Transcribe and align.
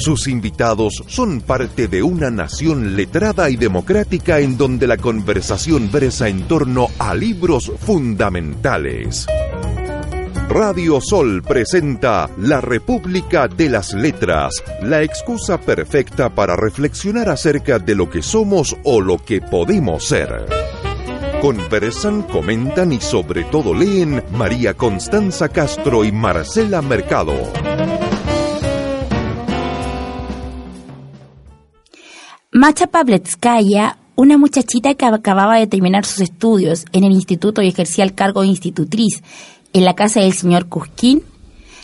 Sus 0.00 0.28
invitados 0.28 1.04
son 1.08 1.42
parte 1.42 1.86
de 1.86 2.02
una 2.02 2.30
nación 2.30 2.96
letrada 2.96 3.50
y 3.50 3.56
democrática 3.56 4.40
en 4.40 4.56
donde 4.56 4.86
la 4.86 4.96
conversación 4.96 5.92
versa 5.92 6.26
en 6.26 6.48
torno 6.48 6.88
a 6.98 7.14
libros 7.14 7.70
fundamentales. 7.80 9.26
Radio 10.48 11.02
Sol 11.02 11.42
presenta 11.42 12.30
La 12.38 12.62
República 12.62 13.46
de 13.46 13.68
las 13.68 13.92
Letras, 13.92 14.64
la 14.82 15.02
excusa 15.02 15.60
perfecta 15.60 16.34
para 16.34 16.56
reflexionar 16.56 17.28
acerca 17.28 17.78
de 17.78 17.94
lo 17.94 18.08
que 18.08 18.22
somos 18.22 18.74
o 18.84 19.02
lo 19.02 19.18
que 19.18 19.42
podemos 19.42 20.04
ser. 20.04 20.46
Conversan, 21.42 22.22
comentan 22.22 22.92
y 22.92 23.02
sobre 23.02 23.44
todo 23.44 23.74
leen 23.74 24.24
María 24.32 24.72
Constanza 24.72 25.50
Castro 25.50 26.06
y 26.06 26.10
Marcela 26.10 26.80
Mercado. 26.80 27.34
Macha 32.52 32.88
Pavletskaya, 32.88 33.96
una 34.16 34.36
muchachita 34.36 34.94
que 34.94 35.06
acababa 35.06 35.56
de 35.56 35.68
terminar 35.68 36.04
sus 36.04 36.18
estudios 36.18 36.84
en 36.90 37.04
el 37.04 37.12
instituto 37.12 37.62
y 37.62 37.68
ejercía 37.68 38.02
el 38.02 38.12
cargo 38.12 38.40
de 38.40 38.48
institutriz 38.48 39.22
en 39.72 39.84
la 39.84 39.94
casa 39.94 40.18
del 40.18 40.32
señor 40.32 40.66
Cusquín, 40.66 41.22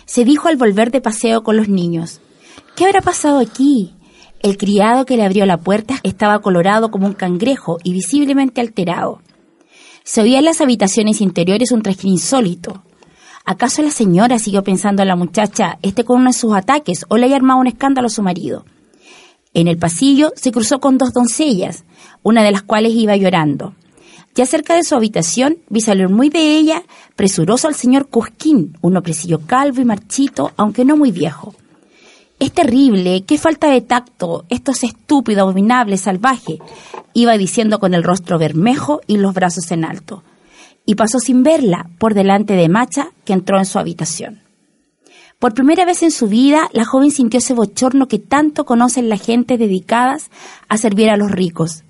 se 0.07 0.25
dijo 0.25 0.49
al 0.49 0.57
volver 0.57 0.91
de 0.91 1.01
paseo 1.01 1.45
con 1.45 1.57
los 1.57 1.69
niños, 1.69 2.21
¿qué 2.75 2.85
habrá 2.85 3.01
pasado 3.01 3.39
aquí? 3.39 3.95
El 4.43 4.57
criado 4.57 5.07
que 5.07 5.17
le 5.17 5.23
abrió 5.25 5.47
la 5.47 5.59
puerta 5.59 6.01
estaba 6.03 6.41
colorado 6.41 6.91
como 6.91 7.07
un 7.07 7.15
cangrejo 7.15 7.79
y 7.85 7.93
visiblemente 7.93 8.61
alterado. 8.61 9.21
Se 10.03 10.21
oía 10.21 10.41
en 10.41 10.47
las 10.47 10.61
habitaciones 10.61 11.21
interiores 11.21 11.71
un 11.71 11.83
trajín 11.83 12.11
insólito. 12.11 12.83
¿Acaso 13.45 13.83
la 13.83 13.93
señora 13.93 14.41
siguió 14.41 14.65
pensando 14.65 15.03
a 15.03 15.07
la 15.07 15.15
muchacha 15.15 15.79
este 15.83 16.03
con 16.05 16.23
uno 16.23 16.31
de 16.31 16.37
sus 16.37 16.55
ataques 16.55 17.05
o 17.07 17.19
le 17.19 17.27
haya 17.27 17.37
armado 17.37 17.61
un 17.61 17.69
escándalo 17.69 18.09
a 18.09 18.11
su 18.11 18.23
marido? 18.25 18.65
En 19.57 19.69
el 19.69 19.79
pasillo 19.79 20.35
se 20.37 20.53
cruzó 20.53 20.81
con 20.81 20.99
dos 20.99 21.15
doncellas, 21.15 21.85
una 22.23 22.45
de 22.45 22.51
las 22.51 22.63
cuales 22.63 22.93
iba 22.93 23.17
llorando. 23.17 23.73
Ya 24.35 24.45
cerca 24.45 24.75
de 24.75 24.85
su 24.85 24.95
habitación 24.95 25.57
vi 25.71 25.81
salir 25.81 26.11
muy 26.11 26.29
de 26.29 26.59
ella, 26.59 26.83
presuroso 27.17 27.67
al 27.67 27.75
señor 27.75 28.09
Cusquín, 28.09 28.77
un 28.83 28.99
hombrecillo 28.99 29.41
calvo 29.47 29.81
y 29.81 29.87
marchito, 29.87 30.53
aunque 30.59 30.85
no 30.85 30.99
muy 30.99 31.11
viejo. 31.11 31.55
Es 32.39 32.53
terrible, 32.53 33.25
qué 33.27 33.39
falta 33.39 33.71
de 33.71 33.81
tacto, 33.81 34.45
esto 34.51 34.73
es 34.73 34.85
estúpido, 34.85 35.41
abominable, 35.41 35.97
salvaje, 35.97 36.59
iba 37.15 37.39
diciendo 37.39 37.79
con 37.79 37.95
el 37.95 38.05
rostro 38.05 38.39
bermejo 38.39 39.01
y 39.07 39.17
los 39.17 39.33
brazos 39.33 39.71
en 39.71 39.87
alto. 39.87 40.23
Y 40.85 40.97
pasó 40.97 41.19
sin 41.19 41.43
verla 41.43 41.89
por 41.97 42.13
delante 42.13 42.57
de 42.57 42.69
Macha, 42.69 43.09
que 43.25 43.33
entró 43.33 43.57
en 43.57 43.65
su 43.65 43.79
habitación. 43.79 44.46
Por 45.39 45.53
primera 45.53 45.85
vez 45.85 46.03
en 46.03 46.11
su 46.11 46.29
vida, 46.29 46.71
la 46.73 46.87
joven 46.87 47.11
sintió 47.11 47.39
ese 47.39 47.53
bochorno 47.53 48.09
que 48.09 48.19
tanto 48.19 48.65
conocen 48.65 49.11
las 49.11 49.21
gentes 49.21 49.59
dedicadas 49.59 50.31
a 50.69 50.79
servir 50.79 51.11
a 51.11 51.19
los 51.19 51.31
ricos. 51.31 51.85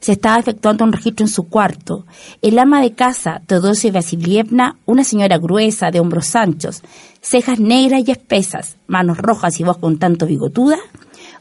Se 0.00 0.12
estaba 0.12 0.38
efectuando 0.38 0.84
un 0.84 0.92
registro 0.92 1.24
en 1.24 1.32
su 1.32 1.48
cuarto. 1.48 2.04
El 2.42 2.58
ama 2.58 2.82
de 2.82 2.92
casa, 2.92 3.40
Teodosia 3.46 3.90
Vasilievna, 3.90 4.76
una 4.84 5.04
señora 5.04 5.38
gruesa, 5.38 5.90
de 5.90 6.00
hombros 6.00 6.36
anchos, 6.36 6.82
cejas 7.22 7.58
negras 7.58 8.02
y 8.06 8.10
espesas, 8.10 8.76
manos 8.86 9.16
rojas 9.16 9.58
y 9.60 9.64
voz 9.64 9.78
con 9.78 9.98
tanto 9.98 10.26
bigotuda, 10.26 10.78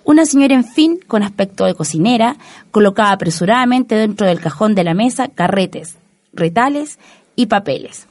una 0.05 0.25
señora, 0.25 0.55
en 0.55 0.63
fin, 0.63 0.99
con 1.07 1.23
aspecto 1.23 1.65
de 1.65 1.75
cocinera, 1.75 2.37
colocaba 2.71 3.11
apresuradamente 3.11 3.95
dentro 3.95 4.25
del 4.25 4.39
cajón 4.39 4.75
de 4.75 4.83
la 4.83 4.93
mesa 4.93 5.27
carretes, 5.27 5.97
retales 6.33 6.99
y 7.35 7.45
papeles. 7.45 8.08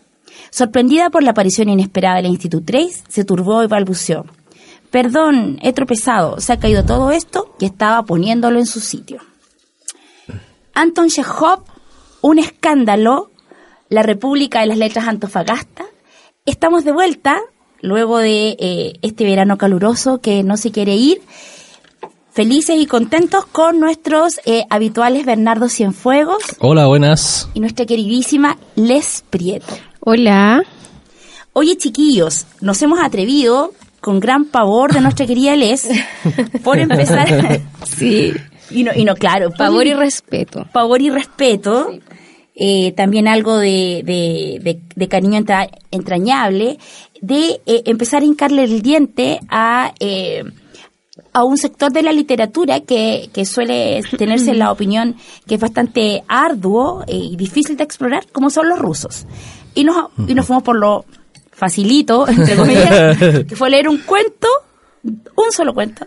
Sorprendida 0.50 1.10
por 1.10 1.22
la 1.22 1.30
aparición 1.30 1.68
inesperada 1.68 2.16
de 2.16 2.22
la 2.22 2.28
institutriz, 2.28 3.04
se 3.08 3.24
turbó 3.24 3.62
y 3.62 3.66
balbuceó. 3.66 4.24
Perdón, 4.90 5.58
he 5.62 5.72
tropezado, 5.72 6.40
se 6.40 6.52
ha 6.52 6.58
caído 6.58 6.84
todo 6.84 7.10
esto 7.10 7.54
y 7.58 7.66
estaba 7.66 8.02
poniéndolo 8.04 8.58
en 8.58 8.66
su 8.66 8.80
sitio. 8.80 9.20
Anton 10.72 11.08
Chekhov, 11.08 11.64
un 12.22 12.38
escándalo, 12.38 13.30
la 13.88 14.02
República 14.02 14.60
de 14.60 14.66
las 14.66 14.78
Letras 14.78 15.08
Antofagasta. 15.08 15.84
Estamos 16.46 16.84
de 16.84 16.92
vuelta, 16.92 17.38
luego 17.82 18.18
de 18.18 18.56
eh, 18.58 18.92
este 19.02 19.24
verano 19.24 19.58
caluroso 19.58 20.20
que 20.20 20.42
no 20.42 20.56
se 20.56 20.70
quiere 20.70 20.94
ir, 20.94 21.20
felices 22.30 22.76
y 22.78 22.86
contentos 22.86 23.44
con 23.46 23.80
nuestros 23.80 24.40
eh, 24.44 24.64
habituales 24.70 25.26
Bernardo 25.26 25.68
Cienfuegos. 25.68 26.42
Hola, 26.60 26.86
buenas. 26.86 27.48
Y 27.52 27.60
nuestra 27.60 27.84
queridísima 27.84 28.56
Les 28.76 29.24
Prieto. 29.28 29.74
Hola. 30.00 30.62
Oye, 31.52 31.76
chiquillos, 31.76 32.46
nos 32.60 32.80
hemos 32.82 33.00
atrevido, 33.00 33.72
con 34.00 34.20
gran 34.20 34.44
pavor 34.44 34.92
de 34.92 35.00
nuestra 35.00 35.26
querida 35.26 35.56
Les, 35.56 35.88
por 36.64 36.78
empezar. 36.78 37.60
sí. 37.84 38.32
Y 38.70 38.84
no, 38.84 38.92
y 38.94 39.04
no 39.04 39.14
claro. 39.14 39.50
Pavor 39.50 39.86
y 39.86 39.94
respeto. 39.94 40.66
Pavor 40.72 41.00
y 41.00 41.10
respeto. 41.10 41.90
Eh, 42.54 42.92
también 42.96 43.28
algo 43.28 43.56
de, 43.56 44.02
de, 44.04 44.80
de, 44.94 45.08
cariño 45.08 45.44
entrañable, 45.92 46.78
de 47.20 47.60
eh, 47.66 47.82
empezar 47.86 48.22
a 48.22 48.24
hincarle 48.24 48.64
el 48.64 48.82
diente 48.82 49.38
a, 49.48 49.94
eh, 50.00 50.42
a 51.32 51.44
un 51.44 51.56
sector 51.56 51.92
de 51.92 52.02
la 52.02 52.10
literatura 52.10 52.80
que, 52.80 53.30
que 53.32 53.44
suele 53.44 54.02
tenerse 54.18 54.54
la 54.56 54.72
opinión 54.72 55.14
que 55.46 55.54
es 55.54 55.60
bastante 55.60 56.24
arduo 56.26 57.04
y 57.06 57.36
difícil 57.36 57.76
de 57.76 57.84
explorar, 57.84 58.26
como 58.32 58.50
son 58.50 58.68
los 58.68 58.80
rusos. 58.80 59.24
Y 59.74 59.84
nos, 59.84 60.10
y 60.26 60.34
nos 60.34 60.46
fuimos 60.46 60.62
por 60.62 60.76
lo 60.76 61.04
facilito, 61.52 62.28
entre 62.28 62.56
comillas, 62.56 63.16
que 63.48 63.56
fue 63.56 63.70
leer 63.70 63.88
un 63.88 63.98
cuento, 63.98 64.48
un 65.02 65.52
solo 65.52 65.74
cuento, 65.74 66.06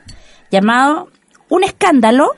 llamado 0.49 1.09
Un 1.49 1.63
escándalo, 1.63 2.31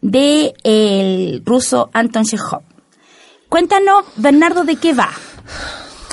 de 0.00 0.54
el 0.64 1.42
ruso 1.44 1.90
Anton 1.92 2.24
Chekhov. 2.24 2.62
Cuéntanos, 3.48 4.04
Bernardo, 4.16 4.64
de 4.64 4.76
qué 4.76 4.94
va. 4.94 5.10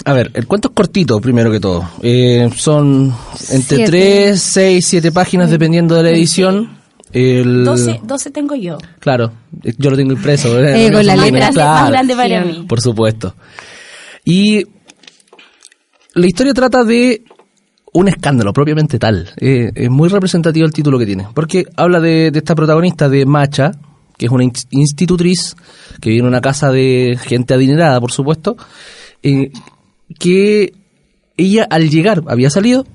A 0.05 0.13
ver, 0.13 0.31
el 0.33 0.47
cuento 0.47 0.69
es 0.69 0.73
cortito, 0.73 1.19
primero 1.19 1.51
que 1.51 1.59
todo. 1.59 1.89
Eh, 2.01 2.49
son 2.55 3.13
entre 3.49 3.85
3, 3.85 4.41
6, 4.41 4.85
7 4.85 5.11
páginas, 5.11 5.49
dependiendo 5.49 5.95
de 5.95 6.03
la 6.03 6.09
edición. 6.09 6.77
El... 7.11 7.63
12, 7.63 8.01
12 8.03 8.31
tengo 8.31 8.55
yo. 8.55 8.77
Claro, 8.99 9.31
yo 9.77 9.89
lo 9.89 9.95
tengo 9.95 10.13
impreso. 10.13 10.61
Eh, 10.61 10.91
con 10.91 11.05
la 11.05 11.15
letra 11.15 11.51
más 11.51 11.89
grande 11.89 12.15
para 12.15 12.43
mí. 12.43 12.65
Por 12.67 12.81
supuesto. 12.81 13.33
Y 14.29 14.67
la 16.13 16.27
historia 16.27 16.53
trata 16.53 16.83
de 16.83 17.23
un 17.93 18.09
escándalo 18.09 18.51
propiamente 18.51 18.99
tal. 18.99 19.29
Eh, 19.37 19.71
es 19.73 19.89
muy 19.89 20.09
representativo 20.09 20.65
el 20.65 20.73
título 20.73 20.99
que 20.99 21.05
tiene, 21.05 21.29
porque 21.33 21.65
habla 21.77 22.01
de, 22.01 22.27
esta 22.35 22.53
protagonista 22.53 23.07
de 23.07 23.25
Macha, 23.25 23.71
que 24.17 24.25
es 24.25 24.31
una 24.33 24.43
institutriz 24.43 25.55
que 26.01 26.09
vive 26.09 26.23
en 26.23 26.27
una 26.27 26.41
casa 26.41 26.71
de 26.71 27.17
gente 27.21 27.53
adinerada, 27.53 28.01
por 28.01 28.11
supuesto, 28.11 28.57
eh, 29.23 29.49
que 30.19 30.73
ella 31.37 31.65
al 31.69 31.89
llegar, 31.89 32.21
había 32.27 32.49
salido, 32.49 32.85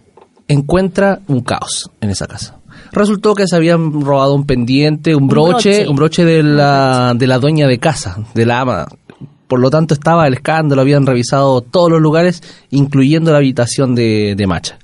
encuentra 0.49 1.21
un 1.29 1.41
caos 1.41 1.91
en 2.03 2.11
esa 2.11 2.27
casa. 2.27 2.59
Resultó 2.93 3.35
que 3.35 3.47
se 3.47 3.57
habían 3.57 4.03
robado 4.03 4.35
un 4.35 4.45
pendiente, 4.45 5.15
un 5.15 5.29
broche, 5.29 5.89
un 5.89 5.97
broche, 5.97 6.27
de, 6.27 6.43
la, 6.43 7.15
de 7.17 7.27
la 7.27 7.39
dueña 7.39 7.67
de 7.67 7.79
casa, 7.79 8.19
de 8.35 8.45
la 8.45 8.61
ama. 8.61 8.87
Por 9.53 9.61
lo 9.61 9.69
tanto 9.69 9.93
estaba 9.93 10.27
el 10.27 10.33
escándalo, 10.33 10.81
habían 10.81 11.05
revisado 11.05 11.61
todos 11.61 11.91
los 11.91 12.01
lugares, 12.01 12.43
incluyendo 12.71 13.33
la 13.33 13.37
habitación 13.37 13.95
de, 13.95 14.35
de 14.35 14.47
Macha 14.47 14.79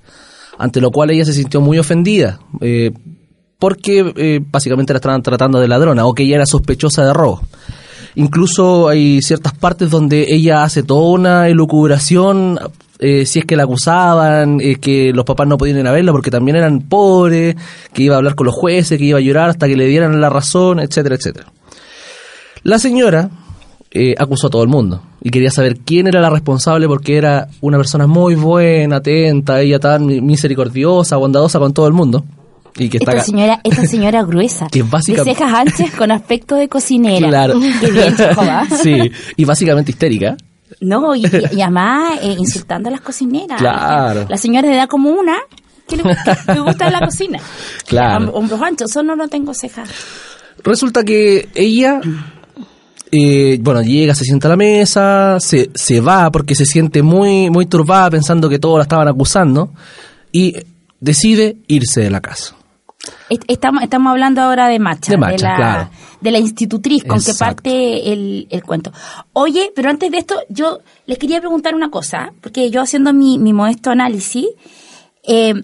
ante 0.58 0.82
lo 0.82 0.90
cual 0.90 1.10
ella 1.10 1.24
se 1.24 1.32
sintió 1.32 1.62
muy 1.62 1.78
ofendida, 1.78 2.38
eh, 2.60 2.90
porque 3.58 4.12
eh, 4.14 4.40
básicamente 4.44 4.92
la 4.92 4.98
estaban 4.98 5.22
tratando 5.22 5.58
de 5.58 5.68
ladrona 5.68 6.04
o 6.04 6.12
que 6.12 6.24
ella 6.24 6.34
era 6.34 6.44
sospechosa 6.44 7.02
de 7.02 7.14
robo. 7.14 7.40
Incluso 8.16 8.88
hay 8.88 9.22
ciertas 9.22 9.54
partes 9.54 9.88
donde 9.88 10.26
ella 10.34 10.64
hace 10.64 10.82
toda 10.82 11.14
una 11.14 11.48
elucubración, 11.48 12.58
eh, 12.98 13.24
si 13.24 13.38
es 13.38 13.46
que 13.46 13.56
la 13.56 13.62
acusaban, 13.62 14.58
que 14.58 15.12
los 15.14 15.24
papás 15.24 15.48
no 15.48 15.56
podían 15.56 15.78
ir 15.78 15.86
a 15.86 15.92
verla 15.92 16.12
porque 16.12 16.30
también 16.30 16.58
eran 16.58 16.80
pobres, 16.90 17.56
que 17.94 18.02
iba 18.02 18.16
a 18.16 18.18
hablar 18.18 18.34
con 18.34 18.44
los 18.44 18.54
jueces, 18.54 18.98
que 18.98 19.04
iba 19.06 19.16
a 19.16 19.22
llorar 19.22 19.48
hasta 19.48 19.66
que 19.66 19.78
le 19.78 19.86
dieran 19.86 20.20
la 20.20 20.28
razón, 20.28 20.78
etcétera, 20.78 21.14
etcétera. 21.14 21.46
La 22.64 22.78
señora, 22.78 23.30
eh, 23.90 24.14
acusó 24.18 24.48
a 24.48 24.50
todo 24.50 24.62
el 24.62 24.68
mundo 24.68 25.02
y 25.20 25.30
quería 25.30 25.50
saber 25.50 25.78
quién 25.78 26.06
era 26.06 26.20
la 26.20 26.30
responsable 26.30 26.86
porque 26.86 27.16
era 27.16 27.48
una 27.60 27.76
persona 27.78 28.06
muy 28.06 28.34
buena, 28.34 28.96
atenta, 28.96 29.60
ella 29.60 29.78
tan 29.78 30.06
misericordiosa, 30.24 31.16
bondadosa 31.16 31.58
con 31.58 31.72
todo 31.72 31.86
el 31.86 31.92
mundo. 31.94 32.24
Y 32.76 32.88
que 32.88 32.98
está 32.98 33.10
esta 33.12 33.24
señora, 33.24 33.60
esta 33.64 33.84
señora 33.86 34.22
gruesa, 34.22 34.68
Que 34.70 34.82
básicamente- 34.84 35.30
de 35.30 35.36
cejas 35.36 35.52
anchas 35.52 35.90
con 35.96 36.10
aspecto 36.12 36.54
de 36.54 36.68
cocinera. 36.68 37.26
Claro. 37.28 37.54
Qué 37.80 37.90
bien, 37.90 38.14
Chekhov. 38.16 38.46
Sí, 38.82 39.10
y 39.36 39.44
básicamente 39.44 39.90
histérica. 39.90 40.36
No, 40.80 41.16
y, 41.16 41.22
y 41.24 41.60
además 41.62 42.20
eh, 42.22 42.36
insultando 42.38 42.88
a 42.88 42.92
las 42.92 43.00
cocineras. 43.00 43.58
Claro. 43.58 44.26
La 44.28 44.36
señora 44.36 44.68
de 44.68 44.74
edad 44.74 44.88
como 44.88 45.10
una 45.10 45.38
que 45.88 45.96
le, 45.96 46.02
que 46.04 46.52
le 46.54 46.60
gusta 46.60 46.90
la 46.90 47.00
cocina. 47.00 47.40
Claro. 47.86 48.26
Hom- 48.26 48.30
Hombros 48.34 48.62
anchos, 48.62 48.90
solo 48.92 49.16
no 49.16 49.26
tengo 49.26 49.54
cejas. 49.54 49.88
Resulta 50.62 51.02
que 51.04 51.48
ella, 51.56 52.00
eh, 53.12 53.58
bueno, 53.60 53.82
llega, 53.82 54.14
se 54.14 54.24
sienta 54.24 54.48
a 54.48 54.50
la 54.50 54.56
mesa, 54.56 55.38
se, 55.40 55.70
se 55.74 56.00
va 56.00 56.30
porque 56.30 56.54
se 56.54 56.64
siente 56.64 57.02
muy, 57.02 57.50
muy 57.50 57.66
turbada 57.66 58.10
pensando 58.10 58.48
que 58.48 58.58
todos 58.58 58.76
la 58.78 58.82
estaban 58.82 59.08
acusando 59.08 59.70
y 60.32 60.54
decide 61.00 61.56
irse 61.66 62.00
de 62.02 62.10
la 62.10 62.20
casa. 62.20 62.54
Est- 63.30 63.44
Estamos, 63.48 63.82
estamos 63.82 64.10
hablando 64.10 64.42
ahora 64.42 64.68
de 64.68 64.78
Macha, 64.78 65.12
De 65.12 65.18
Macha, 65.18 65.48
la, 65.50 65.56
claro. 65.56 65.90
de 66.20 66.30
la 66.30 66.38
institutriz 66.38 67.04
con 67.04 67.18
que 67.22 67.30
Exacto. 67.30 67.62
parte 67.62 68.12
el, 68.12 68.46
el 68.50 68.62
cuento. 68.62 68.92
Oye, 69.32 69.72
pero 69.74 69.88
antes 69.90 70.10
de 70.10 70.18
esto, 70.18 70.34
yo 70.48 70.80
les 71.06 71.18
quería 71.18 71.40
preguntar 71.40 71.74
una 71.74 71.90
cosa, 71.90 72.32
porque 72.40 72.70
yo 72.70 72.82
haciendo 72.82 73.12
mi, 73.14 73.38
mi 73.38 73.52
modesto 73.52 73.90
análisis, 73.90 74.46
eh, 75.26 75.54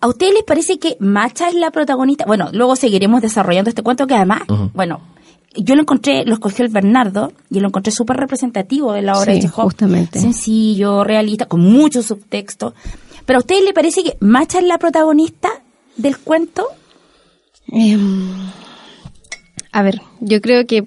¿a 0.00 0.06
ustedes 0.08 0.34
les 0.34 0.44
parece 0.44 0.78
que 0.78 0.96
Macha 1.00 1.48
es 1.48 1.54
la 1.54 1.70
protagonista? 1.70 2.24
Bueno, 2.26 2.50
luego 2.52 2.76
seguiremos 2.76 3.22
desarrollando 3.22 3.70
este 3.70 3.82
cuento 3.82 4.06
que 4.06 4.14
además, 4.14 4.42
bueno, 4.74 5.00
yo 5.58 5.74
lo 5.74 5.82
encontré, 5.82 6.24
lo 6.24 6.34
escogió 6.34 6.64
el 6.64 6.70
Bernardo 6.72 7.32
y 7.50 7.60
lo 7.60 7.68
encontré 7.68 7.92
súper 7.92 8.16
representativo 8.16 8.92
de 8.92 9.02
la 9.02 9.12
obra 9.18 9.32
Sí, 9.32 9.40
de 9.40 9.46
Chekhov. 9.46 9.64
justamente. 9.64 10.18
Sencillo, 10.20 11.04
realista, 11.04 11.46
con 11.46 11.60
mucho 11.60 12.02
subtexto. 12.02 12.74
Pero 13.24 13.38
¿a 13.38 13.40
ustedes 13.40 13.64
les 13.64 13.72
parece 13.72 14.02
que 14.04 14.16
Macha 14.20 14.58
es 14.58 14.64
la 14.64 14.78
protagonista 14.78 15.48
del 15.96 16.18
cuento? 16.18 16.66
Em, 17.68 18.28
a 19.72 19.82
ver, 19.82 20.00
yo 20.20 20.40
creo 20.40 20.66
que 20.66 20.86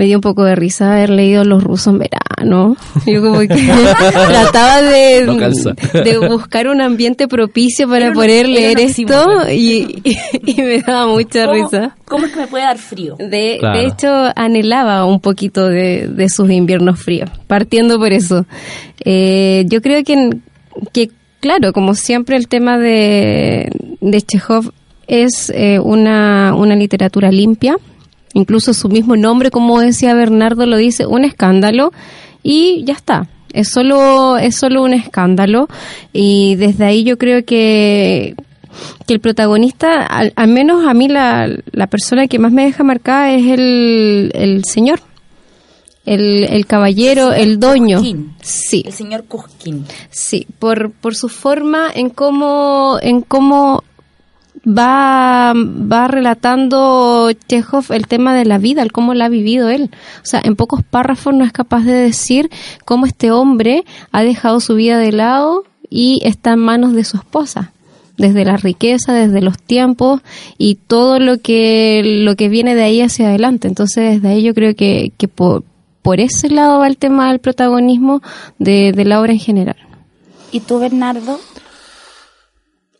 me 0.00 0.06
dio 0.06 0.16
un 0.16 0.22
poco 0.22 0.44
de 0.44 0.54
risa 0.54 0.92
haber 0.94 1.10
leído 1.10 1.44
Los 1.44 1.62
rusos 1.62 1.88
en 1.92 1.98
verano. 1.98 2.74
Yo 3.06 3.20
como 3.20 3.40
que 3.40 3.48
trataba 4.28 4.80
de, 4.80 5.24
No 5.26 5.36
calza. 5.36 5.74
de 5.92 6.16
buscar 6.26 6.68
un 6.68 6.80
ambiente 6.80 7.28
propicio 7.28 7.86
para 7.86 8.10
poder 8.14 8.48
leer 8.48 8.80
esto 8.80 9.42
y, 9.50 10.00
y- 10.02 10.16
y 10.46 10.54
me 10.62 10.80
daba 10.80 11.06
mucha 11.06 11.44
¿Cómo, 11.44 11.52
risa. 11.64 11.96
¿Cómo 12.06 12.24
es 12.24 12.32
que 12.32 12.40
me 12.40 12.46
puede 12.46 12.64
dar 12.64 12.78
frío? 12.78 13.16
De, 13.18 13.58
Claro. 13.60 13.78
de 13.78 13.86
hecho, 13.86 14.08
anhelaba 14.36 15.04
un 15.04 15.20
poquito 15.20 15.66
de, 15.68 16.08
de 16.08 16.28
sus 16.30 16.50
inviernos 16.50 16.98
fríos, 16.98 17.28
partiendo 17.46 17.98
por 17.98 18.12
eso. 18.14 18.46
Eh, 19.04 19.64
yo 19.68 19.82
creo 19.82 20.02
que, 20.02 20.30
que, 20.94 21.10
claro, 21.40 21.74
como 21.74 21.94
siempre 21.94 22.36
el 22.36 22.48
tema 22.48 22.78
de, 22.78 23.70
de 24.00 24.22
Chekhov 24.22 24.72
es 25.06 25.50
eh, 25.54 25.78
una, 25.78 26.54
una 26.56 26.74
literatura 26.74 27.30
limpia, 27.30 27.76
incluso 28.34 28.74
su 28.74 28.88
mismo 28.88 29.16
nombre, 29.16 29.50
como 29.50 29.80
decía 29.80 30.14
Bernardo, 30.14 30.66
lo 30.66 30.76
dice, 30.76 31.06
un 31.06 31.24
escándalo, 31.24 31.92
y 32.42 32.84
ya 32.84 32.94
está. 32.94 33.28
Es 33.52 33.68
solo, 33.68 34.36
es 34.38 34.54
solo 34.56 34.82
un 34.84 34.94
escándalo 34.94 35.68
y 36.12 36.54
desde 36.54 36.84
ahí 36.84 37.02
yo 37.02 37.18
creo 37.18 37.44
que, 37.44 38.36
que 39.08 39.14
el 39.14 39.18
protagonista, 39.20 40.06
al, 40.06 40.32
al 40.36 40.48
menos 40.48 40.86
a 40.86 40.94
mí 40.94 41.08
la, 41.08 41.48
la 41.72 41.86
persona 41.88 42.28
que 42.28 42.38
más 42.38 42.52
me 42.52 42.64
deja 42.64 42.84
marcada 42.84 43.32
es 43.32 43.44
el, 43.48 44.30
el 44.34 44.64
señor, 44.64 45.00
el, 46.06 46.44
el 46.44 46.64
caballero, 46.66 47.32
el 47.32 47.58
dueño. 47.58 47.98
Cusquín. 47.98 48.34
Sí, 48.40 48.84
El 48.86 48.92
señor 48.92 49.24
Cusquín. 49.24 49.84
sí, 50.10 50.46
por, 50.60 50.92
por 50.92 51.16
su 51.16 51.28
forma 51.28 51.88
en 51.92 52.08
cómo, 52.08 52.98
en 53.02 53.20
cómo 53.20 53.82
va, 54.66 55.52
va 55.54 56.08
relatando 56.08 57.30
Chekhov 57.48 57.92
el 57.92 58.06
tema 58.06 58.34
de 58.34 58.44
la 58.44 58.58
vida, 58.58 58.82
el 58.82 58.92
cómo 58.92 59.14
la 59.14 59.26
ha 59.26 59.28
vivido 59.28 59.68
él. 59.68 59.90
O 60.22 60.26
sea, 60.26 60.40
en 60.44 60.56
pocos 60.56 60.82
párrafos 60.82 61.34
no 61.34 61.44
es 61.44 61.52
capaz 61.52 61.84
de 61.84 61.92
decir 61.92 62.50
cómo 62.84 63.06
este 63.06 63.30
hombre 63.30 63.84
ha 64.12 64.22
dejado 64.22 64.60
su 64.60 64.74
vida 64.74 64.98
de 64.98 65.12
lado 65.12 65.64
y 65.88 66.20
está 66.24 66.52
en 66.52 66.60
manos 66.60 66.92
de 66.92 67.04
su 67.04 67.16
esposa. 67.16 67.72
Desde 68.16 68.44
la 68.44 68.58
riqueza, 68.58 69.14
desde 69.14 69.40
los 69.40 69.58
tiempos 69.58 70.20
y 70.58 70.74
todo 70.74 71.18
lo 71.18 71.38
que, 71.38 72.02
lo 72.04 72.36
que 72.36 72.50
viene 72.50 72.74
de 72.74 72.82
ahí 72.82 73.00
hacia 73.00 73.28
adelante. 73.28 73.66
Entonces, 73.66 74.16
desde 74.16 74.28
ahí 74.28 74.42
yo 74.42 74.52
creo 74.52 74.74
que, 74.76 75.12
que 75.16 75.26
por, 75.26 75.64
por 76.02 76.20
ese 76.20 76.50
lado 76.50 76.80
va 76.80 76.86
el 76.86 76.98
tema 76.98 77.30
del 77.30 77.38
protagonismo 77.38 78.20
de, 78.58 78.92
de 78.92 79.04
la 79.06 79.22
obra 79.22 79.32
en 79.32 79.38
general. 79.38 79.76
¿Y 80.52 80.60
tú, 80.60 80.80
Bernardo? 80.80 81.40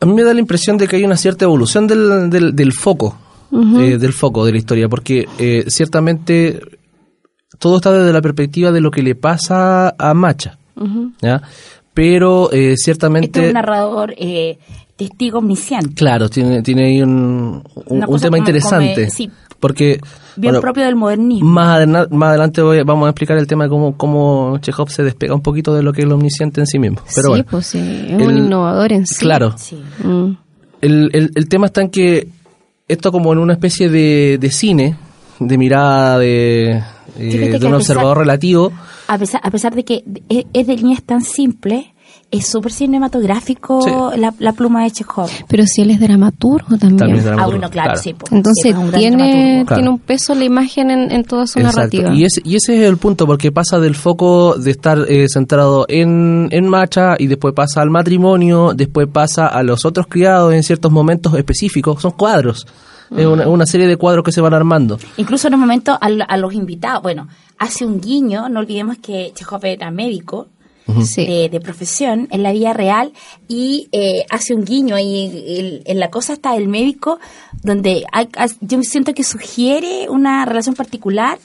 A 0.01 0.07
mí 0.07 0.15
me 0.15 0.23
da 0.23 0.33
la 0.33 0.41
impresión 0.41 0.79
de 0.79 0.89
que 0.89 0.97
hay 0.97 1.05
una 1.05 1.17
cierta 1.17 1.45
evolución 1.45 1.87
del, 1.87 2.31
del, 2.31 2.57
del 2.57 2.73
foco, 2.73 3.17
eh, 3.53 3.99
del 3.99 4.13
foco 4.13 4.45
de 4.47 4.53
la 4.53 4.59
historia, 4.59 4.89
porque 4.89 5.27
eh, 5.39 5.65
ciertamente 5.69 6.61
todo 7.59 7.77
está 7.77 7.93
desde 7.93 8.13
la 8.13 8.23
perspectiva 8.23 8.73
de 8.73 8.81
lo 8.81 8.91
que 8.91 9.03
le 9.03 9.15
pasa 9.15 9.95
a 9.99 10.15
Macha, 10.15 10.59
¿ya? 11.21 11.43
Pero 11.93 12.51
eh, 12.53 12.73
Este 12.73 12.85
ciertamente... 12.85 13.41
es 13.41 13.47
un 13.49 13.53
narrador 13.55 14.15
eh, 14.17 14.59
testigo 14.97 15.39
omnisciente. 15.39 15.95
Claro, 15.95 16.31
tiene, 16.31 16.63
tiene 16.63 16.87
ahí 16.87 17.03
un, 17.03 17.63
un, 17.87 18.21
tema 18.21 18.39
interesante. 18.39 19.11
sí. 19.11 19.31
Porque 19.61 20.01
Bien 20.37 20.53
bueno, 20.53 20.61
propio 20.63 20.85
del 20.85 20.97
modernismo. 20.97 21.49
más, 21.51 21.77
adena- 21.79 22.09
más 22.11 22.31
adelante 22.31 22.63
voy- 22.63 22.83
vamos 22.83 23.07
a 23.07 23.11
explicar 23.11 23.37
el 23.37 23.47
tema 23.47 23.65
de 23.65 23.71
cómo, 23.71 23.95
cómo 23.97 24.59
Chekhov 24.63 24.89
se 24.91 25.03
despega 25.05 25.35
un 25.35 25.43
poquito 25.43 25.75
de 25.75 25.83
lo 25.83 25.93
que 25.93 26.01
es 26.01 26.07
el 26.07 26.13
omnisciente 26.13 26.61
en 26.61 26.67
sí 26.67 26.79
mismo. 26.79 26.99
Pero 27.15 27.23
sí, 27.23 27.29
bueno, 27.29 27.45
pues 27.51 27.67
sí, 27.67 27.79
es 28.09 28.15
un 28.15 28.21
el- 28.31 28.39
innovador 28.39 28.93
en 28.93 29.07
sí. 29.07 29.17
claro. 29.21 29.55
Sí. 29.59 29.83
Mm. 30.03 30.31
El, 30.81 31.11
el, 31.13 31.31
el 31.35 31.49
tema 31.49 31.67
está 31.67 31.83
en 31.83 31.91
que 31.91 32.29
esto 32.89 33.13
como 33.13 33.33
en 33.35 33.39
una 33.39 33.53
especie 33.53 33.91
de, 33.91 34.39
de 34.41 34.51
cine, 34.51 34.97
de 35.39 35.59
mirada 35.59 36.19
de, 36.19 36.71
eh, 36.71 36.83
de 37.19 37.47
un 37.57 37.61
pesar- 37.61 37.75
observador 37.75 38.19
relativo, 38.19 38.73
A 39.09 39.19
pesar, 39.19 39.41
a 39.45 39.51
pesar 39.51 39.75
de 39.75 39.85
que 39.85 40.05
es, 40.31 40.45
es 40.55 40.67
de 40.67 40.77
líneas 40.77 41.03
tan 41.03 41.23
simples, 41.23 41.85
es 42.31 42.47
súper 42.49 42.71
cinematográfico 42.73 43.81
Sí. 43.83 44.21
la, 44.21 44.33
la 44.39 44.53
pluma 44.53 44.85
de 44.85 44.91
Chekhov. 44.93 45.29
Pero 45.49 45.65
si 45.67 45.83
él 45.83 45.91
es 45.91 46.01
dramaturgo 46.01 46.77
también. 46.79 46.97
También 46.97 47.19
es 47.19 47.27
Ah, 47.27 47.47
bueno, 47.47 47.69
claro, 47.71 47.71
claro. 47.71 47.97
sí. 47.97 48.15
pues, 48.15 48.31
Entonces 48.33 48.63
sí, 48.63 48.73
pues, 48.73 48.93
tiene. 48.95 49.65
Claro. 49.67 49.77
tiene 49.81 49.91
un 49.91 49.99
peso 49.99 50.35
la 50.35 50.45
imagen 50.45 50.91
en, 50.91 51.11
en 51.11 51.25
toda 51.25 51.47
su 51.47 51.59
Exacto. 51.59 51.79
narrativa. 51.79 52.15
Y 52.15 52.25
ese, 52.25 52.41
y 52.45 52.57
ese 52.57 52.77
es 52.77 52.89
el 52.89 52.97
punto, 52.99 53.27
porque 53.27 53.51
pasa 53.53 53.79
del 53.81 53.95
foco 53.95 54.55
de 54.55 54.71
estar 54.71 54.99
eh, 55.09 55.27
centrado 55.29 55.87
en, 55.89 56.49
en 56.53 56.69
Macha 56.69 57.17
y 57.19 57.27
después 57.27 57.53
pasa 57.55 57.83
al 57.83 57.91
matrimonio, 57.91 58.73
después 58.75 59.09
pasa 59.13 59.47
a 59.47 59.63
los 59.63 59.85
otros 59.85 60.07
criados 60.09 60.55
en 60.55 60.63
ciertos 60.63 60.93
momentos 60.93 61.35
específicos. 61.37 62.01
Son 62.03 62.13
cuadros. 62.13 62.67
Es 63.17 63.27
una, 63.27 63.49
una 63.49 63.67
serie 63.67 63.89
de 63.89 63.97
cuadros 63.97 64.25
que 64.25 64.31
se 64.31 64.41
van 64.41 64.55
armando. 64.55 64.97
Incluso 65.17 65.49
en 65.49 65.55
un 65.55 65.61
momento 65.61 65.93
a, 66.01 66.07
a 66.29 66.37
los 66.37 66.55
invitados, 66.55 67.03
bueno, 67.03 67.27
hace 67.59 67.85
un 67.85 68.01
guiño, 68.01 68.49
no 68.49 68.61
olvidemos 68.61 68.99
que 68.99 69.33
Chekhov 69.35 69.65
era 69.67 69.91
médico 69.91 70.47
Sí. 71.05 71.25
de, 71.27 71.49
de 71.49 71.61
profesión 71.61 72.27
en 72.33 72.43
la 72.43 72.53
vida 72.53 72.73
real 72.73 73.13
y 73.47 73.89
eh, 73.93 74.25
hace 74.29 74.55
un 74.55 74.65
guiño 74.65 74.97
el- 74.97 75.83
en 75.85 76.01
la 76.01 76.11
cosa 76.11 76.33
está 76.33 76.57
el 76.57 76.67
médico 76.69 77.19
donde 77.63 78.05
hay- 78.13 78.29
hay- 78.37 78.51
yo 78.61 78.83
siento 78.83 79.15
que 79.15 79.23
sugiere 79.23 80.09
una 80.09 80.45
relación 80.47 80.75
particular 80.75 81.39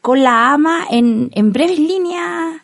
con 0.00 0.22
la 0.22 0.52
ama 0.52 0.86
en, 0.90 1.30
en 1.34 1.52
breves 1.52 1.78
líneas 1.78 2.60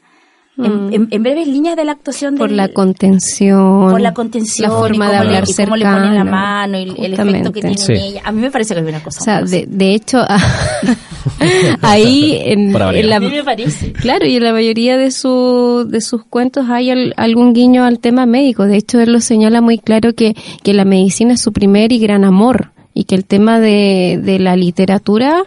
en, 0.58 0.92
en- 0.92 1.08
en 1.10 1.22
breves 1.22 1.46
líneas 1.46 1.76
de 1.76 1.84
la 1.84 1.92
actuación 1.92 2.34
Mm. 2.34 2.38
por 2.38 2.48
del- 2.48 2.56
la 2.56 2.68
contención. 2.68 3.90
por 3.90 4.00
la 4.00 4.12
contención 4.12 4.70
La 4.70 4.76
forma 4.76 5.06
y 5.06 5.08
de 5.08 5.12
cómo 5.18 5.22
le- 5.22 5.28
hablar 5.36 5.44
y 5.48 5.54
cómo 5.54 5.76
le 5.76 5.84
ponen 5.84 6.14
la 6.14 6.24
mano 6.24 6.78
y 6.78 6.82
el- 6.82 6.96
el 7.04 7.12
efecto 7.14 7.52
que 7.52 7.60
tiene 7.60 7.78
Sí. 7.78 7.92
en 7.92 7.98
ella 7.98 8.20
a 8.24 8.32
mí 8.32 8.40
me 8.40 8.50
parece 8.50 8.74
que 8.74 8.80
es 8.80 8.86
una 8.86 9.02
cosa 9.02 9.20
O 9.20 9.24
sea, 9.24 9.42
de, 9.42 9.66
de 9.68 9.94
hecho, 9.94 10.18
ahí 11.82 12.40
en, 12.44 12.74
en 12.74 13.08
la, 13.08 13.16
a 13.16 13.20
mí 13.20 13.30
me 13.30 13.44
parece 13.44 13.92
Claro, 13.92 14.26
y 14.26 14.36
en 14.36 14.44
la 14.44 14.52
mayoría 14.52 14.96
de, 14.96 15.10
su, 15.10 15.86
de 15.88 16.00
sus 16.00 16.24
cuentos 16.24 16.66
hay 16.68 16.90
al- 16.90 17.14
algún 17.16 17.52
guiño 17.52 17.84
al 17.84 17.98
tema 18.00 18.26
médico. 18.26 18.64
De 18.64 18.76
hecho, 18.76 19.00
él 19.00 19.12
lo 19.12 19.20
señala 19.20 19.60
muy 19.60 19.78
claro 19.78 20.12
que, 20.14 20.34
que 20.62 20.74
la 20.74 20.84
medicina 20.84 21.34
es 21.34 21.40
su 21.42 21.52
primer 21.52 21.92
y 21.92 21.98
gran 21.98 22.24
amor 22.24 22.70
y 22.94 23.04
que 23.04 23.14
el 23.14 23.24
tema 23.24 23.60
de, 23.60 24.20
de 24.22 24.38
la 24.38 24.56
literatura 24.56 25.44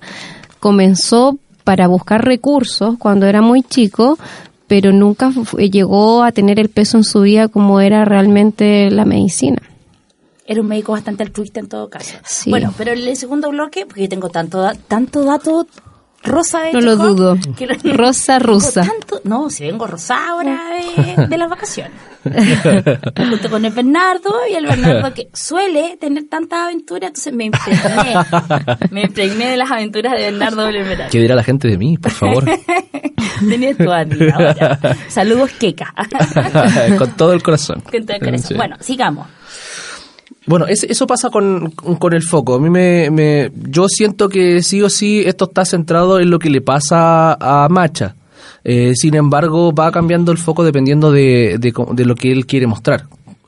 comenzó 0.60 1.38
para 1.64 1.88
buscar 1.88 2.24
recursos 2.26 2.96
cuando 2.98 3.26
era 3.28 3.42
muy 3.42 3.62
chico, 3.62 4.18
pero 4.72 4.94
nunca 4.94 5.34
llegó 5.58 6.24
a 6.24 6.32
tener 6.32 6.58
el 6.58 6.70
peso 6.70 6.96
en 6.96 7.04
su 7.04 7.20
vida 7.24 7.50
como 7.50 7.82
era 7.82 8.06
realmente 8.06 8.90
la 8.90 9.04
medicina. 9.04 9.58
era 10.48 10.62
un 10.62 10.68
médico 10.68 10.94
bastante 10.94 11.24
altruista 11.24 11.60
en 11.60 11.68
todo 11.68 11.90
caso 11.90 12.16
Sí. 12.26 12.50
bueno 12.50 12.74
pero 12.78 12.94
el 12.94 13.14
segundo 13.18 13.50
bloque 13.50 13.86
porque 13.86 14.04
yo 14.04 14.08
tengo 14.08 14.30
tanto 14.30 14.66
tanto 14.88 15.26
dato 15.26 15.68
rosa 16.24 16.60
de 16.62 16.74
No 16.74 16.82
lo 16.82 16.96
dudo. 16.96 17.38
que 17.58 17.66
lo- 17.68 17.76
Rosa 17.94 18.40
rusa. 18.40 18.82
tanto- 18.84 19.22
no 19.24 19.50
si 19.50 19.64
vengo 19.66 19.88
rosada 19.88 20.30
ahora 20.30 20.60
de, 21.18 21.28
de 21.30 21.38
las 21.38 21.50
vacaciones 21.50 21.94
junto 22.24 23.50
con 23.50 23.66
el 23.66 23.72
Bernardo 23.74 24.32
y 24.50 24.54
el 24.54 24.66
Bernardo 24.68 25.12
que 25.14 25.30
suele 25.34 25.98
tener 26.00 26.26
tantas 26.30 26.60
aventuras 26.68 27.08
entonces 27.10 27.34
me 27.34 27.46
impregné 27.46 28.14
me 28.92 29.02
impregné 29.02 29.50
de 29.50 29.58
las 29.58 29.72
aventuras 29.72 30.14
de 30.14 30.20
Bernardo 30.32 30.66
Bernardo 30.68 31.04
¿Qué 31.12 31.20
dirá 31.20 31.36
la 31.36 31.44
gente 31.44 31.68
de 31.68 31.78
mí, 31.78 31.98
por 31.98 32.12
favor? 32.12 32.46
Tenía 33.50 33.76
tu. 33.76 33.86
Saludos, 35.10 35.50
Keka. 35.60 35.94
Con 36.98 37.12
todo 37.18 37.34
el 37.34 37.42
corazón. 37.42 37.82
Con 37.82 38.06
todo 38.06 38.18
el 38.18 38.20
corazón. 38.24 38.48
Sí. 38.50 38.54
Bueno, 38.54 38.78
sigamos. 38.80 39.28
Bueno, 40.52 40.66
eso 40.68 41.08
pasa 41.08 41.30
con, 41.30 41.72
con, 41.72 42.12
el 42.12 42.24
foco. 42.24 42.56
A 42.56 42.60
mí 42.60 42.70
me, 42.70 43.10
me, 43.10 43.54
yo 43.70 43.88
siento 43.88 44.28
que 44.28 44.62
sí 44.62 44.82
o 44.82 44.90
sí 44.90 45.24
esto 45.26 45.46
está 45.46 45.64
centrado 45.64 46.20
en 46.20 46.30
lo 46.30 46.40
que 46.40 46.50
le 46.50 46.60
pasa 46.60 47.38
a 47.40 47.70
Macha. 47.70 48.16
Eh, 48.66 48.92
sin 48.94 49.16
embargo, 49.16 49.74
va 49.74 49.94
cambiando 49.94 50.30
el 50.30 50.38
foco 50.38 50.66
dependiendo 50.66 51.10
de, 51.10 51.58
de, 51.58 52.06
lo 52.06 52.16
que 52.16 52.34
él 52.34 52.46
quiere 52.46 52.68
mostrar. 52.68 53.06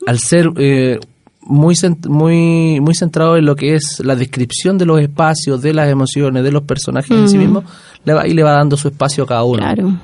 Al 0.08 0.18
ser 0.20 0.50
eh, 0.56 0.98
muy, 1.42 1.76
muy, 2.08 2.80
muy 2.80 2.96
centrado 2.96 3.36
en 3.36 3.48
lo 3.48 3.58
que 3.58 3.76
es 3.76 4.00
la 4.00 4.16
descripción 4.16 4.78
de 4.78 4.86
los 4.86 5.02
espacios, 5.02 5.62
de 5.62 5.74
las 5.74 5.90
emociones, 5.90 6.42
de 6.42 6.54
los 6.54 6.64
personajes 6.64 7.12
en 7.12 7.28
sí 7.28 7.38
mismos, 7.38 7.66
le 8.06 8.14
va, 8.14 8.26
y 8.26 8.34
le 8.34 8.44
va 8.44 8.54
dando 8.54 8.78
su 8.78 8.88
espacio 8.88 9.26
a 9.26 9.28
cada 9.28 9.44
uno. 9.44 9.58
Claro. 9.58 10.00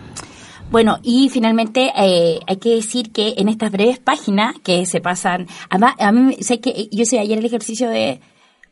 Bueno, 0.71 0.99
y 1.01 1.29
finalmente 1.29 1.91
eh, 1.95 2.39
hay 2.45 2.57
que 2.57 2.75
decir 2.75 3.11
que 3.11 3.35
en 3.37 3.49
estas 3.49 3.71
breves 3.71 3.99
páginas 3.99 4.55
que 4.63 4.85
se 4.85 5.01
pasan, 5.01 5.47
además, 5.69 5.95
a 5.99 6.11
mí 6.11 6.37
sé 6.41 6.59
que 6.59 6.89
yo 6.91 7.03
hice 7.03 7.19
ayer 7.19 7.39
el 7.39 7.45
ejercicio 7.45 7.89
de 7.89 8.19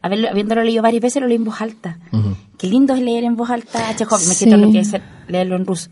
habiéndolo 0.01 0.63
leído 0.63 0.83
varias 0.83 1.01
veces, 1.01 1.21
lo 1.21 1.27
leí 1.27 1.37
en 1.37 1.43
voz 1.43 1.61
alta. 1.61 1.97
Qué 2.57 2.67
lindo 2.67 2.93
es 2.93 3.01
leer 3.01 3.23
en 3.23 3.35
voz 3.35 3.49
alta 3.49 3.89
a 3.89 3.95
Chekhov, 3.95 4.19
me 4.19 4.33
siento 4.33 4.57
lo 4.57 4.71
que 4.71 4.79
es 4.79 4.95
leerlo 5.27 5.55
en 5.55 5.65
ruso. 5.65 5.89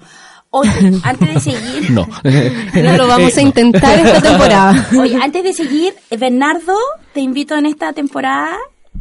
Oye, 0.52 0.72
antes 1.04 1.34
de 1.34 1.40
seguir. 1.40 1.92
No. 1.92 2.08
no 2.24 2.98
lo 2.98 3.08
vamos 3.08 3.36
a 3.38 3.42
intentar 3.42 4.00
esta 4.00 4.22
temporada. 4.22 4.88
Oye, 5.00 5.18
antes 5.22 5.44
de 5.44 5.54
seguir, 5.54 5.94
Bernardo, 6.18 6.78
te 7.14 7.20
invito 7.20 7.56
en 7.58 7.66
esta 7.66 7.92
temporada 7.94 8.56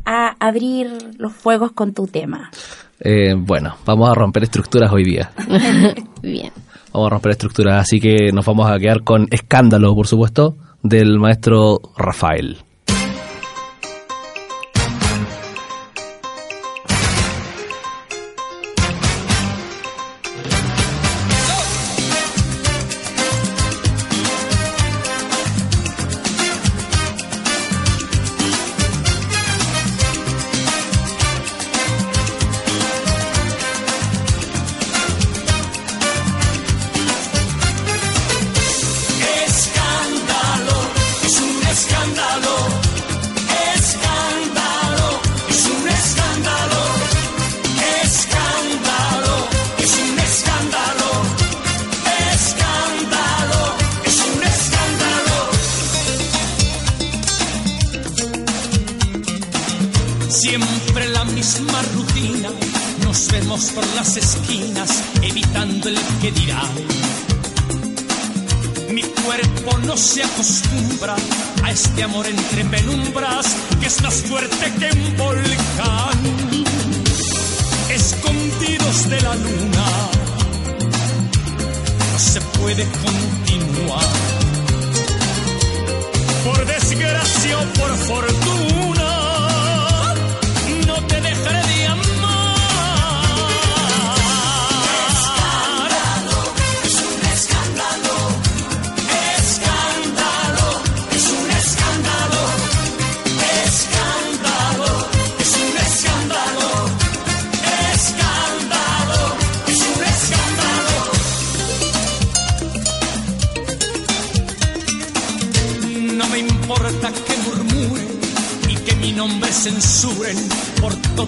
a 0.05 0.35
abrir 0.41 1.15
los 1.19 1.33
fuegos 1.33 1.73
con 1.73 1.95
tu 1.95 2.07
tema. 2.09 2.51
Eh, 2.99 3.35
bueno, 3.37 3.77
vamos 3.85 4.11
a 4.11 4.15
romper 4.15 4.43
estructuras 4.45 4.91
hoy 4.93 5.05
día. 5.05 5.31
Bien. 6.23 6.51
Vamos 6.95 7.09
a 7.09 7.11
romper 7.11 7.33
estructuras, 7.33 7.83
así 7.83 8.01
que 8.01 8.31
nos 8.33 8.47
vamos 8.47 8.71
a 8.71 8.79
quedar 8.79 9.03
con 9.03 9.27
Escándalo, 9.33 9.95
por 9.97 10.07
supuesto, 10.07 10.57
del 10.81 11.19
maestro 11.19 11.81
Rafael. 11.97 12.64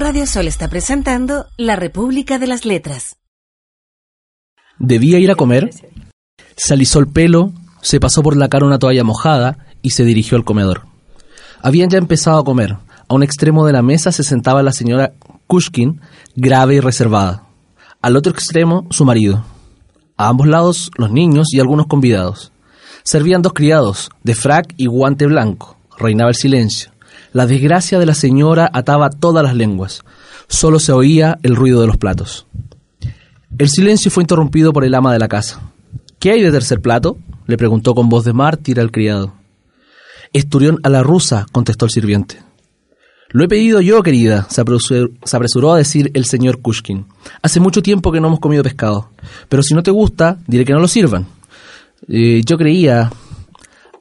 Radio 0.00 0.26
Sol 0.26 0.48
está 0.48 0.68
presentando 0.68 1.46
La 1.56 1.76
República 1.76 2.38
de 2.38 2.48
las 2.48 2.64
Letras. 2.64 3.16
Debía 4.78 5.18
ir 5.18 5.30
a 5.30 5.36
comer. 5.36 5.70
Se 6.56 6.74
alisó 6.74 6.98
el 6.98 7.06
pelo, 7.06 7.52
se 7.80 8.00
pasó 8.00 8.22
por 8.22 8.36
la 8.36 8.48
cara 8.48 8.66
una 8.66 8.78
toalla 8.78 9.04
mojada 9.04 9.66
y 9.82 9.90
se 9.90 10.04
dirigió 10.04 10.36
al 10.36 10.44
comedor. 10.44 10.86
Habían 11.62 11.90
ya 11.90 11.98
empezado 11.98 12.38
a 12.38 12.44
comer. 12.44 12.76
A 13.08 13.14
un 13.14 13.22
extremo 13.22 13.66
de 13.66 13.72
la 13.72 13.82
mesa 13.82 14.10
se 14.10 14.24
sentaba 14.24 14.62
la 14.62 14.72
señora 14.72 15.12
Kushkin, 15.46 16.00
grave 16.34 16.76
y 16.76 16.80
reservada. 16.80 17.44
Al 18.02 18.16
otro 18.16 18.32
extremo, 18.32 18.86
su 18.90 19.04
marido. 19.04 19.44
A 20.16 20.28
ambos 20.28 20.48
lados, 20.48 20.90
los 20.96 21.12
niños 21.12 21.52
y 21.52 21.60
algunos 21.60 21.86
convidados. 21.86 22.52
Servían 23.04 23.42
dos 23.42 23.52
criados, 23.52 24.10
de 24.22 24.34
frac 24.34 24.74
y 24.76 24.86
guante 24.86 25.26
blanco. 25.26 25.76
Reinaba 25.98 26.30
el 26.30 26.36
silencio. 26.36 26.93
La 27.34 27.48
desgracia 27.48 27.98
de 27.98 28.06
la 28.06 28.14
señora 28.14 28.70
ataba 28.72 29.10
todas 29.10 29.42
las 29.42 29.56
lenguas. 29.56 30.04
Solo 30.46 30.78
se 30.78 30.92
oía 30.92 31.40
el 31.42 31.56
ruido 31.56 31.80
de 31.80 31.88
los 31.88 31.96
platos. 31.96 32.46
El 33.58 33.68
silencio 33.68 34.08
fue 34.12 34.22
interrumpido 34.22 34.72
por 34.72 34.84
el 34.84 34.94
ama 34.94 35.12
de 35.12 35.18
la 35.18 35.26
casa. 35.26 35.60
¿Qué 36.20 36.30
hay 36.30 36.42
de 36.42 36.52
tercer 36.52 36.80
plato? 36.80 37.18
le 37.48 37.56
preguntó 37.56 37.92
con 37.96 38.08
voz 38.08 38.24
de 38.24 38.32
mártir 38.32 38.78
al 38.78 38.92
criado. 38.92 39.34
Esturión 40.32 40.78
a 40.84 40.88
la 40.88 41.02
rusa, 41.02 41.46
contestó 41.50 41.86
el 41.86 41.90
sirviente. 41.90 42.40
Lo 43.30 43.42
he 43.42 43.48
pedido 43.48 43.80
yo, 43.80 44.00
querida, 44.04 44.46
se 44.48 44.60
apresuró, 44.60 45.72
a 45.72 45.76
decir 45.76 46.12
el 46.14 46.26
señor 46.26 46.60
Kushkin. 46.60 47.04
Hace 47.42 47.58
mucho 47.58 47.82
tiempo 47.82 48.12
que 48.12 48.20
no 48.20 48.28
hemos 48.28 48.38
comido 48.38 48.62
pescado. 48.62 49.10
Pero 49.48 49.64
si 49.64 49.74
no 49.74 49.82
te 49.82 49.90
gusta, 49.90 50.38
diré 50.46 50.64
que 50.64 50.72
no 50.72 50.78
lo 50.78 50.86
sirvan. 50.86 51.26
Eh, 52.06 52.42
yo 52.46 52.56
creía... 52.56 53.10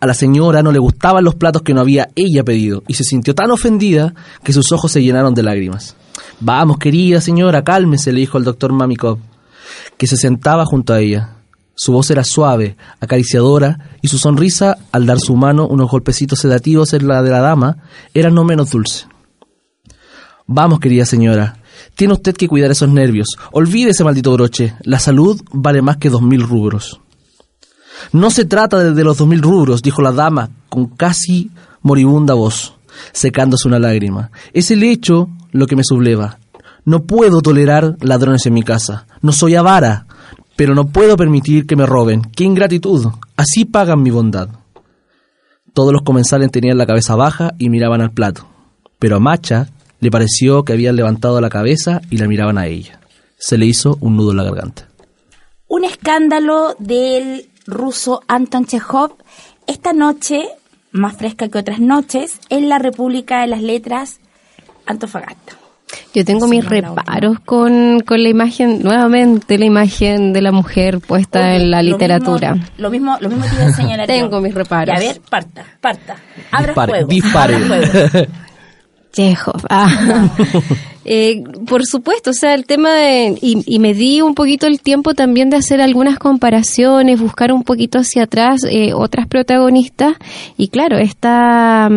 A 0.03 0.05
la 0.05 0.13
señora 0.13 0.61
no 0.61 0.73
le 0.73 0.79
gustaban 0.79 1.23
los 1.23 1.35
platos 1.35 1.61
que 1.61 1.73
no 1.73 1.79
había 1.79 2.09
ella 2.15 2.43
pedido 2.43 2.83
y 2.89 2.95
se 2.95 3.05
sintió 3.05 3.33
tan 3.33 3.51
ofendida 3.51 4.13
que 4.43 4.51
sus 4.51 4.73
ojos 4.73 4.91
se 4.91 5.01
llenaron 5.01 5.33
de 5.33 5.43
lágrimas. 5.43 5.95
Vamos, 6.41 6.77
querida 6.77 7.21
señora, 7.21 7.63
cálmese, 7.63 8.11
le 8.11 8.19
dijo 8.19 8.37
el 8.37 8.43
doctor 8.43 8.73
Mamikov, 8.73 9.19
que 9.97 10.05
se 10.05 10.17
sentaba 10.17 10.65
junto 10.65 10.91
a 10.91 10.99
ella. 10.99 11.37
Su 11.73 11.93
voz 11.93 12.11
era 12.11 12.25
suave, 12.25 12.75
acariciadora, 12.99 13.91
y 14.01 14.09
su 14.09 14.17
sonrisa, 14.17 14.77
al 14.91 15.05
dar 15.05 15.21
su 15.21 15.37
mano 15.37 15.67
unos 15.67 15.89
golpecitos 15.89 16.39
sedativos 16.39 16.91
en 16.91 17.07
la 17.07 17.23
de 17.23 17.29
la 17.29 17.39
dama, 17.39 17.77
era 18.13 18.29
no 18.29 18.43
menos 18.43 18.71
dulce. 18.71 19.05
Vamos, 20.47 20.81
querida 20.81 21.05
señora, 21.05 21.59
tiene 21.95 22.15
usted 22.15 22.35
que 22.35 22.49
cuidar 22.49 22.71
esos 22.71 22.89
nervios. 22.89 23.37
Olvide 23.53 23.91
ese 23.91 24.03
maldito 24.03 24.33
broche. 24.33 24.73
La 24.81 24.99
salud 24.99 25.41
vale 25.53 25.81
más 25.81 25.95
que 25.95 26.09
dos 26.09 26.21
mil 26.21 26.43
rubros. 26.43 26.99
No 28.11 28.29
se 28.29 28.45
trata 28.45 28.91
de, 28.93 29.03
los 29.03 29.17
dos 29.17 29.27
mil 29.27 29.41
rubros, 29.41 29.81
dijo 29.81 30.01
la 30.01 30.11
dama 30.11 30.49
con 30.69 30.87
casi 30.87 31.51
moribunda 31.81 32.33
voz, 32.33 32.75
secándose 33.11 33.67
una 33.67 33.79
lágrima. 33.79 34.31
Es 34.53 34.71
el 34.71 34.83
hecho 34.83 35.29
lo 35.51 35.67
que 35.67 35.75
me 35.75 35.83
subleva. 35.83 36.39
No 36.85 37.03
puedo 37.03 37.41
tolerar 37.41 37.95
ladrones 38.01 38.45
en 38.45 38.53
mi 38.53 38.63
casa. 38.63 39.07
No 39.21 39.31
soy 39.31 39.55
avara, 39.55 40.05
pero 40.55 40.75
no 40.75 40.87
puedo 40.87 41.15
permitir 41.15 41.65
que 41.65 41.75
me 41.75 41.85
roben. 41.85 42.21
¡Qué 42.21 42.43
ingratitud! 42.43 43.07
Así 43.37 43.65
pagan 43.65 44.03
mi 44.03 44.11
bondad. 44.11 44.49
Todos 45.73 45.91
los 45.91 46.03
comensales 46.03 46.51
tenían 46.51 46.77
la 46.77 46.85
cabeza 46.85 47.15
baja 47.15 47.53
y 47.57 47.69
miraban 47.69 48.01
al 48.01 48.11
plato, 48.11 48.47
pero 48.99 49.15
a 49.15 49.19
Macha 49.19 49.69
le 49.99 50.11
pareció 50.11 50.63
que 50.63 50.73
habían 50.73 50.95
levantado 50.95 51.41
la 51.41 51.49
cabeza 51.49 52.01
y 52.11 52.17
la 52.17 52.27
miraban 52.27 52.57
a 52.57 52.67
ella. 52.67 52.99
Se 53.37 53.57
le 53.57 53.65
hizo 53.65 53.97
un 53.99 54.15
nudo 54.15 54.31
en 54.31 54.37
la 54.37 54.43
garganta. 54.43 54.87
Un 55.67 55.85
escándalo 55.85 56.75
del 56.77 57.49
ruso 57.65 58.21
Anton 58.27 58.65
Chekhov 58.65 59.15
esta 59.67 59.93
noche, 59.93 60.43
más 60.91 61.15
fresca 61.15 61.47
que 61.47 61.57
otras 61.57 61.79
noches, 61.79 62.39
en 62.49 62.69
la 62.69 62.79
República 62.79 63.41
de 63.41 63.47
las 63.47 63.61
Letras 63.61 64.19
Antofagasta. 64.85 65.53
Yo 66.13 66.25
tengo 66.25 66.47
mis 66.47 66.65
reparos 66.65 67.39
con, 67.39 67.99
con, 68.01 68.23
la 68.23 68.29
imagen, 68.29 68.81
nuevamente 68.81 69.57
la 69.57 69.65
imagen 69.65 70.33
de 70.33 70.41
la 70.41 70.51
mujer 70.51 70.99
puesta 70.99 71.55
en 71.55 71.71
la 71.71 71.83
literatura. 71.83 72.55
lo 72.77 72.89
mismo, 72.89 73.17
lo 73.19 73.29
mismo 73.29 73.45
te 73.45 73.63
a 73.63 73.71
señalar 73.75 74.07
Tengo 74.07 74.41
mis 74.41 74.53
reparos. 74.53 74.95
a 74.95 74.99
ver, 74.99 75.21
parta, 75.29 75.65
parta. 75.81 76.15
Abra 76.51 76.73
dispare, 77.07 77.57
Dispare. 77.57 78.27
Chekhov. 79.13 79.61
Ah. 79.69 80.29
Eh, 81.05 81.43
por 81.67 81.85
supuesto, 81.85 82.29
o 82.29 82.33
sea, 82.33 82.53
el 82.53 82.65
tema 82.65 82.93
de... 82.93 83.37
Y, 83.41 83.79
me 83.79 83.93
di 83.93 84.21
un 84.21 84.35
poquito 84.35 84.67
el 84.67 84.79
tiempo 84.79 85.13
también 85.13 85.49
de 85.49 85.57
hacer 85.57 85.81
algunas 85.81 86.17
comparaciones, 86.17 87.19
buscar 87.19 87.51
un 87.51 87.63
poquito 87.63 87.99
hacia 87.99 88.23
atrás 88.23 88.61
eh, 88.69 88.93
otras 88.93 89.27
protagonistas. 89.27 90.15
Y 90.57 90.69
claro, 90.69 90.97
está, 90.97 91.89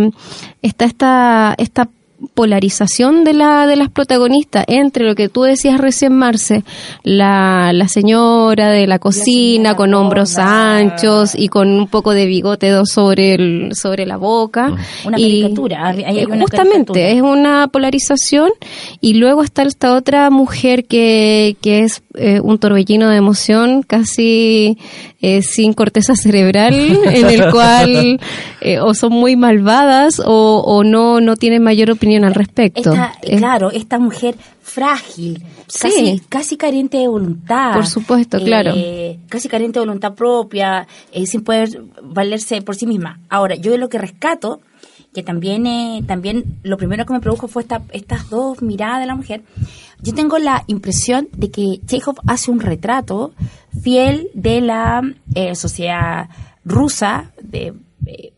está 0.61 0.85
esta, 0.87 1.55
esta 1.57 1.89
polarización 2.35 3.25
de 3.25 3.33
la 3.35 3.67
de 3.67 3.77
las 3.77 3.91
protagonistas 3.91 4.65
entre 4.69 5.05
lo 5.05 5.15
que 5.15 5.29
tú 5.29 5.43
decías 5.43 5.79
recién 5.79 6.15
Marce 6.15 6.65
la, 7.03 7.73
la 7.73 7.89
señora 7.89 8.71
de 8.71 8.87
la 8.87 8.99
cocina 8.99 9.75
con 9.77 9.95
hombros 9.95 10.39
anchos 10.39 11.35
y 11.35 11.49
con 11.49 11.69
un 11.69 11.89
poco 11.89 12.13
de 12.13 12.27
bigote 12.27 12.73
sobre 12.85 13.35
el, 13.35 13.71
sobre 13.75 14.07
la 14.07 14.17
boca. 14.17 14.75
Una 15.05 15.19
y, 15.19 15.43
caricatura 15.43 15.95
justamente 16.39 17.13
es 17.13 17.23
una 17.23 17.69
polarización. 17.69 18.51
Y 19.01 19.15
luego 19.15 19.43
está 19.43 19.63
esta 19.63 19.95
otra 19.95 20.31
mujer 20.31 20.85
que, 20.85 21.57
que 21.61 21.81
es 21.81 22.03
eh, 22.15 22.41
un 22.41 22.59
torbellino 22.59 23.09
de 23.09 23.17
emoción 23.17 23.83
casi 23.83 24.79
eh, 25.21 25.43
sin 25.43 25.73
corteza 25.73 26.15
cerebral 26.15 26.75
en 26.75 27.27
el 27.27 27.51
cual 27.53 28.21
eh, 28.61 28.81
o 28.81 28.95
son 28.95 29.13
muy 29.13 29.37
malvadas 29.37 30.21
o, 30.25 30.63
o 30.65 30.85
no 30.85 31.21
no 31.21 31.37
tienen 31.37 31.63
mayor 31.63 31.91
opinión 31.91 32.16
al 32.25 32.35
respecto. 32.35 32.93
claro, 33.21 33.71
esta 33.71 33.99
mujer 33.99 34.37
frágil, 34.61 35.43
casi, 35.67 36.21
casi 36.29 36.57
carente 36.57 36.99
de 36.99 37.09
voluntad. 37.09 37.73
Por 37.75 37.87
supuesto, 37.87 38.39
claro. 38.39 38.73
Eh, 38.75 39.19
casi 39.29 39.49
carente 39.49 39.79
de 39.79 39.87
voluntad 39.87 40.15
propia, 40.15 40.87
eh, 41.13 41.27
sin 41.27 41.43
poder 41.45 41.83
valerse 42.03 42.61
por 42.63 42.77
sí 42.77 42.87
misma. 42.87 43.21
Ahora, 43.29 43.55
yo 43.55 43.77
lo 43.79 43.89
que 43.89 43.99
rescato, 43.99 44.61
que 45.15 45.23
también, 45.23 45.67
eh, 45.67 46.03
también 46.07 46.59
lo 46.63 46.77
primero 46.77 47.07
que 47.07 47.13
me 47.13 47.21
produjo 47.21 47.49
fue 47.49 47.63
esta, 47.63 47.83
estas 47.93 48.29
dos 48.29 48.61
miradas 48.61 49.01
de 49.01 49.07
la 49.07 49.15
mujer, 49.15 49.43
yo 50.03 50.15
tengo 50.15 50.39
la 50.39 50.65
impresión 50.67 51.29
de 51.33 51.51
que 51.51 51.81
Chekhov 51.87 52.17
hace 52.27 52.51
un 52.51 52.61
retrato 52.61 53.33
fiel 53.83 54.29
de 54.35 54.61
la 54.61 55.01
sociedad 55.55 56.29
rusa, 56.65 57.31
de 57.41 57.73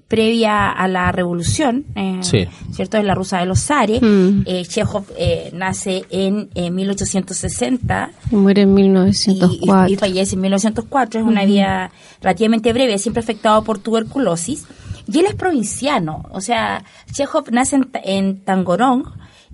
previa 0.08 0.70
a 0.70 0.88
la 0.88 1.12
revolución, 1.12 1.84
eh, 1.94 2.20
¿cierto? 2.22 2.96
Es 2.96 3.04
la 3.04 3.14
rusa 3.14 3.40
de 3.40 3.46
los 3.46 3.60
zares. 3.60 4.00
Mm. 4.00 4.40
Eh, 4.46 4.64
Chekhov 4.66 5.04
eh, 5.18 5.50
nace 5.52 6.06
en 6.08 6.48
1860. 6.74 8.10
Y 8.30 8.36
muere 8.36 8.62
en 8.62 8.72
1904. 8.72 9.92
Y, 9.92 9.96
fallece 9.96 10.34
en 10.34 10.40
1904. 10.40 11.20
Es 11.20 11.26
una 11.26 11.44
vida 11.44 11.92
relativamente 12.22 12.72
breve, 12.72 12.98
siempre 12.98 13.20
afectado 13.20 13.62
por 13.62 13.78
tuberculosis. 13.80 14.64
Y 15.06 15.18
él 15.18 15.26
es 15.26 15.34
provinciano. 15.34 16.24
O 16.32 16.40
sea, 16.40 16.84
Chekhov 17.12 17.52
nace 17.52 17.76
en, 17.76 17.90
en 18.02 18.40
Tangorong 18.40 19.04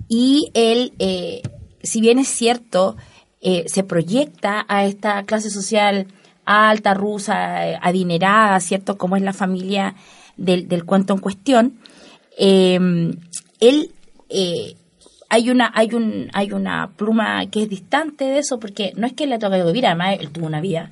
y 0.07 0.51
él, 0.53 0.93
si 1.83 1.99
bien 1.99 2.17
es 2.17 2.29
cierto, 2.29 2.95
se 3.41 3.83
proyecta 3.83 4.65
a 4.69 4.85
esta 4.85 5.23
clase 5.23 5.49
social 5.49 6.07
alta, 6.45 6.93
rusa, 6.93 7.77
adinerada, 7.81 8.59
¿cierto? 8.59 8.97
Como 8.97 9.15
es 9.17 9.23
la 9.23 9.33
familia 9.33 9.95
del, 10.37 10.67
del 10.67 10.85
cuento 10.85 11.13
en 11.13 11.19
cuestión, 11.19 11.79
eh, 12.37 12.79
él 13.59 13.91
eh, 14.29 14.75
hay 15.29 15.49
una 15.49 15.71
hay 15.73 15.93
un 15.93 16.29
hay 16.33 16.51
una 16.51 16.91
pluma 16.95 17.45
que 17.47 17.63
es 17.63 17.69
distante 17.69 18.25
de 18.25 18.39
eso 18.39 18.59
porque 18.59 18.93
no 18.95 19.07
es 19.07 19.13
que 19.13 19.27
le 19.27 19.39
toque 19.39 19.63
vivir 19.63 19.85
además 19.85 20.17
él 20.19 20.29
tuvo 20.29 20.45
una 20.45 20.61
vida 20.61 20.91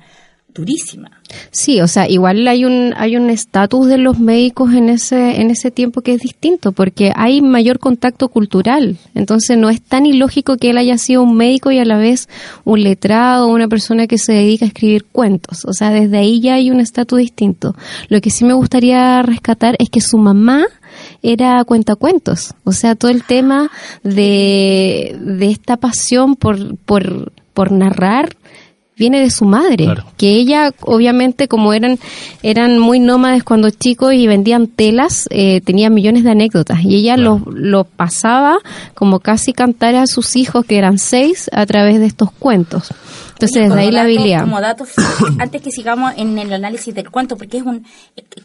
durísima. 0.54 1.10
Sí, 1.50 1.80
o 1.80 1.88
sea, 1.88 2.08
igual 2.08 2.46
hay 2.46 2.64
un 2.64 2.94
hay 2.96 3.16
un 3.16 3.28
estatus 3.28 3.88
de 3.88 3.98
los 3.98 4.20
médicos 4.20 4.72
en 4.72 4.88
ese 4.88 5.40
en 5.40 5.50
ese 5.50 5.70
tiempo 5.70 6.00
que 6.00 6.14
es 6.14 6.20
distinto 6.20 6.72
porque 6.72 7.12
hay 7.16 7.42
mayor 7.42 7.78
contacto 7.78 8.28
cultural. 8.28 8.96
Entonces 9.14 9.58
no 9.58 9.68
es 9.68 9.82
tan 9.82 10.06
ilógico 10.06 10.56
que 10.56 10.70
él 10.70 10.78
haya 10.78 10.96
sido 10.96 11.22
un 11.22 11.36
médico 11.36 11.70
y 11.72 11.78
a 11.78 11.84
la 11.84 11.98
vez 11.98 12.28
un 12.64 12.82
letrado, 12.82 13.48
una 13.48 13.68
persona 13.68 14.06
que 14.06 14.18
se 14.18 14.32
dedica 14.32 14.64
a 14.64 14.68
escribir 14.68 15.04
cuentos. 15.04 15.64
O 15.64 15.72
sea, 15.72 15.90
desde 15.90 16.18
ahí 16.18 16.40
ya 16.40 16.54
hay 16.54 16.70
un 16.70 16.80
estatus 16.80 17.18
distinto. 17.18 17.74
Lo 18.08 18.20
que 18.20 18.30
sí 18.30 18.44
me 18.44 18.54
gustaría 18.54 19.22
rescatar 19.22 19.76
es 19.78 19.90
que 19.90 20.00
su 20.00 20.18
mamá 20.18 20.66
era 21.22 21.64
cuentacuentos. 21.64 22.54
O 22.64 22.72
sea, 22.72 22.94
todo 22.94 23.10
el 23.10 23.24
tema 23.24 23.70
de, 24.02 25.16
de 25.20 25.50
esta 25.50 25.76
pasión 25.76 26.36
por, 26.36 26.76
por, 26.78 27.32
por 27.52 27.72
narrar 27.72 28.36
viene 28.96 29.20
de 29.20 29.30
su 29.30 29.44
madre, 29.44 29.88
que 30.16 30.30
ella 30.30 30.72
obviamente 30.82 31.48
como 31.48 31.72
eran 31.72 31.98
eran 32.42 32.78
muy 32.78 33.00
nómades 33.00 33.42
cuando 33.42 33.70
chicos 33.70 34.14
y 34.14 34.26
vendían 34.26 34.68
telas, 34.68 35.28
eh, 35.30 35.60
tenía 35.62 35.90
millones 35.90 36.24
de 36.24 36.30
anécdotas 36.30 36.82
y 36.84 36.96
ella 36.96 37.16
lo, 37.16 37.42
lo, 37.46 37.84
pasaba 37.84 38.58
como 38.94 39.20
casi 39.20 39.52
cantar 39.52 39.94
a 39.94 40.06
sus 40.06 40.36
hijos, 40.36 40.64
que 40.64 40.78
eran 40.78 40.98
seis, 40.98 41.50
a 41.52 41.66
través 41.66 41.98
de 41.98 42.06
estos 42.06 42.30
cuentos. 42.30 42.92
Entonces, 43.32 43.68
desde 43.68 43.80
ahí 43.80 43.90
la 43.90 44.02
habilidad. 44.02 44.42
Como 44.42 44.60
datos, 44.60 44.90
antes 45.38 45.60
que 45.60 45.70
sigamos 45.70 46.12
en 46.16 46.38
el 46.38 46.52
análisis 46.52 46.94
del 46.94 47.10
cuento, 47.10 47.36
porque 47.36 47.58
es 47.58 47.62
un 47.64 47.84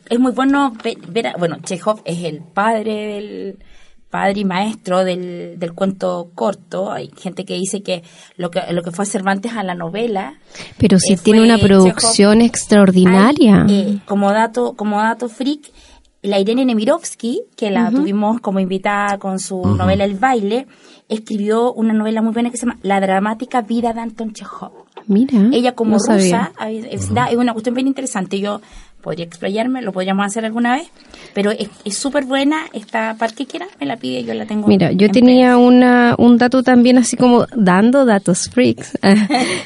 es 0.10 0.20
muy 0.20 0.32
bueno 0.32 0.74
ver, 0.84 1.34
bueno, 1.38 1.58
Chekhov 1.64 2.02
es 2.06 2.24
el 2.24 2.42
padre 2.42 2.94
del 2.94 3.60
padre 4.10 4.40
y 4.42 4.46
maestro 4.46 5.04
del, 5.04 5.60
del 5.60 5.74
cuento 5.74 6.32
corto. 6.36 6.92
Hay 6.92 7.12
gente 7.18 7.46
que 7.46 7.54
dice 7.56 7.84
que 7.84 8.04
lo 8.38 8.50
que 8.52 8.62
lo 8.72 8.82
que 8.84 8.92
fue 8.92 9.06
Cervantes 9.06 9.54
a 9.54 9.64
la 9.64 9.76
novela. 9.76 10.34
Pero 10.78 11.00
si 11.00 11.14
eh, 11.14 11.18
tiene 11.22 11.40
fue 11.40 11.46
una 11.48 11.56
Chekhov. 11.58 11.68
producción 11.68 12.42
extraordinaria. 12.42 13.66
Hay, 13.68 13.76
eh, 13.96 14.00
como 14.06 14.32
dato 14.32 14.74
como 14.74 14.98
dato 15.02 15.30
freak, 15.30 15.72
la 16.22 16.40
Irene 16.40 16.66
Nemirovsky, 16.66 17.44
que 17.56 17.72
la 17.72 17.92
tuvimos 17.92 18.42
como 18.42 18.60
invitada 18.60 19.18
con 19.20 19.40
su 19.40 19.62
novela 19.64 20.04
El 20.04 20.16
baile, 20.16 20.68
escribió 21.08 21.72
una 21.74 21.94
novela 21.94 22.22
muy 22.22 22.34
buena 22.34 22.50
que 22.52 22.58
se 22.58 22.66
llama 22.66 22.78
La 22.82 23.00
dramática 23.00 23.62
vida 23.62 23.94
de 23.94 24.02
Anton 24.02 24.34
Chekhov. 24.34 24.72
Mira. 25.08 25.40
Ella 25.54 25.74
como 25.76 25.92
no 25.92 25.98
rusa 25.98 26.52
es, 26.70 27.14
da- 27.14 27.28
es 27.28 27.38
una 27.38 27.54
cuestión 27.54 27.74
bien 27.74 27.88
interesante. 27.88 28.40
Yo 28.40 28.60
podría 29.02 29.26
explayarme, 29.26 29.82
lo 29.82 29.92
podríamos 29.92 30.26
hacer 30.26 30.46
alguna 30.46 30.76
vez, 30.76 30.88
pero 31.34 31.52
es 31.52 31.70
es 31.86 31.98
súper 31.98 32.26
buena. 32.26 32.66
Esta 32.74 33.16
parte 33.16 33.46
que 33.46 33.46
quiera 33.46 33.68
me 33.80 33.86
la 33.86 33.98
pide, 33.98 34.24
yo 34.24 34.34
la 34.34 34.46
tengo. 34.46 34.68
Mira, 34.68 34.92
yo 34.92 35.08
en 35.08 35.12
tenía 35.12 35.58
una, 35.58 36.16
un 36.18 36.38
dato 36.38 36.64
también 36.64 36.98
así 36.98 37.18
como 37.18 37.46
dando 37.56 38.06
datos 38.06 38.50
freaks. 38.50 38.98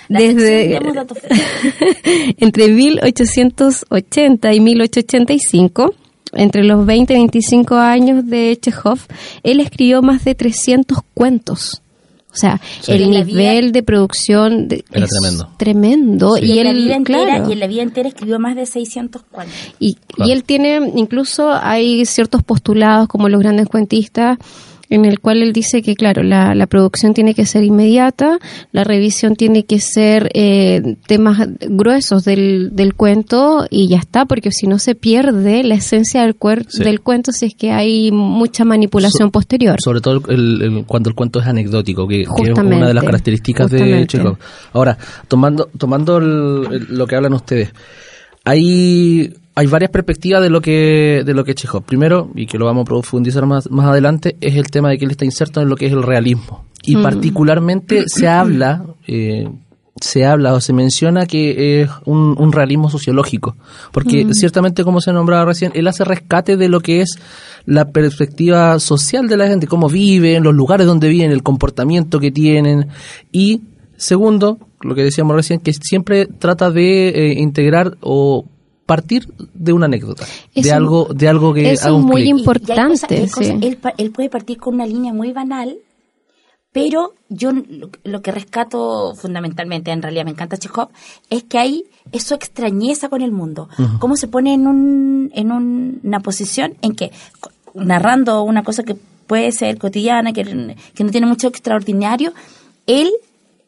Desde 0.09 0.69
demos 0.69 0.93
datos 0.95 1.19
freaks. 1.19 1.43
entre 2.37 2.67
1880 2.69 4.53
y 4.53 4.59
1885, 4.59 5.95
entre 6.33 6.63
los 6.63 6.85
20 6.85 7.13
y 7.13 7.17
25 7.17 7.75
años 7.75 8.25
de 8.27 8.57
Chekhov, 8.59 8.99
él 9.43 9.59
escribió 9.59 10.01
más 10.01 10.23
de 10.25 10.35
300 10.35 10.99
cuentos. 11.13 11.82
O 12.33 12.35
sea, 12.35 12.59
Sí. 12.81 12.91
el 12.93 13.11
la 13.13 13.23
vida- 13.23 13.37
nivel 13.53 13.71
de 13.71 13.83
producción 13.83 14.67
de- 14.67 14.83
Era 14.91 15.05
es 15.05 15.11
tremendo. 15.11 15.49
Tremendo. 15.57 16.37
Y, 16.41 16.45
Y, 16.53 16.57
en 16.59 16.63
la 16.65 16.69
él, 16.71 16.77
vida 16.77 16.95
entera, 16.95 17.23
claro. 17.25 17.49
y 17.49 17.53
en 17.53 17.59
la 17.59 17.67
vida 17.67 17.81
entera 17.83 18.09
escribió 18.09 18.39
más 18.39 18.55
de 18.55 18.65
600 18.65 19.21
cuentos. 19.31 19.55
Y, 19.79 19.95
Claro. 19.95 20.29
y 20.29 20.33
él 20.33 20.43
tiene, 20.43 20.91
incluso 20.95 21.51
hay 21.53 22.05
ciertos 22.05 22.41
postulados 22.43 23.07
como 23.07 23.29
los 23.29 23.39
grandes 23.39 23.67
cuentistas, 23.67 24.37
en 24.93 25.05
el 25.05 25.19
cual 25.19 25.41
él 25.41 25.53
dice 25.53 25.81
que, 25.81 25.95
claro, 25.95 26.23
la, 26.23 26.53
la 26.55 26.67
producción 26.67 27.13
tiene 27.13 27.33
que 27.33 27.45
ser 27.45 27.63
inmediata, 27.63 28.39
la 28.71 28.83
revisión 28.83 29.35
tiene 29.35 29.63
que 29.65 29.79
ser 29.79 30.29
eh, 30.33 30.95
temas 31.07 31.47
gruesos 31.61 32.23
del, 32.25 32.69
del 32.73 32.93
cuento 32.93 33.65
y 33.69 33.87
ya 33.89 33.97
está, 33.97 34.25
porque 34.25 34.51
si 34.51 34.67
no 34.67 34.79
se 34.79 34.95
pierde 34.95 35.63
la 35.63 35.75
esencia 35.75 36.21
del, 36.23 36.37
cuer- 36.37 36.65
Sí. 36.69 36.83
del 36.83 37.01
cuento 37.01 37.31
si 37.31 37.47
es 37.47 37.55
que 37.55 37.71
hay 37.71 38.11
mucha 38.11 38.65
manipulación 38.65 39.27
So- 39.29 39.31
posterior. 39.31 39.77
Sobre 39.83 40.01
todo 40.01 40.21
el- 40.29 40.61
el- 40.61 40.85
cuando 40.85 41.09
el 41.09 41.15
cuento 41.15 41.39
es 41.39 41.47
anecdótico, 41.47 42.07
que, 42.07 42.25
que 42.25 42.51
es 42.51 42.57
una 42.57 42.87
de 42.87 42.93
las 42.93 43.03
características 43.03 43.69
de. 43.71 44.05
Chekhov. 44.07 44.37
Ahora, 44.73 44.97
tomando, 45.27 45.69
tomando 45.77 46.17
el- 46.17 46.85
lo 46.89 47.07
que 47.07 47.15
hablan 47.15 47.33
ustedes, 47.33 47.73
hay, 48.45 49.33
hay 49.55 49.67
varias 49.67 49.91
perspectivas 49.91 50.41
de 50.41 50.49
lo 50.49 50.61
que 50.61 51.23
de 51.25 51.33
lo 51.33 51.43
que 51.43 51.51
es 51.51 51.57
Chekhov. 51.57 51.83
Primero, 51.83 52.29
y 52.35 52.45
que 52.47 52.57
lo 52.57 52.65
vamos 52.65 52.83
a 52.83 52.85
profundizar 52.85 53.45
más, 53.45 53.69
más 53.69 53.87
adelante, 53.87 54.35
es 54.41 54.55
el 54.55 54.69
tema 54.69 54.89
de 54.89 54.97
que 54.97 55.05
él 55.05 55.11
está 55.11 55.25
inserto 55.25 55.61
en 55.61 55.69
lo 55.69 55.75
que 55.75 55.87
es 55.87 55.93
el 55.93 56.03
realismo. 56.03 56.65
Y 56.83 56.95
Mm. 56.95 57.03
particularmente 57.03 58.03
se 58.07 58.27
habla... 58.27 58.83
Eh, 59.07 59.47
se 60.01 60.25
habla 60.25 60.53
o 60.53 60.59
se 60.59 60.73
menciona 60.73 61.27
que 61.27 61.81
es 61.81 61.89
un, 62.05 62.35
un 62.37 62.51
realismo 62.51 62.89
sociológico, 62.89 63.55
porque 63.93 64.27
ciertamente, 64.33 64.83
como 64.83 64.99
se 64.99 65.13
nombraba 65.13 65.45
recién, 65.45 65.71
él 65.75 65.87
hace 65.87 66.03
rescate 66.03 66.57
de 66.57 66.67
lo 66.67 66.81
que 66.81 67.01
es 67.01 67.19
la 67.65 67.91
perspectiva 67.91 68.79
social 68.79 69.29
de 69.29 69.37
la 69.37 69.47
gente, 69.47 69.67
cómo 69.67 69.87
viven, 69.87 70.43
los 70.43 70.53
lugares 70.55 70.87
donde 70.87 71.07
viven, 71.07 71.31
el 71.31 71.43
comportamiento 71.43 72.19
que 72.19 72.31
tienen, 72.31 72.87
y 73.31 73.61
segundo, 73.95 74.57
lo 74.81 74.95
que 74.95 75.03
decíamos 75.03 75.35
recién, 75.35 75.59
que 75.59 75.71
siempre 75.73 76.25
trata 76.25 76.69
de 76.71 77.09
eh, 77.09 77.39
integrar 77.39 77.95
o 78.01 78.45
partir 78.85 79.27
de 79.53 79.73
una 79.73 79.85
anécdota, 79.85 80.25
de 80.53 80.61
Eso- 80.61 80.75
algo, 80.75 81.07
de 81.13 81.27
algo 81.29 81.53
que 81.53 81.71
eso 81.71 81.87
haga 81.87 81.95
es 81.97 82.01
un 82.01 82.05
muy 82.07 82.21
clic. 82.23 82.25
Y- 82.25 82.29
y 82.29 82.31
hay 82.39 82.45
cosas- 82.45 82.69
Importante, 82.71 83.15
hay 83.15 83.29
cosas- 83.29 83.47
sí. 83.47 83.57
él, 83.67 83.77
pa- 83.77 83.93
él 83.97 84.11
puede 84.11 84.29
partir 84.29 84.57
con 84.57 84.75
una 84.75 84.85
línea 84.85 85.13
muy 85.13 85.31
banal, 85.31 85.77
pero 86.71 87.13
yo 87.29 87.51
lo, 87.51 87.89
lo 88.03 88.21
que 88.21 88.31
rescato 88.31 89.13
fundamentalmente, 89.15 89.91
en 89.91 90.01
realidad 90.01 90.25
me 90.25 90.31
encanta 90.31 90.57
Chekhov, 90.57 90.89
es 91.29 91.43
que 91.43 91.59
hay 91.59 91.83
es 92.11 92.23
su 92.23 92.33
extrañeza 92.33 93.09
con 93.09 93.21
el 93.21 93.31
mundo. 93.31 93.69
Cómo 93.99 94.15
se 94.17 94.27
pone 94.27 94.53
en, 94.53 94.67
un, 94.67 95.31
en 95.33 95.51
un- 95.51 95.99
una 96.03 96.19
posición 96.19 96.73
en 96.81 96.95
que, 96.95 97.11
narrando 97.75 98.43
una 98.43 98.63
cosa 98.63 98.83
que 98.83 98.95
puede 99.27 99.51
ser 99.51 99.77
cotidiana, 99.77 100.33
que, 100.33 100.43
que 100.93 101.03
no 101.03 101.11
tiene 101.11 101.27
mucho 101.27 101.47
extraordinario, 101.47 102.33
él 102.87 103.09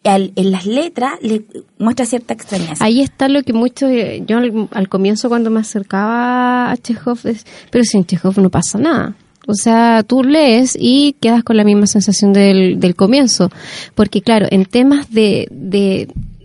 al- 0.09 0.31
en 0.35 0.51
las 0.51 0.65
letras 0.65 1.13
le 1.21 1.43
muestra 1.77 2.05
cierta 2.05 2.33
extrañeza. 2.33 2.83
Ahí 2.83 3.01
está 3.01 3.27
lo 3.27 3.43
que 3.43 3.53
muchos, 3.53 3.89
eh, 3.89 4.23
yo 4.27 4.37
al, 4.71 4.89
comienzo 4.89 5.29
cuando 5.29 5.49
me 5.49 5.59
acercaba 5.59 6.71
a 6.71 6.77
Chekhov, 6.77 7.19
es, 7.25 7.45
pero 7.71 7.83
sin 7.83 8.05
Chekhov 8.05 8.39
no 8.39 8.49
pasa 8.49 8.77
nada. 8.77 9.15
O 9.47 9.53
sea, 9.53 10.01
tú 10.01 10.23
lees 10.23 10.75
y 10.79 11.15
quedas 11.19 11.43
con 11.43 11.55
la 11.57 11.63
misma 11.63 11.85
sensación 11.85 12.33
del, 12.33 12.79
del 12.79 12.95
comienzo. 12.95 13.51
Porque 13.93 14.21
claro, 14.21 14.47
en 14.49 14.65
temas 14.65 15.11
de, 15.11 15.47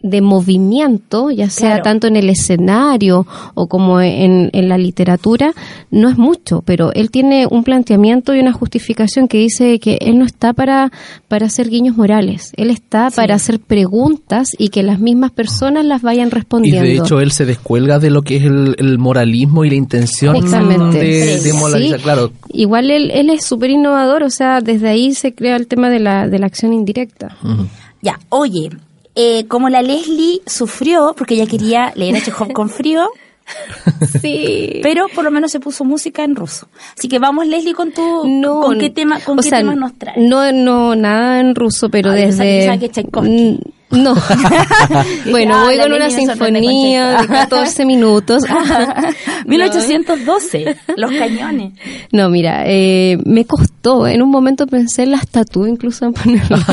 de 0.03 0.21
movimiento, 0.21 1.31
ya 1.31 1.51
sea 1.51 1.71
Claro. 1.71 1.83
tanto 1.83 2.07
en 2.07 2.17
el 2.17 2.29
escenario 2.31 3.27
o 3.55 3.67
como 3.67 4.01
en, 4.01 4.51
en 4.53 4.69
la 4.69 4.79
literatura, 4.79 5.53
no 5.91 6.09
es 6.09 6.17
mucho, 6.19 6.63
pero 6.65 6.93
él 6.93 7.11
tiene 7.11 7.47
un 7.51 7.65
planteamiento 7.65 8.35
y 8.35 8.41
una 8.41 8.53
justificación 8.53 9.29
que 9.29 9.39
dice 9.39 9.79
que 9.79 9.99
él 10.01 10.19
no 10.19 10.25
está 10.25 10.53
para, 10.53 10.91
para 11.29 11.47
hacer 11.47 11.69
guiños 11.69 11.97
morales, 11.97 12.53
él 12.57 12.71
está 12.71 13.11
para 13.11 13.35
hacer 13.35 13.61
preguntas 13.61 14.55
y 14.59 14.69
que 14.71 14.83
las 14.83 14.99
mismas 15.01 15.31
personas 15.33 15.85
las 15.85 16.03
vayan 16.03 16.29
Y 16.29 16.31
respondiendo. 16.31 16.83
de 16.83 16.95
hecho 16.97 17.21
él 17.21 17.33
se 17.33 17.45
descuelga 17.45 17.99
de 17.99 18.11
lo 18.11 18.23
que 18.23 18.37
es 18.37 18.45
el, 18.45 18.75
el 18.79 18.99
moralismo 18.99 19.65
y 19.65 19.71
la 19.71 19.77
intención 19.77 20.41
Justamente. 20.41 20.99
de, 20.99 21.05
de 21.41 21.41
Sí. 21.41 21.53
moralizar. 21.57 22.01
Claro, 22.01 22.33
Igual 22.53 22.91
él, 22.91 23.11
él 23.13 23.31
es 23.31 23.45
súper 23.45 23.71
innovador, 23.71 24.23
o 24.23 24.31
sea, 24.31 24.61
desde 24.61 24.89
ahí 24.89 25.15
se 25.15 25.35
crea 25.35 25.57
el 25.57 25.67
tema 25.67 25.89
de 25.91 26.01
la, 26.01 26.29
de 26.29 26.39
la 26.39 26.47
acción 26.47 26.73
indirecta. 26.73 27.37
Ya, 28.03 28.19
oye, 28.31 28.71
eh, 29.15 29.47
como 29.47 29.69
la 29.69 29.83
Leslie 29.83 30.41
sufrió, 30.47 31.15
porque 31.17 31.35
ella 31.35 31.47
quería 31.47 31.93
leer 31.97 32.17
a 32.17 32.21
Chekhov 32.23 32.53
con 32.53 32.69
frío, 32.71 33.09
Sí. 34.23 34.79
pero 34.83 35.09
por 35.09 35.25
lo 35.25 35.31
menos 35.33 35.51
se 35.51 35.59
puso 35.61 35.85
música 35.85 36.23
en 36.23 36.37
ruso. 36.37 36.69
Así 36.97 37.09
que 37.09 37.19
vamos, 37.19 37.47
Leslie, 37.49 37.75
con 37.75 37.91
tu, 37.93 38.27
No, 38.29 38.61
con 38.61 38.79
qué 38.79 38.91
tema, 38.91 39.19
con 39.21 39.37
qué 39.39 39.43
sea, 39.49 39.59
temas 39.59 39.77
nos 39.77 39.95
trae. 39.99 40.15
No, 40.19 40.53
no, 40.53 40.95
nada 40.95 41.41
en 41.41 41.55
ruso, 41.57 41.89
pero 41.89 42.11
sabía- 42.11 42.27
desde... 42.27 42.79
que 42.79 42.91
No. 43.91 44.15
bueno, 45.31 45.55
ah, 45.57 45.65
voy 45.65 45.79
con 45.79 45.93
una 45.93 46.11
sinfonía 46.11 47.09
de 47.09 47.17
Tchaikovsky. 47.17 47.33
14 47.33 47.85
minutos. 47.85 48.43
1812, 49.47 50.77
los 50.97 51.11
cañones. 51.11 51.73
No, 52.13 52.31
mira, 52.31 52.65
eh, 52.67 53.19
me 53.25 53.45
costó. 53.45 54.07
En 54.07 54.23
un 54.23 54.31
momento 54.31 54.67
pensé 54.67 55.03
en 55.03 55.13
la 55.13 55.17
estatua 55.19 55.69
incluso 55.69 56.05
en 56.05 56.13
ponerla. 56.13 56.65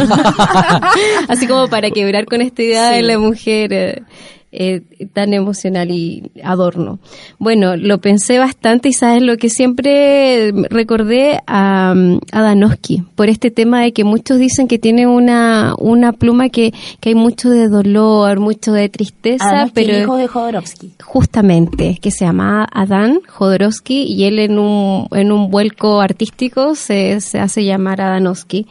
Así 1.28 1.48
como 1.48 1.68
para 1.68 1.90
quebrar 1.90 2.26
con 2.26 2.42
esta 2.42 2.62
idea 2.62 2.90
de 2.92 3.02
la 3.02 3.18
mujer 3.18 3.74
eh, 3.74 4.04
eh, 4.52 4.82
tan 5.14 5.34
emocional 5.34 5.92
y 5.92 6.32
adorno. 6.42 7.00
Bueno, 7.38 7.76
lo 7.76 8.00
pensé 8.00 8.40
bastante 8.40 8.90
y 8.90 8.94
sabes 8.94 9.22
lo 9.22 9.36
que 9.38 9.50
siempre 9.50 10.54
recordé 10.70 11.42
a, 11.48 11.94
a 12.32 12.42
Danowski 12.42 13.04
por 13.16 13.28
este 13.28 13.52
tema 13.52 13.82
de 13.82 13.92
que 13.92 14.06
muchos 14.06 14.40
dicen 14.40 14.68
que 14.70 14.80
tiene 14.80 15.06
una, 15.06 15.74
una 15.78 16.14
pluma 16.14 16.48
que, 16.48 16.74
que 17.02 17.10
hay 17.10 17.16
mucho 17.16 17.50
de 17.50 17.68
dolor, 17.68 18.40
mucho 18.40 18.72
de 18.72 18.88
tristeza, 18.88 19.66
que 19.66 19.72
pero 19.74 19.94
el 19.94 20.04
hijo 20.04 20.16
de 20.16 20.28
Jodorowsky. 20.28 20.94
justamente, 21.04 22.00
que 22.02 22.12
se 22.12 22.26
llama 22.26 22.68
Adán 22.72 23.20
Jodorowsky 23.28 24.04
y 24.04 24.24
él 24.24 24.40
en 24.40 24.60
un, 24.60 25.08
en 25.12 25.32
un 25.32 25.52
vuelco 25.52 26.00
artístico 26.00 26.76
se, 26.76 27.20
se 27.22 27.40
hace 27.40 27.66
llamar 27.66 28.00
Adanowski. 28.00 28.66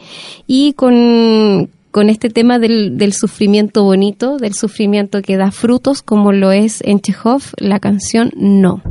Y 0.47 0.73
con, 0.73 1.69
con 1.91 2.09
este 2.09 2.29
tema 2.29 2.59
del, 2.59 2.97
del 2.97 3.13
sufrimiento 3.13 3.83
bonito, 3.83 4.37
del 4.37 4.53
sufrimiento 4.53 5.21
que 5.21 5.37
da 5.37 5.51
frutos, 5.51 6.01
como 6.01 6.31
lo 6.31 6.51
es 6.51 6.81
en 6.81 6.99
Chekhov, 6.99 7.41
la 7.57 7.79
canción 7.79 8.31
No. 8.35 8.81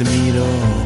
Me 0.00 0.06
admiró, 0.08 0.46
no. 0.46 0.79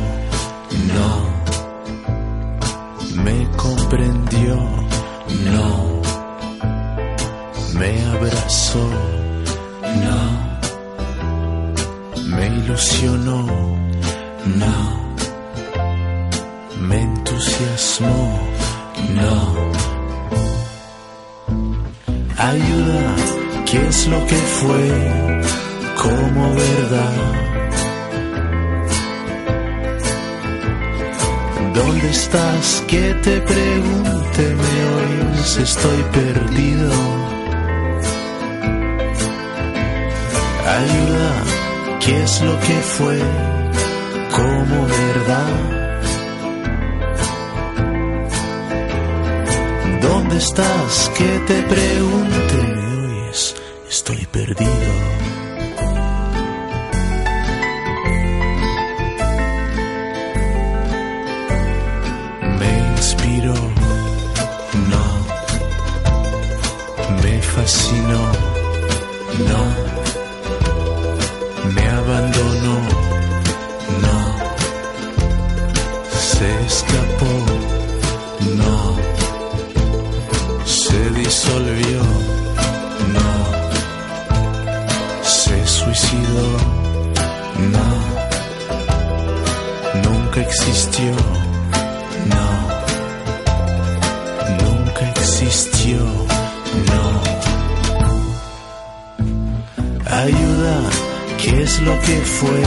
Es 101.75 101.81
lo 101.83 102.01
que 102.01 102.17
fue? 102.39 102.63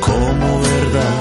Como 0.00 0.60
verdad. 0.60 1.20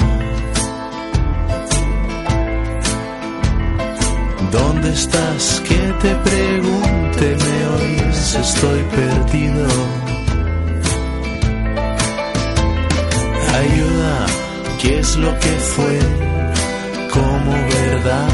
¿Dónde 4.52 4.89
estás? 4.91 5.62
Que 5.67 5.82
te 6.04 6.15
pregunte, 6.30 7.26
me 7.43 7.58
oyes, 7.76 8.36
estoy 8.36 8.82
perdido. 9.00 9.67
Ayuda, 13.63 14.26
¿qué 14.82 15.00
es 15.00 15.15
lo 15.17 15.32
que 15.39 15.54
fue? 15.74 16.00
como 17.13 17.52
verdad. 17.52 18.30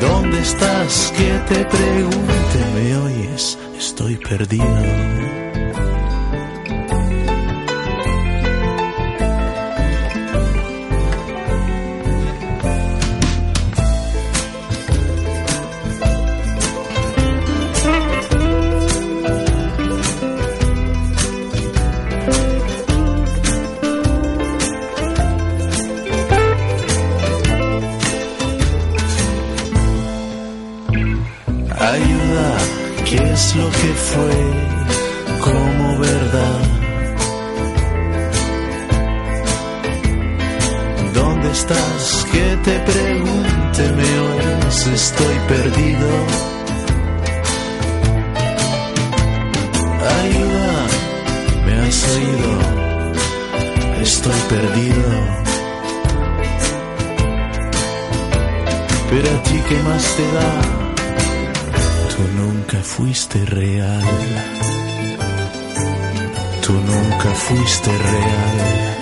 ¿Dónde 0.00 0.40
estás? 0.40 1.12
Que 1.16 1.30
te 1.50 1.64
pregunte, 1.66 2.58
me 2.74 2.96
oyes, 2.96 3.58
estoy 3.82 4.16
perdido. 4.16 5.41
Estás? 41.62 42.26
Que 42.32 42.56
te 42.64 42.78
pregunte, 42.92 43.82
me 43.98 44.10
oyes, 44.28 44.86
estoy 44.86 45.36
perdido. 45.48 46.08
Ayuda, 50.20 50.72
me 51.66 51.72
has 51.80 51.98
oído, 52.16 52.52
estoy 54.02 54.40
perdido. 54.54 55.10
Pero 59.10 59.28
a 59.36 59.42
ti, 59.42 59.56
¿qué 59.68 59.76
más 59.88 60.04
te 60.16 60.26
da? 60.38 60.52
Tú 62.12 62.22
nunca 62.40 62.78
fuiste 62.82 63.44
real. 63.46 64.08
Tú 66.64 66.72
nunca 66.72 67.30
fuiste 67.34 67.90
real. 67.98 69.01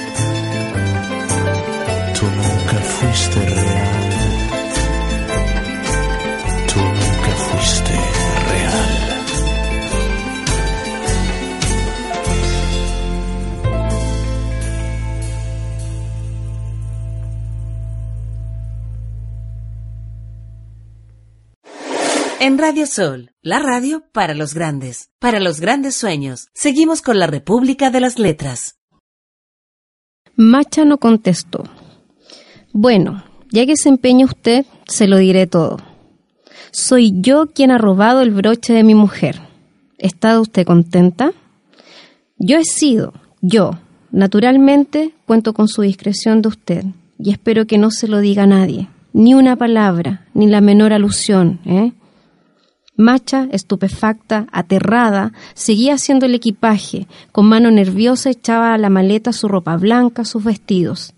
Fuiste 3.00 3.40
real. 3.40 4.10
Tú 6.72 6.80
nunca 6.80 7.32
fuiste 7.46 7.94
real. 8.50 8.90
En 22.40 22.58
Radio 22.58 22.86
Sol, 22.86 23.32
la 23.42 23.58
radio 23.60 24.02
para 24.12 24.34
los 24.34 24.54
grandes, 24.54 25.10
para 25.18 25.40
los 25.40 25.60
grandes 25.60 25.94
sueños. 25.94 26.48
Seguimos 26.54 27.02
con 27.02 27.18
la 27.18 27.26
República 27.26 27.90
de 27.90 28.00
las 28.00 28.18
Letras. 28.18 28.76
Macha 30.36 30.84
no 30.86 30.98
contestó. 30.98 31.64
Bueno, 32.72 33.24
ya 33.50 33.66
que 33.66 33.76
se 33.76 33.88
empeña 33.88 34.26
usted, 34.26 34.64
se 34.86 35.08
lo 35.08 35.16
diré 35.16 35.46
todo. 35.46 35.78
Soy 36.70 37.12
yo 37.20 37.46
quien 37.46 37.70
ha 37.70 37.78
robado 37.78 38.22
el 38.22 38.30
broche 38.30 38.72
de 38.72 38.84
mi 38.84 38.94
mujer. 38.94 39.40
¿Está 39.98 40.40
usted 40.40 40.64
contenta? 40.64 41.32
Yo 42.38 42.58
he 42.58 42.64
sido, 42.64 43.12
yo. 43.40 43.72
Naturalmente 44.12 45.14
cuento 45.26 45.52
con 45.52 45.68
su 45.68 45.82
discreción 45.82 46.42
de 46.42 46.48
usted 46.48 46.84
y 47.18 47.30
espero 47.30 47.66
que 47.66 47.78
no 47.78 47.90
se 47.90 48.08
lo 48.08 48.18
diga 48.20 48.44
a 48.44 48.46
nadie. 48.46 48.88
Ni 49.12 49.34
una 49.34 49.56
palabra, 49.56 50.26
ni 50.34 50.46
la 50.46 50.60
menor 50.60 50.92
alusión, 50.92 51.60
¿eh? 51.64 51.92
Macha, 52.96 53.48
estupefacta, 53.50 54.46
aterrada, 54.52 55.32
seguía 55.54 55.94
haciendo 55.94 56.26
el 56.26 56.34
equipaje. 56.34 57.06
Con 57.32 57.46
mano 57.46 57.70
nerviosa 57.70 58.30
echaba 58.30 58.74
a 58.74 58.78
la 58.78 58.90
maleta 58.90 59.32
su 59.32 59.48
ropa 59.48 59.76
blanca, 59.76 60.24
sus 60.24 60.44
vestidos. 60.44 61.14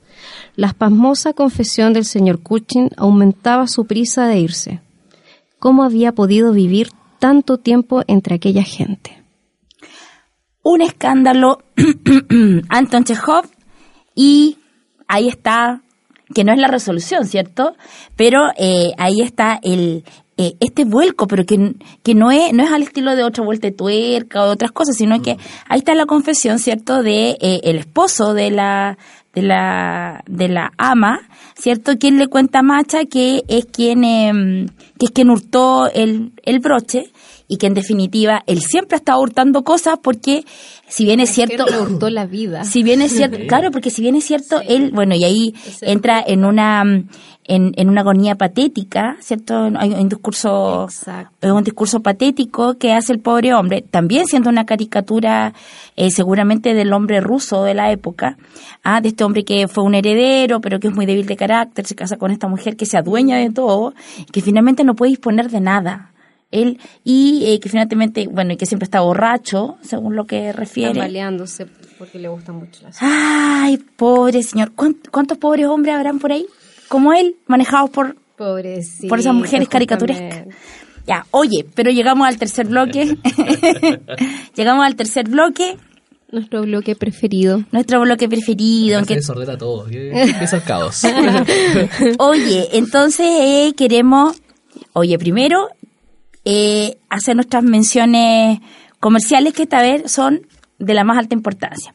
La 0.56 0.72
pasmosa 0.72 1.32
confesión 1.32 1.92
del 1.92 2.04
señor 2.04 2.42
Cushing 2.42 2.90
aumentaba 2.96 3.66
su 3.66 3.86
prisa 3.86 4.26
de 4.26 4.38
irse. 4.38 4.80
¿Cómo 5.58 5.84
había 5.84 6.12
podido 6.12 6.52
vivir 6.52 6.88
tanto 7.18 7.58
tiempo 7.58 8.02
entre 8.06 8.34
aquella 8.34 8.64
gente? 8.64 9.22
Un 10.62 10.82
escándalo, 10.82 11.62
Anton 12.68 13.04
Chekhov, 13.04 13.46
y 14.14 14.58
ahí 15.08 15.28
está, 15.28 15.82
que 16.34 16.44
no 16.44 16.52
es 16.52 16.58
la 16.58 16.68
resolución, 16.68 17.26
¿cierto? 17.26 17.74
Pero 18.16 18.50
eh, 18.56 18.92
ahí 18.98 19.20
está 19.20 19.58
el, 19.62 20.04
eh, 20.38 20.54
este 20.60 20.84
vuelco, 20.84 21.26
pero 21.26 21.44
que, 21.44 21.74
que 22.02 22.14
no 22.14 22.30
es 22.30 22.52
no 22.52 22.62
es 22.62 22.72
al 22.72 22.82
estilo 22.82 23.14
de 23.14 23.22
otra 23.22 23.44
vuelta 23.44 23.68
de 23.68 23.74
tuerca 23.74 24.42
o 24.42 24.46
de 24.46 24.52
otras 24.52 24.72
cosas, 24.72 24.96
sino 24.96 25.20
que 25.20 25.36
ahí 25.68 25.78
está 25.78 25.94
la 25.94 26.06
confesión, 26.06 26.58
¿cierto? 26.58 27.02
De 27.02 27.36
eh, 27.40 27.60
el 27.64 27.76
esposo 27.76 28.32
de 28.32 28.50
la 28.50 28.96
de 29.34 29.42
la 29.42 30.22
de 30.26 30.48
la 30.48 30.72
ama, 30.78 31.20
¿cierto? 31.54 31.98
Quien 31.98 32.18
le 32.18 32.28
cuenta 32.28 32.60
a 32.60 32.62
Macha 32.62 33.04
que 33.04 33.44
es 33.48 33.66
quien 33.66 34.04
eh, 34.04 34.66
que 34.98 35.06
es 35.06 35.10
quien 35.10 35.30
hurtó 35.30 35.90
el, 35.92 36.32
el 36.44 36.60
broche 36.60 37.12
y 37.52 37.58
que 37.58 37.66
en 37.66 37.74
definitiva 37.74 38.42
él 38.46 38.62
siempre 38.62 38.96
ha 38.96 39.00
estado 39.00 39.20
hurtando 39.20 39.62
cosas 39.62 39.98
porque 40.02 40.46
si 40.88 41.04
bien 41.04 41.20
es, 41.20 41.28
cierto 41.28 41.66
le 41.66 41.80
hurtó 41.80 42.08
la 42.08 42.24
vida. 42.24 42.64
si 42.64 42.82
bien 42.82 43.02
es 43.02 43.12
cierto 43.12 43.36
claro 43.46 43.70
porque 43.70 43.90
si 43.90 44.00
bien 44.00 44.14
es 44.14 44.24
cierto 44.24 44.62
él 44.66 44.90
bueno 44.90 45.14
y 45.14 45.22
ahí 45.24 45.54
entra 45.82 46.24
en 46.26 46.46
una 46.46 46.82
en, 47.44 47.72
en 47.76 47.88
una 47.90 48.00
agonía 48.00 48.36
patética 48.36 49.18
cierto 49.20 49.70
hay 49.76 49.92
un 49.92 50.08
discurso 50.08 50.84
Exacto. 50.84 51.46
es 51.46 51.52
un 51.52 51.62
discurso 51.62 52.00
patético 52.00 52.78
que 52.78 52.94
hace 52.94 53.12
el 53.12 53.18
pobre 53.20 53.52
hombre 53.52 53.82
también 53.82 54.24
siendo 54.26 54.48
una 54.48 54.64
caricatura 54.64 55.52
eh, 55.96 56.10
seguramente 56.10 56.72
del 56.72 56.90
hombre 56.94 57.20
ruso 57.20 57.64
de 57.64 57.74
la 57.74 57.92
época 57.92 58.38
ah, 58.82 59.02
de 59.02 59.08
este 59.08 59.24
hombre 59.24 59.44
que 59.44 59.68
fue 59.68 59.84
un 59.84 59.94
heredero 59.94 60.62
pero 60.62 60.80
que 60.80 60.88
es 60.88 60.94
muy 60.94 61.04
débil 61.04 61.26
de 61.26 61.36
carácter 61.36 61.84
se 61.84 61.94
casa 61.94 62.16
con 62.16 62.30
esta 62.30 62.48
mujer 62.48 62.76
que 62.76 62.86
se 62.86 62.96
adueña 62.96 63.36
de 63.36 63.50
todo 63.50 63.92
que 64.32 64.40
finalmente 64.40 64.84
no 64.84 64.94
puede 64.94 65.10
disponer 65.10 65.50
de 65.50 65.60
nada 65.60 66.11
Él, 66.52 66.78
y 67.02 67.42
eh, 67.46 67.58
que 67.60 67.68
finalmente, 67.68 68.28
bueno, 68.28 68.52
y 68.52 68.56
que 68.56 68.66
siempre 68.66 68.84
está 68.84 69.00
borracho, 69.00 69.78
según 69.82 70.14
lo 70.14 70.26
que 70.26 70.52
refiere. 70.52 71.00
baleándose 71.00 71.66
porque 71.98 72.18
le 72.18 72.28
gusta 72.28 72.52
mucho 72.52 72.82
la 72.82 72.90
Ay, 73.00 73.78
pobre 73.96 74.42
señor. 74.42 74.72
¿Cuánt- 74.76 75.08
¿Cuántos 75.10 75.38
pobres 75.38 75.66
hombres 75.66 75.94
habrán 75.94 76.18
por 76.18 76.30
ahí? 76.32 76.46
Como 76.88 77.12
él, 77.12 77.36
manejados 77.46 77.90
por, 77.90 78.16
Pobrecito. 78.36 79.08
por 79.08 79.18
esas 79.20 79.34
mujeres 79.34 79.68
caricaturescas. 79.68 80.46
Ya, 81.06 81.26
oye, 81.32 81.64
pero 81.74 81.90
llegamos 81.90 82.28
al 82.28 82.36
tercer 82.38 82.66
bloque. 82.68 83.16
llegamos 84.54 84.84
al 84.86 84.94
tercer 84.96 85.28
bloque, 85.28 85.76
Nuestro 86.30 86.62
bloque 86.62 86.94
preferido. 86.96 87.62
nuestro 87.72 88.00
bloque 88.00 88.28
preferido. 88.28 89.00
Se 89.00 89.06
que- 89.06 89.14
desordena 89.16 89.56
todo. 89.58 89.86
que- 89.86 90.10
Empieza 90.22 90.56
el 90.56 90.62
caos. 90.64 91.02
Oye, 92.18 92.68
entonces 92.72 93.26
eh, 93.28 93.74
queremos, 93.76 94.36
oye, 94.94 95.18
primero 95.18 95.68
eh, 96.44 96.98
hacer 97.08 97.36
nuestras 97.36 97.62
menciones 97.62 98.60
comerciales 99.00 99.52
que 99.52 99.64
esta 99.64 99.82
vez 99.82 100.10
son 100.10 100.46
de 100.78 100.94
la 100.94 101.04
más 101.04 101.18
alta 101.18 101.34
importancia. 101.34 101.92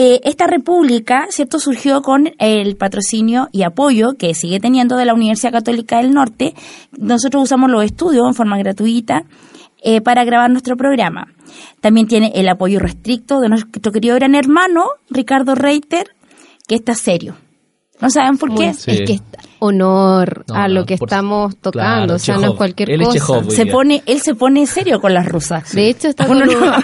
Eh, 0.00 0.20
esta 0.22 0.46
república, 0.46 1.26
¿cierto?, 1.30 1.58
surgió 1.58 2.02
con 2.02 2.30
el 2.38 2.76
patrocinio 2.76 3.48
y 3.50 3.64
apoyo 3.64 4.12
que 4.16 4.32
sigue 4.32 4.60
teniendo 4.60 4.96
de 4.96 5.04
la 5.04 5.12
Universidad 5.12 5.50
Católica 5.50 5.98
del 5.98 6.12
Norte. 6.12 6.54
Nosotros 6.96 7.42
usamos 7.42 7.68
los 7.68 7.84
estudios 7.84 8.24
en 8.28 8.34
forma 8.34 8.58
gratuita 8.58 9.24
eh, 9.82 10.00
para 10.00 10.24
grabar 10.24 10.50
nuestro 10.50 10.76
programa. 10.76 11.26
También 11.80 12.06
tiene 12.06 12.30
el 12.36 12.48
apoyo 12.48 12.78
restricto 12.78 13.40
de 13.40 13.48
nuestro 13.48 13.90
querido 13.90 14.14
gran 14.14 14.36
hermano, 14.36 14.84
Ricardo 15.10 15.56
Reiter, 15.56 16.14
que 16.68 16.76
está 16.76 16.94
serio. 16.94 17.34
¿No 18.00 18.10
saben 18.10 18.38
por 18.38 18.54
qué? 18.54 18.74
Sí. 18.74 18.90
Es 18.92 19.00
que 19.02 19.12
es 19.14 19.22
honor 19.60 20.44
No, 20.48 20.54
a 20.54 20.68
no, 20.68 20.74
lo 20.74 20.86
que 20.86 20.96
por- 20.96 21.08
estamos 21.08 21.56
tocando, 21.56 21.80
claro, 22.06 22.14
o 22.14 22.18
sea, 22.18 22.34
no 22.36 22.40
Chekhov. 22.42 22.54
es 22.54 22.58
cualquier 22.58 22.90
Él 22.92 23.00
cosa. 23.02 23.12
Chekhov, 23.18 23.50
se 23.50 23.66
pone, 23.66 24.02
él 24.06 24.20
se 24.20 24.34
pone 24.36 24.66
serio 24.66 25.00
con 25.00 25.12
las 25.14 25.26
rusas. 25.26 25.72
De 25.72 25.88
hecho, 25.88 26.06
está 26.08 26.26
uno, 26.28 26.46
con 26.46 26.54
un, 26.56 26.60
no, 26.70 26.76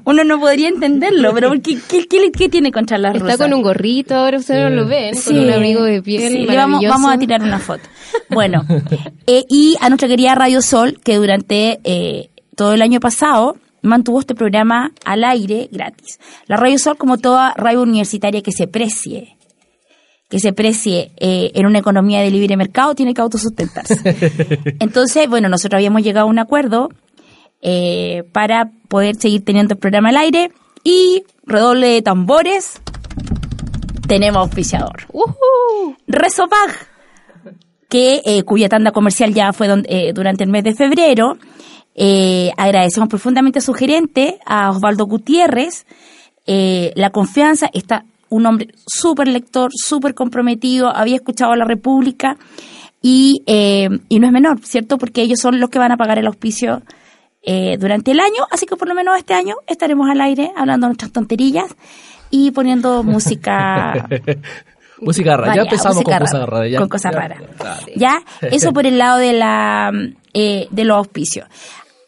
uno 0.04 0.24
no 0.24 0.38
podría 0.40 0.68
entenderlo, 0.68 1.34
pero 1.34 1.50
¿qué, 1.62 1.78
qué, 1.88 2.06
qué, 2.06 2.30
qué 2.30 2.48
tiene 2.48 2.70
contra 2.70 2.98
las 2.98 3.14
está 3.14 3.24
rusas? 3.24 3.38
con 3.38 3.52
un 3.54 3.62
gorrito, 3.62 4.14
ahora 4.14 4.38
ustedes 4.38 4.70
no 4.70 4.70
lo 4.82 4.86
ven, 4.86 5.14
Sí. 5.16 5.34
con 5.34 5.44
un 5.44 5.50
abrigo 5.50 5.82
de 5.82 6.02
piel 6.02 6.46
vamos, 6.46 6.80
vamos 6.88 7.12
a 7.12 7.18
tirar 7.18 7.42
una 7.42 7.58
foto. 7.58 7.82
Bueno, 8.30 8.64
eh, 9.26 9.42
y 9.48 9.76
a 9.80 9.88
nuestra 9.88 10.06
querida 10.08 10.36
Radio 10.36 10.62
Sol, 10.62 11.00
que 11.02 11.16
durante 11.16 11.80
eh, 11.82 12.30
todo 12.56 12.74
el 12.74 12.82
año 12.82 13.00
pasado 13.00 13.56
mantuvo 13.82 14.20
este 14.20 14.36
programa 14.36 14.92
al 15.04 15.24
aire 15.24 15.68
gratis. 15.72 16.20
La 16.46 16.56
Radio 16.56 16.78
Sol, 16.78 16.96
como 16.96 17.18
toda 17.18 17.52
radio 17.56 17.82
universitaria 17.82 18.40
que 18.40 18.52
se 18.52 18.68
precie, 18.68 19.36
que 20.28 20.38
se 20.38 20.52
precie 20.52 21.12
eh, 21.16 21.52
en 21.54 21.66
una 21.66 21.78
economía 21.78 22.20
de 22.20 22.30
libre 22.30 22.56
mercado, 22.56 22.94
tiene 22.94 23.14
que 23.14 23.20
autosustentarse. 23.20 23.96
Entonces, 24.80 25.28
bueno, 25.28 25.48
nosotros 25.48 25.78
habíamos 25.78 26.02
llegado 26.02 26.26
a 26.26 26.30
un 26.30 26.38
acuerdo 26.38 26.88
eh, 27.60 28.24
para 28.32 28.70
poder 28.88 29.16
seguir 29.16 29.44
teniendo 29.44 29.74
el 29.74 29.80
programa 29.80 30.10
al 30.10 30.16
aire 30.16 30.50
y 30.82 31.24
redoble 31.46 31.88
de 31.88 32.02
tambores, 32.02 32.80
tenemos 34.06 34.42
auspiciador. 34.42 35.06
¡Ujú! 35.12 35.96
Resopag, 36.06 36.70
que 37.88 38.22
eh, 38.24 38.42
cuya 38.42 38.68
tanda 38.68 38.92
comercial 38.92 39.32
ya 39.32 39.52
fue 39.52 39.68
eh, 39.86 40.12
durante 40.14 40.44
el 40.44 40.50
mes 40.50 40.64
de 40.64 40.74
febrero. 40.74 41.38
Eh, 41.94 42.50
agradecemos 42.56 43.08
profundamente 43.08 43.60
a 43.60 43.62
su 43.62 43.72
gerente, 43.72 44.38
a 44.44 44.70
Osvaldo 44.70 45.06
Gutiérrez, 45.06 45.86
eh, 46.46 46.92
la 46.96 47.10
confianza. 47.10 47.70
Está 47.72 48.04
un 48.28 48.46
hombre 48.46 48.68
súper 48.86 49.28
lector, 49.28 49.70
súper 49.74 50.14
comprometido, 50.14 50.88
había 50.94 51.16
escuchado 51.16 51.52
a 51.52 51.56
la 51.56 51.64
República 51.64 52.36
y, 53.02 53.42
eh, 53.46 53.88
y 54.08 54.18
no 54.18 54.26
es 54.26 54.32
menor, 54.32 54.60
¿cierto? 54.64 54.98
Porque 54.98 55.22
ellos 55.22 55.38
son 55.40 55.60
los 55.60 55.70
que 55.70 55.78
van 55.78 55.92
a 55.92 55.96
pagar 55.96 56.18
el 56.18 56.26
auspicio 56.26 56.82
eh, 57.42 57.76
durante 57.78 58.10
el 58.12 58.20
año, 58.20 58.46
así 58.50 58.64
que 58.66 58.76
por 58.76 58.88
lo 58.88 58.94
menos 58.94 59.18
este 59.18 59.34
año 59.34 59.56
estaremos 59.66 60.08
al 60.08 60.20
aire 60.22 60.50
hablando 60.56 60.86
nuestras 60.86 61.12
tonterillas 61.12 61.66
y 62.30 62.50
poniendo 62.52 63.02
música 63.04 64.08
música 65.00 65.36
rara. 65.36 65.54
Ya 65.56 65.62
empezamos 65.62 65.96
música 65.96 66.18
con 66.18 66.26
cosas 66.26 66.40
rara, 66.40 66.46
raras. 66.50 66.70
ya. 66.72 66.78
Con 66.78 66.88
cosas 66.88 67.12
Ya, 67.12 67.18
raras. 67.18 67.42
claro. 67.58 67.86
Ya, 67.96 68.22
eso 68.50 68.72
por 68.72 68.86
el 68.86 68.96
lado 68.98 69.18
de 69.18 69.32
la 69.34 69.92
eh, 70.32 70.66
de 70.70 70.84
los 70.84 70.96
auspicios. 70.96 71.46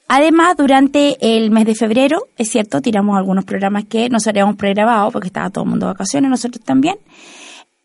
Además, 0.08 0.56
durante 0.56 1.16
el 1.20 1.50
mes 1.50 1.66
de 1.66 1.74
febrero, 1.74 2.28
es 2.38 2.48
cierto, 2.50 2.80
tiramos 2.80 3.16
algunos 3.16 3.44
programas 3.44 3.84
que 3.86 4.08
nos 4.08 4.26
habíamos 4.26 4.56
pregrabado 4.56 5.10
porque 5.10 5.26
estaba 5.28 5.50
todo 5.50 5.64
el 5.64 5.70
mundo 5.70 5.86
de 5.86 5.92
vacaciones, 5.94 6.30
nosotros 6.30 6.64
también. 6.64 6.96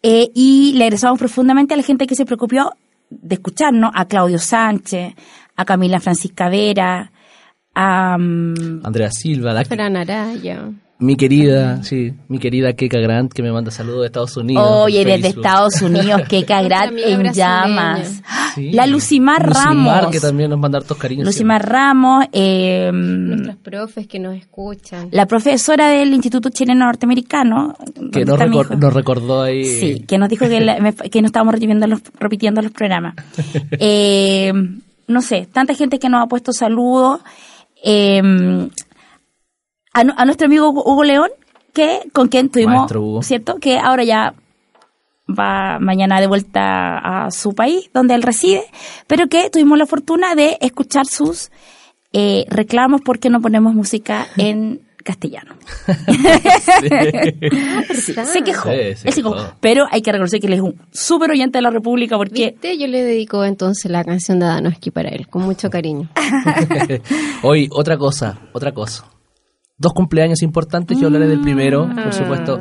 Eh, 0.04 0.30
y 0.36 0.74
le 0.74 0.86
agradecemos 0.86 1.18
profundamente 1.20 1.74
a 1.74 1.78
la 1.78 1.84
gente 1.84 2.06
que 2.08 2.16
se 2.16 2.26
preocupó 2.26 2.74
de 3.10 3.36
escucharnos, 3.36 3.92
a 3.94 4.06
Claudio 4.06 4.38
Sánchez, 4.40 5.14
a 5.56 5.66
Camila 5.66 6.00
Francisca 6.00 6.48
Vera, 6.50 7.12
a... 7.74 8.18
mm, 8.18 8.82
Andrea 8.86 9.10
Silva, 9.12 9.54
la- 9.54 9.66
Fran 9.66 9.96
Araya. 9.96 10.70
Mi 11.02 11.16
querida, 11.18 11.84
sí, 11.84 12.14
mi 12.30 12.40
querida 12.40 12.74
Keka 12.74 13.00
Grant, 13.00 13.34
que 13.34 13.44
me 13.44 13.52
manda 13.52 13.72
saludos 13.72 14.02
de 14.02 14.06
Estados 14.08 14.38
Unidos. 14.38 14.66
Oye, 14.70 15.04
desde. 15.04 15.28
Estados 15.30 15.82
Unidos, 15.82 16.22
que 16.30 16.44
Grant 16.44 16.94
en 16.98 17.34
llamas. 17.34 18.22
Sí. 18.56 18.72
La 18.72 18.86
Lucimar 18.86 19.46
Lucimar, 19.48 19.66
Ramos. 19.98 20.12
que 20.12 20.20
también 20.20 20.50
nos 20.50 20.60
manda 20.60 20.78
hartos 20.78 20.98
cariños. 20.98 21.26
Lucimar 21.26 21.68
Ramos, 21.68 22.26
eh, 22.32 22.92
Nuestros 22.94 23.56
profes 23.58 24.08
que 24.08 24.20
nos 24.20 24.36
escuchan. 24.36 25.08
la 25.12 25.26
profesora 25.26 25.88
del 25.90 26.14
Instituto 26.14 26.50
Chileno 26.50 26.86
Norteamericano. 26.86 27.76
Que 28.12 28.24
nos, 28.26 28.34
está 28.36 28.48
mi 28.48 28.56
recor- 28.58 28.66
hijo. 28.66 28.76
nos 28.76 28.94
recordó 28.94 29.42
ahí. 29.42 29.66
Sí, 29.66 30.06
que 30.08 30.18
nos 30.18 30.30
dijo 30.30 30.48
que, 30.48 30.62
la- 30.62 30.92
que 30.94 31.22
no 31.22 31.26
estábamos 31.28 31.54
repitiendo 31.54 31.88
los, 31.88 32.02
repitiendo 32.20 32.62
los 32.62 32.72
programas. 32.72 33.16
Eh, 33.80 34.52
no 35.08 35.22
sé, 35.22 35.48
tanta 35.52 35.74
gente 35.74 35.98
que 36.00 36.10
nos 36.10 36.24
ha 36.24 36.28
puesto 36.28 36.54
saludos. 36.54 37.22
Eh, 37.84 38.22
a, 39.94 40.04
nu- 40.04 40.14
a 40.18 40.26
nuestro 40.26 40.48
amigo 40.48 40.70
Hugo 40.70 41.04
León, 41.04 41.30
que 41.74 42.02
con 42.14 42.28
quien 42.28 42.50
tuvimos. 42.50 42.92
¿cierto? 43.26 43.56
Que 43.58 43.78
ahora 43.80 44.04
ya 44.04 44.34
va 45.30 45.80
mañana 45.80 46.20
de 46.20 46.28
vuelta 46.28 46.98
a 47.26 47.32
su 47.32 47.54
país, 47.54 47.90
donde 47.94 48.16
él 48.16 48.22
reside, 48.24 48.64
pero 49.08 49.28
que 49.28 49.50
tuvimos 49.50 49.78
la 49.78 49.86
fortuna 49.86 50.36
de 50.36 50.58
escuchar 50.62 51.06
sus 51.06 51.52
eh, 52.14 52.46
reclamos 52.50 53.00
porque 53.02 53.30
no 53.30 53.40
ponemos 53.42 53.74
música 53.74 54.28
en 54.38 54.82
castellano. 55.04 55.56
Sí, 57.94 58.14
se 58.26 58.44
quejó. 58.44 58.70
Sí, 58.70 58.78
se 58.96 59.08
él 59.08 59.14
se 59.14 59.22
quejó. 59.22 59.34
quejó. 59.34 59.54
Pero 59.60 59.86
hay 59.90 60.02
que 60.02 60.12
reconocer 60.12 60.40
que 60.40 60.48
él 60.48 60.54
es 60.54 60.62
un 60.62 60.76
súper 60.92 61.32
oyente 61.32 61.58
de 61.58 61.62
la 61.64 61.70
República 61.72 62.18
porque 62.18 62.52
¿Viste? 62.52 62.78
Yo 62.78 62.88
le 62.88 63.04
dedico 63.04 63.44
entonces 63.46 63.90
la 63.90 64.04
canción 64.04 64.40
de 64.40 64.46
Adanoski 64.46 64.92
para 64.92 65.10
él, 65.10 65.28
con 65.28 65.44
mucho 65.44 65.70
cariño. 65.70 66.10
Hoy, 67.44 67.68
otra 67.72 67.98
cosa, 67.98 68.38
otra 68.52 68.74
cosa. 68.74 69.06
Dos 69.82 69.94
cumpleaños 69.94 70.44
importantes, 70.44 71.00
yo 71.00 71.08
hablaré 71.08 71.28
del 71.28 71.42
primero, 71.42 71.90
por 71.90 72.14
supuesto. 72.14 72.60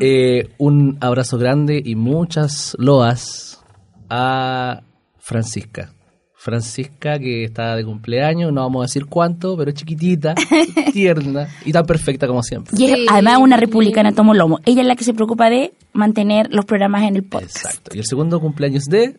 Eh, 0.00 0.48
un 0.56 0.96
abrazo 1.02 1.36
grande 1.36 1.82
y 1.84 1.96
muchas 1.96 2.74
loas 2.78 3.62
a 4.08 4.80
Francisca. 5.18 5.92
Francisca, 6.34 7.18
que 7.18 7.44
está 7.44 7.76
de 7.76 7.84
cumpleaños, 7.84 8.54
no 8.54 8.62
vamos 8.62 8.80
a 8.80 8.84
decir 8.84 9.04
cuánto, 9.04 9.54
pero 9.54 9.68
es 9.68 9.76
chiquitita, 9.76 10.34
tierna 10.94 11.48
y 11.66 11.72
tan 11.72 11.84
perfecta 11.84 12.26
como 12.26 12.42
siempre. 12.42 12.74
y 12.78 12.86
es 12.86 12.98
además 13.10 13.36
una 13.36 13.58
republicana 13.58 14.12
tomo 14.12 14.32
lomo. 14.32 14.60
Ella 14.64 14.80
es 14.80 14.88
la 14.88 14.96
que 14.96 15.04
se 15.04 15.12
preocupa 15.12 15.50
de 15.50 15.74
mantener 15.92 16.48
los 16.54 16.64
programas 16.64 17.02
en 17.02 17.16
el 17.16 17.22
podcast. 17.22 17.54
Exacto. 17.54 17.90
Y 17.94 17.98
el 17.98 18.06
segundo 18.06 18.40
cumpleaños 18.40 18.84
de 18.84 19.14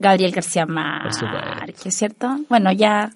Gabriel 0.00 0.32
García 0.32 0.66
Por 0.66 0.74
Márquez, 0.74 1.18
supuesto. 1.18 1.90
¿cierto? 1.92 2.36
Bueno, 2.48 2.72
ya 2.72 3.12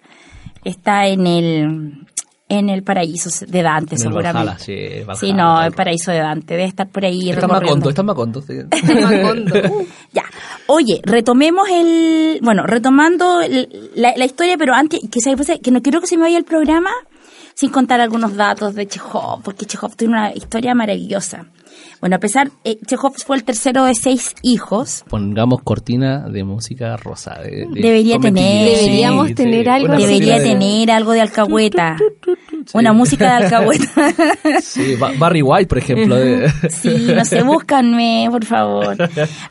está 0.64 1.09
en 1.09 1.26
el 1.26 2.07
en 2.51 2.70
el 2.70 2.82
paraíso 2.82 3.28
de 3.46 3.62
Dante, 3.62 3.96
en 3.96 4.01
seguramente. 4.01 4.38
Valhalla, 4.46 4.59
sí, 4.59 4.72
Valhalla, 5.07 5.14
sí, 5.16 5.32
no, 5.32 5.57
tal 5.57 5.66
el 5.66 5.72
paraíso 5.72 6.11
de 6.12 6.18
Dante, 6.18 6.55
debe 6.55 6.64
estar 6.68 6.88
por 6.88 7.05
ahí 7.05 7.28
Está. 7.30 7.46
Macondo, 7.46 7.88
está 7.90 8.01
en 8.03 8.07
Macondo. 8.07 8.42
sí. 8.42 8.55
Ya. 10.12 10.24
Oye, 10.66 11.01
retomemos 11.05 11.68
el. 11.68 12.38
Bueno, 12.42 12.64
retomando 12.66 13.40
el- 13.42 13.90
la, 13.94 14.14
la 14.16 14.24
historia, 14.24 14.57
pero 14.59 14.74
antes, 14.74 15.01
que, 15.11 15.20
se, 15.20 15.61
que 15.61 15.70
no 15.70 15.82
quiero 15.82 16.01
que 16.01 16.07
se 16.07 16.16
me 16.16 16.22
vaya 16.22 16.38
el 16.38 16.44
programa 16.44 16.90
sin 17.55 17.70
contar 17.70 18.01
algunos 18.01 18.36
datos 18.36 18.74
de 18.74 18.86
Chekhov, 18.86 19.42
porque 19.42 19.66
Chekhov 19.66 19.96
tiene 19.96 20.14
una 20.14 20.32
historia 20.32 20.74
maravillosa. 20.74 21.46
Bueno, 22.01 22.16
a 22.16 22.18
pesar, 22.20 22.51
eh, 22.64 22.78
Chekhov 22.86 23.14
fue 23.16 23.36
el 23.36 23.44
tercero 23.44 23.84
de 23.84 23.94
seis 23.94 24.34
hijos. 24.42 25.05
Pongamos 25.09 25.62
cortina 25.62 26.28
de 26.28 26.44
música 26.44 26.96
rosa. 26.96 27.34
de- 27.42 27.66
de 27.72 27.80
Debería 27.80 28.18
tener. 28.18 28.70
Deberíamos 28.76 29.34
tener 29.34 29.68
algo. 29.68 29.96
Debería 29.96 30.38
de- 30.38 30.44
tener 30.51 30.90
algo 30.92 31.12
de 31.12 31.20
alcahueta. 31.22 31.96
Una 32.74 32.92
música 32.92 33.38
de 33.38 33.44
alcahueta. 33.46 33.84
Sí, 34.62 34.94
Ba- 34.96 35.12
Barry 35.18 35.42
White, 35.42 35.66
por 35.66 35.78
ejemplo. 35.78 36.14
de- 36.16 36.49
Sí, 36.70 37.09
no 37.14 37.24
sé, 37.24 37.42
búscanme, 37.42 38.28
por 38.30 38.44
favor. 38.44 38.96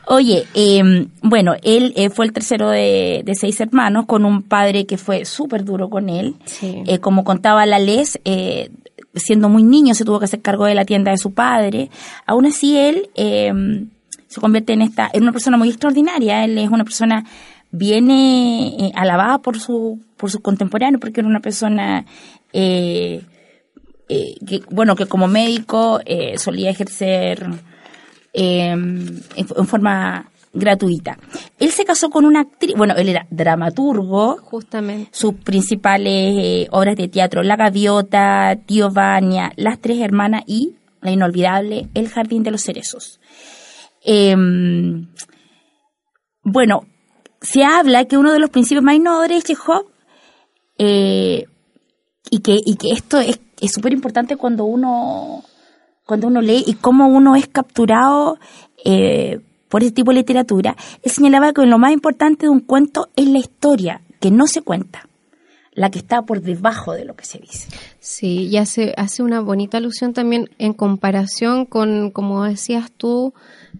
Oye, 0.06 0.44
eh, 0.54 1.06
bueno, 1.22 1.54
él 1.62 1.92
eh, 1.96 2.08
fue 2.10 2.24
el 2.26 2.32
tercero 2.32 2.70
de, 2.70 3.22
de 3.24 3.34
seis 3.34 3.60
hermanos, 3.60 4.06
con 4.06 4.24
un 4.24 4.42
padre 4.42 4.86
que 4.86 4.96
fue 4.96 5.24
súper 5.24 5.64
duro 5.64 5.90
con 5.90 6.08
él. 6.08 6.36
Sí. 6.46 6.82
Eh, 6.86 6.98
como 6.98 7.24
contaba 7.24 7.66
la 7.66 7.78
Les, 7.78 8.18
eh, 8.24 8.70
siendo 9.18 9.48
muy 9.48 9.62
niño 9.62 9.94
se 9.94 10.04
tuvo 10.04 10.18
que 10.18 10.26
hacer 10.26 10.40
cargo 10.40 10.66
de 10.66 10.74
la 10.74 10.84
tienda 10.84 11.10
de 11.10 11.18
su 11.18 11.32
padre. 11.32 11.90
Aún 12.26 12.46
así, 12.46 12.76
él 12.76 13.10
eh, 13.14 13.52
se 14.26 14.40
convierte 14.40 14.72
en 14.72 14.82
esta 14.82 15.10
en 15.12 15.22
una 15.22 15.32
persona 15.32 15.56
muy 15.56 15.68
extraordinaria. 15.68 16.44
Él 16.44 16.58
es 16.58 16.70
una 16.70 16.84
persona 16.84 17.24
viene 17.70 18.68
eh, 18.68 18.92
alabada 18.94 19.38
por 19.38 19.58
su 19.58 20.00
por 20.16 20.30
sus 20.30 20.40
contemporáneos 20.40 21.00
porque 21.00 21.20
era 21.20 21.28
una 21.28 21.40
persona 21.40 22.06
eh, 22.52 23.22
eh, 24.08 24.34
que 24.46 24.62
bueno 24.70 24.96
que 24.96 25.06
como 25.06 25.28
médico 25.28 26.00
eh, 26.06 26.38
solía 26.38 26.70
ejercer 26.70 27.46
eh, 28.32 28.70
en 28.70 29.66
forma 29.66 30.30
gratuita. 30.52 31.18
Él 31.58 31.70
se 31.70 31.84
casó 31.84 32.10
con 32.10 32.24
una 32.24 32.40
actriz, 32.40 32.74
bueno, 32.76 32.94
él 32.96 33.08
era 33.08 33.26
dramaturgo, 33.30 34.38
Justamente. 34.38 35.10
sus 35.12 35.34
principales 35.34 36.34
eh, 36.38 36.68
obras 36.70 36.96
de 36.96 37.08
teatro, 37.08 37.42
La 37.42 37.56
Gaviota, 37.56 38.56
Tío 38.66 38.90
Vania, 38.90 39.52
Las 39.56 39.78
Tres 39.80 40.00
Hermanas 40.00 40.42
y 40.46 40.76
la 41.00 41.10
inolvidable 41.10 41.88
El 41.94 42.08
Jardín 42.08 42.42
de 42.42 42.50
los 42.50 42.62
Cerezos. 42.62 43.20
Em, 44.04 45.08
bueno, 46.42 46.82
se 47.40 47.64
habla 47.64 48.04
que 48.06 48.16
uno 48.16 48.32
de 48.32 48.38
los 48.38 48.50
principios 48.50 48.84
más 48.84 48.96
innovadores 48.96 49.42
de 49.42 49.54
Chekhov, 49.54 49.86
eh, 50.78 51.44
y, 52.30 52.40
que, 52.40 52.56
y 52.64 52.76
que 52.76 52.92
esto 52.92 53.18
es 53.18 53.40
es 53.60 53.72
súper 53.72 53.92
importante 53.92 54.36
cuando 54.36 54.64
uno, 54.64 55.44
cuando 56.06 56.26
uno 56.26 56.40
lee 56.40 56.64
y 56.66 56.74
cómo 56.74 57.08
uno 57.08 57.36
es 57.36 57.48
capturado 57.48 58.38
eh, 58.84 59.40
por 59.68 59.82
ese 59.82 59.92
tipo 59.92 60.10
de 60.10 60.18
literatura, 60.18 60.76
él 61.02 61.10
señalaba 61.10 61.52
que 61.52 61.66
lo 61.66 61.78
más 61.78 61.92
importante 61.92 62.46
de 62.46 62.50
un 62.50 62.60
cuento 62.60 63.08
es 63.16 63.28
la 63.28 63.38
historia, 63.38 64.00
que 64.20 64.30
no 64.30 64.46
se 64.46 64.62
cuenta, 64.62 65.08
la 65.72 65.90
que 65.90 65.98
está 65.98 66.22
por 66.22 66.40
debajo 66.40 66.92
de 66.92 67.04
lo 67.04 67.14
que 67.14 67.24
se 67.24 67.38
dice. 67.38 67.68
Sí, 68.00 68.48
y 68.48 68.56
hace, 68.56 68.94
hace 68.96 69.22
una 69.22 69.40
bonita 69.40 69.78
alusión 69.78 70.12
también 70.12 70.50
en 70.58 70.72
comparación 70.72 71.66
con, 71.66 72.10
como 72.10 72.44
decías 72.44 72.90
tú, 72.90 73.32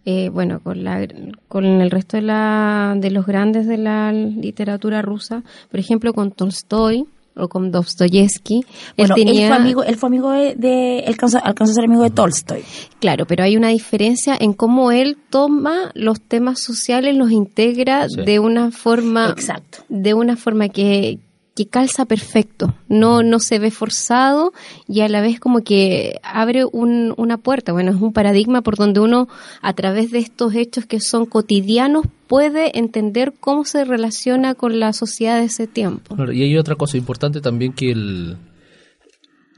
eh, 0.05 0.29
bueno, 0.29 0.61
con, 0.61 0.85
la, 0.85 1.07
con 1.49 1.65
el 1.65 1.91
resto 1.91 2.17
de, 2.17 2.23
la, 2.23 2.95
de 2.97 3.11
los 3.11 3.27
grandes 3.27 3.67
de 3.67 3.79
la 3.79 4.13
literatura 4.13 5.03
rusa, 5.03 5.43
por 5.71 5.81
ejemplo, 5.81 6.15
con 6.15 6.31
Tolstoy 6.31 7.07
o 7.39 7.49
con 7.49 7.71
Dostoyevsky. 7.71 8.65
Bueno, 8.97 9.15
él, 9.17 9.25
tenía, 9.25 9.43
él 9.43 9.49
fue 9.49 9.57
amigo, 9.57 9.85
él 9.85 9.97
fue 9.97 10.07
amigo 10.09 10.31
de, 10.31 10.55
de 10.55 10.99
él 11.01 11.05
alcanzó, 11.09 11.39
alcanzó 11.43 11.73
a 11.73 11.75
ser 11.75 11.85
amigo 11.85 12.03
de 12.03 12.11
Tolstoy. 12.11 12.63
Claro, 13.01 13.27
pero 13.27 13.45
hay 13.45 13.57
una 13.57 13.69
diferencia 13.69 14.37
en 14.39 14.53
cómo 14.53 14.91
él 14.93 15.17
toma 15.31 15.91
los 15.95 16.21
temas 16.21 16.61
sociales, 16.61 17.17
los 17.17 17.31
integra 17.31 18.09
Sí. 18.09 18.23
de 18.23 18.39
una 18.39 18.71
forma, 18.71 19.31
Exacto. 19.31 19.79
de 19.89 20.15
una 20.15 20.37
forma 20.37 20.69
que, 20.69 21.19
que 21.55 21.67
calza 21.67 22.05
perfecto, 22.05 22.75
no, 22.89 23.23
no 23.25 23.41
se 23.41 23.59
ve 23.59 23.71
forzado 23.73 24.53
y 24.87 25.01
a 25.01 25.09
la 25.09 25.21
vez 25.21 25.41
como 25.41 25.63
que 25.63 26.21
abre 26.23 26.65
un- 26.65 27.13
una 27.17 27.37
puerta, 27.39 27.73
bueno, 27.73 27.91
es 27.91 27.97
un 28.01 28.13
paradigma 28.13 28.63
por 28.63 28.77
donde 28.77 29.01
uno 29.01 29.27
a 29.61 29.73
través 29.73 30.13
de 30.13 30.19
estos 30.21 30.55
hechos 30.55 30.87
que 30.87 31.01
son 31.01 31.27
cotidianos 31.27 32.05
puede 32.29 32.79
entender 32.79 33.33
cómo 33.41 33.65
se 33.65 33.85
relaciona 33.85 34.55
con 34.55 34.79
la 34.79 34.93
sociedad 34.93 35.39
de 35.39 35.47
ese 35.47 35.67
tiempo. 35.67 36.15
Claro, 36.15 36.33
y 36.33 36.43
hay 36.43 36.57
otra 36.57 36.77
cosa 36.77 36.97
importante 36.97 37.41
también 37.41 37.73
que 37.73 37.91
el 37.91 38.37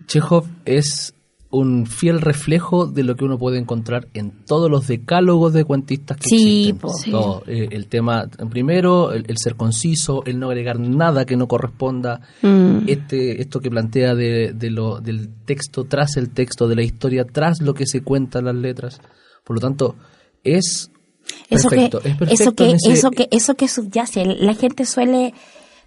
Chekhov 0.06 0.46
es 0.64 1.14
un 1.52 1.86
fiel 1.86 2.20
reflejo 2.20 2.86
de 2.86 3.02
lo 3.02 3.16
que 3.16 3.24
uno 3.24 3.36
puede 3.36 3.58
encontrar 3.58 4.06
en 4.14 4.30
todos 4.46 4.70
los 4.70 4.86
decálogos 4.86 5.52
de 5.52 5.64
cuentistas 5.64 6.16
que 6.18 6.28
Sí, 6.28 6.68
existen. 6.68 6.90
Sí. 6.90 7.10
Todo, 7.10 7.42
eh, 7.48 7.68
el 7.72 7.88
tema, 7.88 8.28
primero, 8.50 9.12
el, 9.12 9.24
el 9.26 9.36
ser 9.36 9.56
conciso, 9.56 10.22
el 10.26 10.38
no 10.38 10.46
agregar 10.46 10.78
nada 10.78 11.24
que 11.24 11.36
no 11.36 11.48
corresponda, 11.48 12.20
Mm. 12.42 12.84
este 12.86 13.42
esto 13.42 13.58
que 13.58 13.68
plantea 13.68 14.14
de, 14.14 14.52
de 14.54 14.70
lo, 14.70 15.00
del 15.00 15.28
texto 15.44 15.84
tras 15.84 16.16
el 16.16 16.30
texto, 16.30 16.68
de 16.68 16.76
la 16.76 16.84
historia 16.84 17.24
tras 17.24 17.60
lo 17.60 17.74
que 17.74 17.86
se 17.86 18.02
cuenta 18.02 18.38
en 18.38 18.44
las 18.44 18.54
letras. 18.54 19.00
Por 19.44 19.56
lo 19.56 19.60
tanto, 19.60 19.96
es 20.44 20.92
Eso 21.48 21.68
perfecto. 21.68 22.00
que, 22.00 22.08
es 22.10 22.16
perfecto 22.16 22.42
eso 22.42 22.52
que, 22.54 22.70
ese- 22.72 22.92
eso 22.92 23.10
que, 23.10 23.28
eso 23.30 23.54
que 23.54 23.68
subyace. 23.68 24.24
La 24.24 24.54
gente 24.54 24.84
suele, 24.86 25.34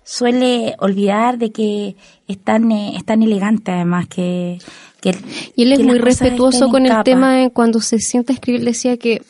suele 0.03 0.75
olvidar 0.79 1.37
de 1.37 1.51
que 1.51 1.95
es 2.27 2.37
tan, 2.37 2.71
eh, 2.71 2.93
es 2.95 3.05
tan 3.05 3.23
elegante 3.23 3.71
además 3.71 4.07
que, 4.07 4.59
que 5.01 5.15
Y 5.55 5.63
él 5.63 5.73
es 5.73 5.79
que 5.79 5.85
muy 5.85 5.97
respetuoso 5.99 6.69
con 6.69 6.83
el 6.85 6.91
capa. 6.91 7.03
tema 7.03 7.35
de 7.37 7.49
cuando 7.51 7.79
se 7.81 7.99
sienta 7.99 8.33
a 8.33 8.35
escribir, 8.35 8.63
decía 8.65 8.97
que 8.97 9.21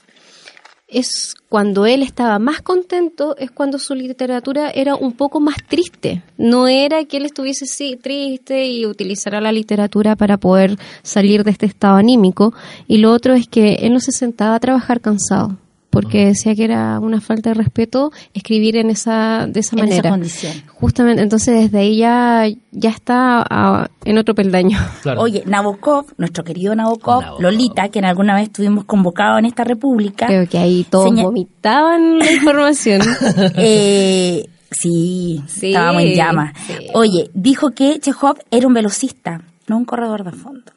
es 0.88 1.34
cuando 1.49 1.88
él 1.88 2.03
estaba 2.03 2.38
más 2.38 2.61
contento, 2.61 3.36
es 3.38 3.49
cuando 3.49 3.80
su 3.80 3.95
literatura 3.95 4.70
era 4.70 4.95
un 4.95 5.14
poco 5.14 5.39
más 5.39 5.55
triste. 5.68 6.22
No 6.38 6.68
era 6.68 7.03
que 7.05 7.18
él 7.18 7.26
estuviese 7.26 7.66
sí, 7.66 7.97
triste 7.99 8.68
y 8.68 8.86
utilizara 8.86 9.41
la 9.41 9.51
literatura 9.51 10.16
para 10.16 10.38
poder 10.38 10.78
salir 11.01 11.43
de 11.43 11.51
este 11.51 11.66
estado 11.66 11.95
anímico. 11.97 12.53
Y 12.88 12.97
lo 12.97 13.11
otro 13.11 13.34
es 13.34 13.47
que 13.47 13.76
él 13.82 13.93
no 13.93 13.99
se 13.99 14.11
sentaba 14.11 14.53
a 14.55 14.59
trabajar 14.59 15.01
cansado, 15.01 15.57
porque 15.93 16.25
decía 16.25 16.55
que 16.55 16.63
era 16.63 16.99
una 16.99 17.21
falta 17.21 17.51
de 17.51 17.53
respeto 17.53 18.11
escribir 18.33 18.77
en 18.77 18.89
esa, 18.89 19.45
de 19.47 19.59
esa 19.59 19.75
En 19.75 19.83
esa 19.83 19.85
manera. 19.85 20.09
condición. 20.09 20.53
Justamente, 20.67 21.21
entonces 21.21 21.53
desde 21.55 21.77
ahí 21.77 21.97
ya, 21.97 22.45
ya 22.71 22.89
está 22.89 23.45
ah, 23.47 23.87
en 24.03 24.17
otro 24.17 24.33
peldaño. 24.33 24.79
claro. 25.03 25.21
Oye, 25.21 25.43
Nabokov, 25.45 26.07
nuestro 26.17 26.43
querido 26.43 26.75
Nabokov, 26.75 27.21
Nabokov. 27.21 27.41
Lolita, 27.41 27.89
que 27.89 27.99
en 27.99 28.05
alguna 28.05 28.33
vez 28.35 28.45
estuvimos 28.45 28.85
convocados 28.85 29.37
en 29.37 29.45
esta 29.45 29.63
república. 29.63 30.25
Creo 30.25 30.47
que 30.49 30.57
ahí 30.57 30.83
todos 30.89 31.13
vomitaban 31.13 32.17
la 32.17 32.31
información. 32.31 33.01
eh, 33.57 34.45
sí, 34.71 35.43
Sí, 35.47 35.67
estábamos 35.67 36.01
en 36.01 36.15
llamas. 36.15 36.53
sí. 36.65 36.73
Oye, 36.95 37.29
dijo 37.35 37.69
que 37.69 37.99
Chekhov 37.99 38.37
era 38.49 38.65
un 38.65 38.73
velocista, 38.73 39.41
no 39.67 39.77
un 39.77 39.85
corredor 39.85 40.23
de 40.23 40.31
fondo. 40.31 40.71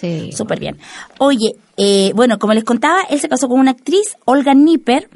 Sí. 0.00 0.30
Súper 0.32 0.58
bien. 0.60 0.76
Oye, 1.18 1.52
eh, 1.76 2.12
bueno, 2.14 2.38
como 2.38 2.52
les 2.54 2.64
contaba, 2.64 3.02
él 3.10 3.20
se 3.20 3.28
casó 3.28 3.48
con 3.48 3.60
una 3.60 3.70
actriz, 3.72 4.16
Olga 4.24 4.54
Nipper, 4.54 5.08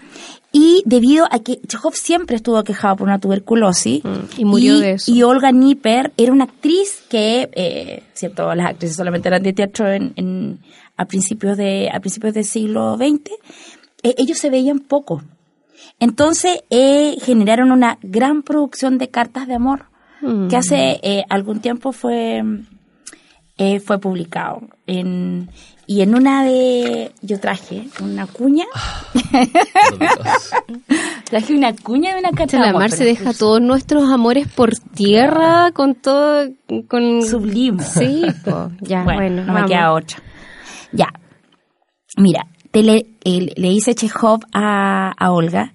y 0.53 0.83
debido 0.87 1.27
a 1.31 1.41
que 1.41 1.61
Chekhov 1.67 1.95
siempre 1.95 2.37
estuvo 2.37 2.63
quejado 2.65 2.97
por 2.97 3.09
una 3.09 3.19
tuberculosis. 3.19 4.03
Mm, 4.05 4.41
y 4.41 4.45
murió 4.45 4.79
de 4.79 4.93
eso. 4.93 5.11
Y 5.13 5.23
Olga 5.23 5.53
Nipper 5.53 6.13
era 6.17 6.33
una 6.33 6.45
actriz 6.45 7.03
que, 7.11 7.49
eh, 7.53 8.03
cierto, 8.15 8.55
las 8.55 8.67
actrices 8.69 8.97
solamente 8.97 9.29
eran 9.29 9.43
de 9.43 9.53
teatro 9.53 9.89
en, 9.91 10.13
en- 10.17 10.59
a 10.97 11.05
principios 11.05 11.57
de 11.57 11.91
a 11.93 12.01
principios 12.01 12.35
del 12.35 12.45
siglo 12.45 12.97
XX, 12.97 13.31
eh, 14.03 14.15
ellos 14.19 14.39
se 14.39 14.51
veían 14.51 14.79
poco. 14.81 15.23
Entonces 16.01 16.61
eh, 16.71 17.17
generaron 17.23 17.71
una 17.73 17.99
gran 18.03 18.43
producción 18.43 18.99
de 18.99 19.09
cartas 19.09 19.47
de 19.47 19.55
amor 19.55 19.87
Mm. 20.21 20.49
que 20.49 20.57
hace 20.57 20.99
eh, 21.05 21.23
algún 21.31 21.61
tiempo 21.61 21.93
fue 21.93 22.43
eh, 23.59 23.81
fue 23.81 23.99
publicado 23.99 24.63
en 24.87 25.49
y 25.87 26.03
en 26.03 26.15
una 26.15 26.45
de 26.45 27.13
yo 27.23 27.41
traje 27.41 27.89
una 28.01 28.27
cuña 28.27 28.67
traje 31.25 31.55
una 31.55 31.75
cuña 31.75 32.15
de 32.15 32.21
una 32.21 32.31
carta 32.31 32.59
la 32.59 32.73
Mar 32.73 32.91
se 32.91 33.05
deja 33.05 33.33
todos 33.33 33.61
nuestros 33.61 34.11
amores 34.13 34.49
por 34.49 34.71
tierra 34.95 35.73
con 35.73 35.95
todo, 35.95 36.49
con... 36.89 37.23
sublime 37.23 37.83
Sí, 37.83 38.23
po. 38.45 38.71
ya, 38.81 39.03
bueno, 39.03 39.21
bueno, 39.21 39.37
no 39.45 39.53
me 39.53 39.61
vamos. 39.61 39.71
queda 39.71 39.93
otra 39.93 40.19
ya 40.93 41.09
mira 42.17 42.47
te 42.71 42.83
le, 42.83 43.07
eh, 43.25 43.53
le 43.57 43.69
dice 43.71 43.95
Chekhov 43.95 44.41
a, 44.53 45.13
a 45.19 45.33
Olga 45.33 45.73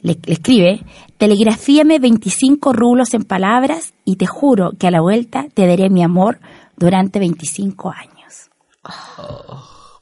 le, 0.00 0.18
le 0.24 0.32
escribe 0.32 0.80
telegrafíame 1.18 1.98
25 1.98 2.72
rublos 2.72 3.12
en 3.14 3.24
palabras 3.24 3.92
y 4.04 4.16
te 4.16 4.26
juro 4.26 4.72
que 4.78 4.86
a 4.86 4.90
la 4.90 5.02
vuelta 5.02 5.46
te 5.52 5.66
daré 5.66 5.90
mi 5.90 6.02
amor 6.02 6.40
durante 6.80 7.18
25 7.20 7.90
años 7.90 8.50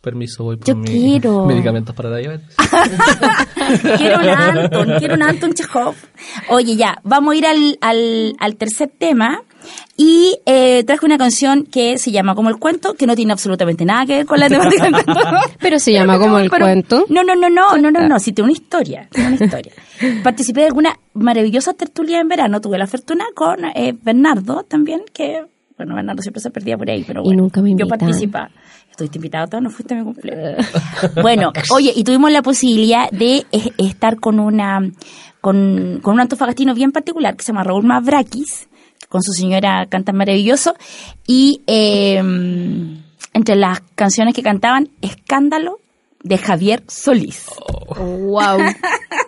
Permiso, 0.00 0.44
voy 0.44 0.56
por 0.56 0.66
Yo 0.68 0.76
mis 0.76 0.90
quiero. 0.90 1.44
medicamentos 1.46 1.94
para 1.94 2.08
la 2.08 2.18
diabetes. 2.18 2.54
quiero 3.98 4.20
un 4.20 4.28
Anton, 4.28 4.88
quiero 5.00 5.14
un 5.14 5.22
Anton 5.24 5.52
Chekhov. 5.54 5.96
Oye, 6.50 6.76
ya, 6.76 6.98
vamos 7.02 7.34
a 7.34 7.36
ir 7.36 7.44
al, 7.46 7.78
al, 7.80 8.34
al 8.38 8.56
tercer 8.56 8.90
tema. 8.96 9.42
Y 9.96 10.38
eh, 10.46 10.84
traje 10.84 11.04
una 11.04 11.18
canción 11.18 11.64
que 11.64 11.98
se 11.98 12.12
llama 12.12 12.36
Como 12.36 12.48
el 12.48 12.58
cuento, 12.58 12.94
que 12.94 13.06
no 13.08 13.16
tiene 13.16 13.32
absolutamente 13.32 13.84
nada 13.84 14.06
que 14.06 14.18
ver 14.18 14.26
con 14.26 14.38
la 14.38 14.48
temática 14.48 14.84
del 14.84 14.92
cuento. 14.92 15.20
Pero 15.58 15.78
se 15.80 15.92
llama 15.92 16.16
como 16.18 16.38
el 16.38 16.48
Pero- 16.48 16.64
cuento. 16.64 17.04
No, 17.08 17.24
no, 17.24 17.34
no, 17.34 17.50
no, 17.50 17.76
no, 17.76 17.90
no, 17.90 18.06
no, 18.08 18.20
sí, 18.20 18.32
tiene 18.32 18.50
una 18.52 18.58
historia, 18.58 19.08
tiene 19.10 19.34
una 19.34 19.44
historia. 19.44 19.72
Participé 20.22 20.60
de 20.60 20.66
alguna 20.68 20.96
maravillosa 21.14 21.74
tertulia 21.74 22.20
en 22.20 22.28
verano, 22.28 22.60
tuve 22.60 22.78
la 22.78 22.86
fortuna 22.86 23.24
con 23.34 23.64
eh, 23.74 23.94
Bernardo 24.00 24.62
también, 24.62 25.02
que, 25.12 25.44
bueno, 25.78 25.94
Bernardo 25.94 26.20
siempre 26.20 26.42
se 26.42 26.50
perdía 26.50 26.76
por 26.76 26.90
ahí, 26.90 27.04
pero 27.06 27.22
Y 27.22 27.28
bueno, 27.28 27.42
nunca 27.44 27.62
me 27.62 27.68
yo 27.70 27.72
invitan. 27.72 27.98
participaba. 27.98 28.50
Estuviste 28.90 29.18
invitado, 29.18 29.46
todo 29.46 29.60
no 29.62 29.70
fuiste 29.70 29.94
a 29.94 29.98
mi 29.98 30.04
cumpleaños. 30.04 30.66
bueno, 31.22 31.52
oye, 31.72 31.92
y 31.94 32.04
tuvimos 32.04 32.30
la 32.32 32.42
posibilidad 32.42 33.08
de 33.10 33.46
eh, 33.52 33.70
estar 33.78 34.18
con 34.18 34.40
una, 34.40 34.80
con, 35.40 36.00
con 36.02 36.14
un 36.14 36.20
antofagastino 36.20 36.74
bien 36.74 36.90
particular 36.92 37.36
que 37.36 37.44
se 37.44 37.52
llama 37.52 37.62
Raúl 37.64 37.84
Mavrakis, 37.84 38.68
con 39.08 39.22
su 39.22 39.32
señora 39.32 39.86
cantan 39.88 40.16
maravilloso, 40.16 40.74
y 41.26 41.62
eh, 41.66 42.16
entre 43.32 43.54
las 43.56 43.80
canciones 43.94 44.34
que 44.34 44.42
cantaban, 44.42 44.88
Escándalo 45.00 45.78
de 46.24 46.36
Javier 46.38 46.82
Solís. 46.88 47.46
Wow. 47.96 48.58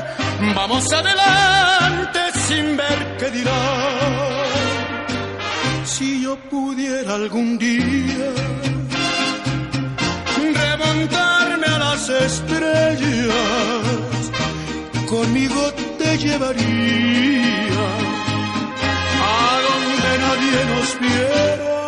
vamos 0.55 0.85
adelante 0.91 2.19
sin 2.47 2.77
ver 2.77 3.17
qué 3.19 3.29
dirán. 3.31 4.31
Si 5.85 6.23
yo 6.23 6.35
pudiera 6.49 7.15
algún 7.15 7.57
día 7.57 8.31
remontarme 10.53 11.67
a 11.67 11.77
las 11.79 12.09
estrellas, 12.09 13.31
conmigo 15.09 15.61
te 15.97 16.17
llevaría 16.17 17.87
a 19.33 19.61
donde 19.67 20.11
nadie 20.25 20.65
nos 20.71 20.99
viera. 20.99 21.79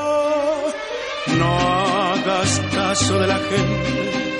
No 1.40 1.50
hagas 1.58 2.62
caso 2.74 3.20
de 3.20 3.28
la 3.28 3.40
gente, 3.40 4.33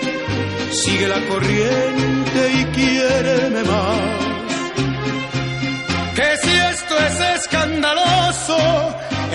sigue 0.74 1.08
la 1.08 1.22
corriente 1.28 2.52
y 2.60 2.66
quiéreme 2.76 3.64
más. 3.64 4.02
Que 6.16 6.38
si 6.44 6.52
esto 6.52 6.98
es 7.08 7.20
escandaloso, 7.38 8.58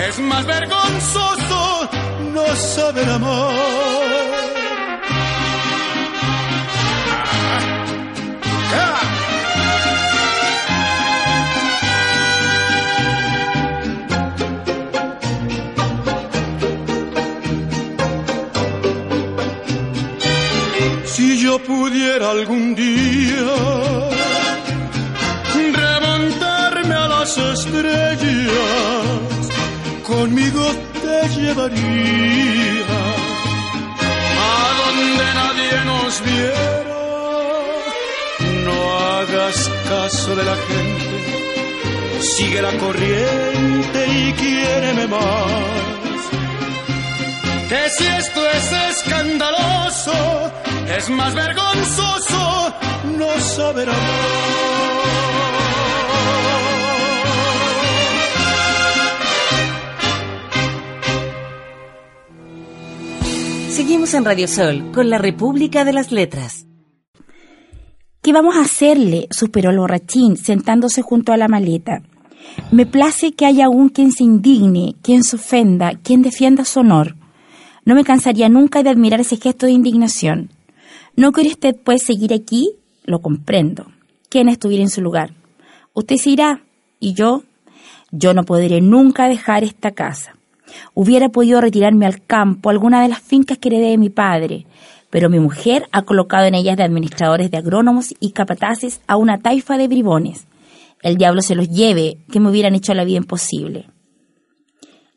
es 0.07 0.19
más 0.19 0.45
vergonzoso 0.45 1.89
no 2.33 2.55
saber 2.55 3.09
amar. 3.09 4.58
Yo 21.49 21.57
pudiera 21.57 22.29
algún 22.29 22.75
día 22.75 23.45
remontarme 25.83 26.93
a 26.93 27.07
las 27.07 27.31
estrellas, 27.37 29.03
conmigo 30.03 30.63
te 31.03 31.17
llevaría 31.35 32.85
a 34.47 34.57
donde 34.81 35.25
nadie 35.41 35.73
nos 35.91 36.11
viera. 36.29 36.99
No 38.67 38.77
hagas 39.07 39.57
caso 39.91 40.35
de 40.35 40.43
la 40.51 40.57
gente, 40.67 41.17
sigue 42.21 42.61
la 42.61 42.73
corriente 42.77 43.99
y 44.19 44.33
quiéreme 44.33 45.07
más. 45.07 45.98
Que 47.69 47.87
si 47.95 48.03
esto 48.03 48.41
es 48.49 48.71
escandaloso, 48.97 50.11
es 50.97 51.07
más 51.11 51.35
vergonzoso 51.35 52.73
no 53.15 53.39
saber 53.39 53.87
Seguimos 63.69 64.15
en 64.15 64.25
Radio 64.25 64.47
Sol 64.47 64.91
con 64.91 65.11
la 65.11 65.19
República 65.19 65.85
de 65.85 65.93
las 65.93 66.11
Letras. 66.11 66.65
¿Qué 68.23 68.33
vamos 68.33 68.55
a 68.55 68.61
hacerle? 68.61 69.27
suspiró 69.29 69.69
el 69.69 69.77
borrachín, 69.77 70.37
sentándose 70.37 71.03
junto 71.03 71.33
a 71.33 71.37
la 71.37 71.47
maleta. 71.47 72.01
Me 72.71 72.87
place 72.87 73.33
que 73.33 73.45
haya 73.45 73.65
aún 73.65 73.89
quien 73.89 74.11
se 74.11 74.23
indigne, 74.23 74.95
quien 75.03 75.23
se 75.23 75.35
ofenda, 75.35 75.91
quien 76.01 76.23
defienda 76.23 76.65
su 76.65 76.79
honor. 76.79 77.18
No 77.85 77.95
me 77.95 78.03
cansaría 78.03 78.49
nunca 78.49 78.83
de 78.83 78.89
admirar 78.89 79.19
ese 79.19 79.37
gesto 79.37 79.65
de 79.65 79.71
indignación. 79.71 80.49
¿No 81.15 81.31
quiere 81.31 81.49
usted, 81.49 81.75
pues, 81.83 82.03
seguir 82.03 82.33
aquí? 82.33 82.71
Lo 83.03 83.21
comprendo. 83.21 83.87
¿Quién 84.29 84.49
estuviera 84.49 84.83
en 84.83 84.89
su 84.89 85.01
lugar? 85.01 85.33
Usted 85.93 86.17
se 86.17 86.29
irá, 86.29 86.63
y 86.99 87.13
yo, 87.13 87.43
yo 88.11 88.33
no 88.33 88.43
podré 88.43 88.81
nunca 88.81 89.27
dejar 89.27 89.63
esta 89.63 89.91
casa. 89.91 90.35
Hubiera 90.93 91.29
podido 91.29 91.61
retirarme 91.61 92.05
al 92.05 92.21
campo, 92.21 92.69
alguna 92.69 93.01
de 93.01 93.09
las 93.09 93.19
fincas 93.19 93.57
que 93.57 93.69
heredé 93.69 93.89
de 93.89 93.97
mi 93.97 94.09
padre, 94.09 94.65
pero 95.09 95.29
mi 95.29 95.39
mujer 95.39 95.87
ha 95.91 96.03
colocado 96.03 96.45
en 96.45 96.55
ellas 96.55 96.77
de 96.77 96.83
administradores 96.83 97.49
de 97.49 97.57
agrónomos 97.57 98.13
y 98.19 98.31
capataces 98.31 99.01
a 99.07 99.15
una 99.15 99.39
taifa 99.39 99.77
de 99.77 99.87
bribones. 99.87 100.45
El 101.01 101.17
diablo 101.17 101.41
se 101.41 101.55
los 101.55 101.69
lleve, 101.69 102.17
que 102.31 102.39
me 102.39 102.49
hubieran 102.49 102.75
hecho 102.75 102.93
la 102.93 103.05
vida 103.05 103.17
imposible. 103.17 103.87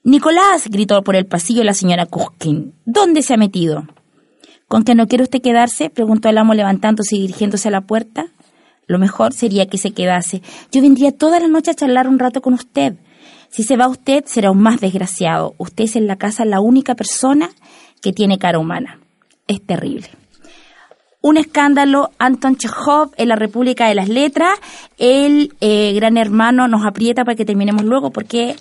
Nicolás, 0.05 0.67
gritó 0.69 1.03
por 1.03 1.15
el 1.15 1.27
pasillo 1.27 1.63
la 1.63 1.75
señora 1.75 2.07
Kuskin. 2.07 2.75
¿Dónde 2.85 3.23
se 3.23 3.35
ha 3.35 3.37
metido? 3.37 3.87
¿Con 4.67 4.83
que 4.83 4.97
no 4.97 5.07
quiere 5.07 5.23
usted 5.23 5.41
quedarse? 5.41 5.91
preguntó 5.91 6.29
el 6.29 6.39
amo 6.39 6.55
levantándose 6.55 7.15
y 7.15 7.21
dirigiéndose 7.21 7.69
a 7.69 7.71
la 7.71 7.83
puerta. 7.83 8.27
Lo 8.89 8.99
mejor 8.99 9.33
sería 9.33 9.67
que 9.67 9.79
se 9.79 9.93
quedase. 9.93 10.43
Yo 10.73 10.83
vendría 10.83 11.13
toda 11.13 11.39
la 11.39 11.47
noche 11.47 11.71
a 11.71 11.75
charlar 11.75 12.09
un 12.09 12.19
rato 12.19 12.43
con 12.43 12.55
usted. 12.55 12.95
Si 13.49 13.63
se 13.63 13.77
va 13.77 13.87
usted, 13.87 14.25
será 14.27 14.49
aún 14.49 14.61
más 14.61 14.81
desgraciado. 14.81 15.55
Usted 15.59 15.85
es 15.85 15.95
en 15.95 16.09
la 16.09 16.17
casa 16.17 16.45
la 16.45 16.61
única 16.61 16.97
persona 16.97 17.51
que 18.01 18.13
tiene 18.13 18.39
cara 18.39 18.59
humana. 18.59 18.99
Es 19.47 19.65
terrible. 19.65 20.09
Un 21.21 21.37
escándalo, 21.37 22.11
Anton 22.19 22.57
Chekhov 22.57 23.13
en 23.17 23.29
la 23.29 23.37
República 23.37 23.87
de 23.87 23.95
las 23.95 24.09
Letras. 24.09 24.59
El 24.99 25.55
eh, 25.61 25.93
gran 25.93 26.17
hermano 26.17 26.67
nos 26.67 26.85
aprieta 26.85 27.25
para 27.25 27.37
que 27.37 27.45
terminemos 27.45 27.85
luego 27.85 28.11
porque 28.11 28.57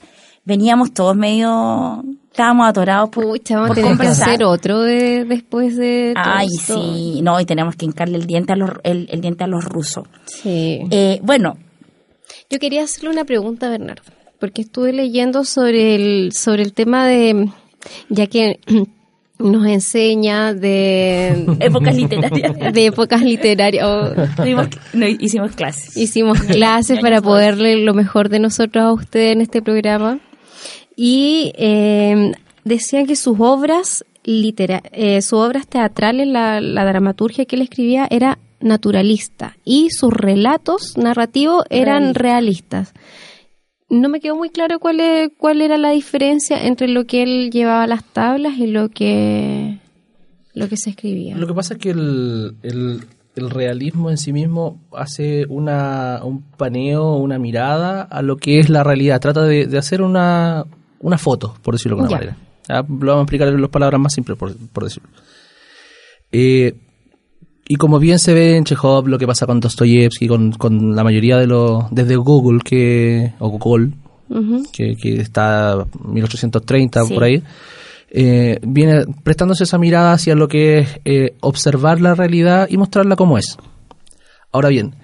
veníamos 0.45 0.93
todos 0.93 1.15
medio... 1.15 2.03
Estábamos 2.31 2.69
atorados 2.69 3.09
por, 3.09 3.25
Pucha, 3.25 3.55
vamos 3.55 3.71
a 3.71 3.73
por 3.73 3.83
tener 3.83 3.97
que 3.97 4.07
hacer 4.07 4.43
otro 4.45 4.79
de, 4.79 5.25
después 5.25 5.75
de 5.75 6.13
todo 6.15 6.23
Ay, 6.33 6.47
esto. 6.57 6.81
sí. 6.81 7.19
No, 7.21 7.37
y 7.41 7.45
tenemos 7.45 7.75
que 7.75 7.83
hincarle 7.85 8.17
el 8.17 8.25
diente 8.25 8.53
a 8.53 8.55
los, 8.55 8.69
el, 8.83 9.09
el 9.11 9.19
diente 9.19 9.43
a 9.43 9.47
los 9.47 9.65
rusos. 9.65 10.05
Sí. 10.27 10.79
Eh, 10.91 11.19
bueno, 11.23 11.57
Yo 12.49 12.57
quería 12.57 12.83
hacerle 12.85 13.09
una 13.09 13.25
pregunta 13.25 13.67
Bernardo, 13.69 14.03
porque 14.39 14.61
estuve 14.61 14.93
leyendo 14.93 15.43
sobre 15.43 15.95
el, 15.95 16.31
sobre 16.31 16.63
el 16.63 16.71
tema 16.71 17.05
de, 17.05 17.49
ya 18.07 18.27
que 18.27 18.61
nos 19.37 19.67
enseña 19.67 20.53
de, 20.53 21.45
épocas 21.59 21.93
literarias. 21.97 22.55
de 22.73 22.85
épocas 22.85 23.21
literarias. 23.23 23.85
o 23.85 24.13
Tuvimos- 24.37 24.69
no, 24.93 25.05
hicimos 25.05 25.51
clases. 25.51 25.97
hicimos 25.97 26.39
clases 26.43 26.99
para 27.01 27.21
poderle 27.21 27.75
lo 27.83 27.93
mejor 27.93 28.29
de 28.29 28.39
nosotros 28.39 28.85
a 28.85 28.93
usted 28.93 29.31
en 29.33 29.41
este 29.41 29.61
programa. 29.61 30.19
Y 31.03 31.51
eh, 31.57 32.31
decían 32.63 33.07
que 33.07 33.15
sus 33.15 33.37
obras 33.39 34.05
litera 34.23 34.83
eh, 34.91 35.19
sus 35.23 35.39
obras 35.39 35.65
teatrales, 35.67 36.27
la, 36.27 36.61
la 36.61 36.85
dramaturgia 36.85 37.45
que 37.45 37.55
él 37.55 37.63
escribía 37.63 38.07
era 38.11 38.37
naturalista 38.59 39.57
y 39.65 39.89
sus 39.89 40.13
relatos 40.13 40.95
narrativos 40.97 41.63
eran 41.71 42.13
realistas. 42.13 42.93
No 43.89 44.09
me 44.09 44.19
quedó 44.19 44.35
muy 44.35 44.51
claro 44.51 44.77
cuál, 44.79 44.99
es- 44.99 45.31
cuál 45.39 45.61
era 45.61 45.79
la 45.79 45.89
diferencia 45.89 46.63
entre 46.67 46.87
lo 46.87 47.05
que 47.05 47.23
él 47.23 47.49
llevaba 47.51 47.81
a 47.83 47.87
las 47.87 48.03
tablas 48.03 48.59
y 48.59 48.67
lo 48.67 48.89
que 48.89 49.79
lo 50.53 50.69
que 50.69 50.77
se 50.77 50.91
escribía. 50.91 51.35
Lo 51.35 51.47
que 51.47 51.53
pasa 51.55 51.73
es 51.73 51.79
que 51.79 51.89
el, 51.89 52.55
el- 52.61 52.99
el 53.35 53.49
realismo 53.49 54.11
en 54.11 54.17
sí 54.17 54.33
mismo 54.33 54.79
hace 54.91 55.45
una, 55.47 56.19
un 56.23 56.41
paneo, 56.57 57.15
una 57.15 57.39
mirada 57.39 58.01
a 58.03 58.21
lo 58.21 58.35
que 58.37 58.59
es 58.59 58.69
la 58.69 58.83
realidad. 58.83 59.19
Trata 59.21 59.43
de, 59.45 59.65
de 59.65 59.77
hacer 59.77 60.01
una, 60.01 60.65
una 61.01 61.17
foto, 61.17 61.55
por 61.61 61.75
decirlo 61.75 61.97
de 61.97 62.03
alguna 62.03 62.19
Ya. 62.21 62.25
manera. 62.25 62.37
Ah, 62.69 62.85
Lo 62.87 63.07
vamos 63.07 63.19
a 63.19 63.23
explicar 63.23 63.47
en 63.49 63.61
las 63.61 63.69
palabras 63.69 63.99
más 63.99 64.13
simples, 64.13 64.37
por, 64.37 64.55
por 64.55 64.83
decirlo. 64.85 65.09
Eh, 66.31 66.73
y 67.67 67.75
como 67.75 67.99
bien 67.99 68.19
se 68.19 68.33
ve 68.33 68.55
en 68.57 68.63
Chekhov, 68.63 69.07
lo 69.07 69.17
que 69.17 69.27
pasa 69.27 69.45
con 69.45 69.59
Dostoyevsky, 69.59 70.27
con, 70.27 70.51
con 70.53 70.95
la 70.95 71.03
mayoría 71.03 71.37
de 71.37 71.47
los... 71.47 71.85
Desde 71.91 72.15
Google, 72.15 72.59
que, 72.63 73.33
o 73.39 73.49
Google, 73.49 73.91
que, 74.73 74.95
que 74.95 75.19
está 75.21 75.85
1830 76.05 77.03
Sí. 77.05 77.13
por 77.13 77.23
ahí, 77.23 77.43
eh, 78.09 78.59
viene 78.61 79.05
prestándose 79.23 79.63
esa 79.63 79.77
mirada 79.77 80.13
hacia 80.13 80.35
lo 80.35 80.47
que 80.47 80.79
es 80.79 80.99
eh, 81.05 81.35
observar 81.41 82.01
la 82.01 82.13
realidad 82.15 82.67
y 82.69 82.77
mostrarla 82.77 83.15
como 83.15 83.37
es. 83.37 83.57
Ahora 84.51 84.67
bien, 84.69 84.95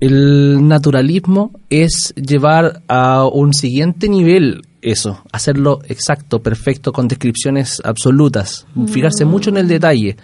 el 0.00 0.66
naturalismo 0.66 1.52
es 1.70 2.12
llevar 2.16 2.82
a 2.88 3.26
un 3.26 3.54
siguiente 3.54 4.08
nivel 4.08 4.62
eso, 4.86 5.22
hacerlo 5.32 5.80
exacto, 5.88 6.40
perfecto, 6.40 6.92
con 6.92 7.08
descripciones 7.08 7.82
absolutas, 7.84 8.66
fijarse 8.86 9.24
mucho 9.24 9.50
en 9.50 9.56
el 9.56 9.68
detalle. 9.68 10.16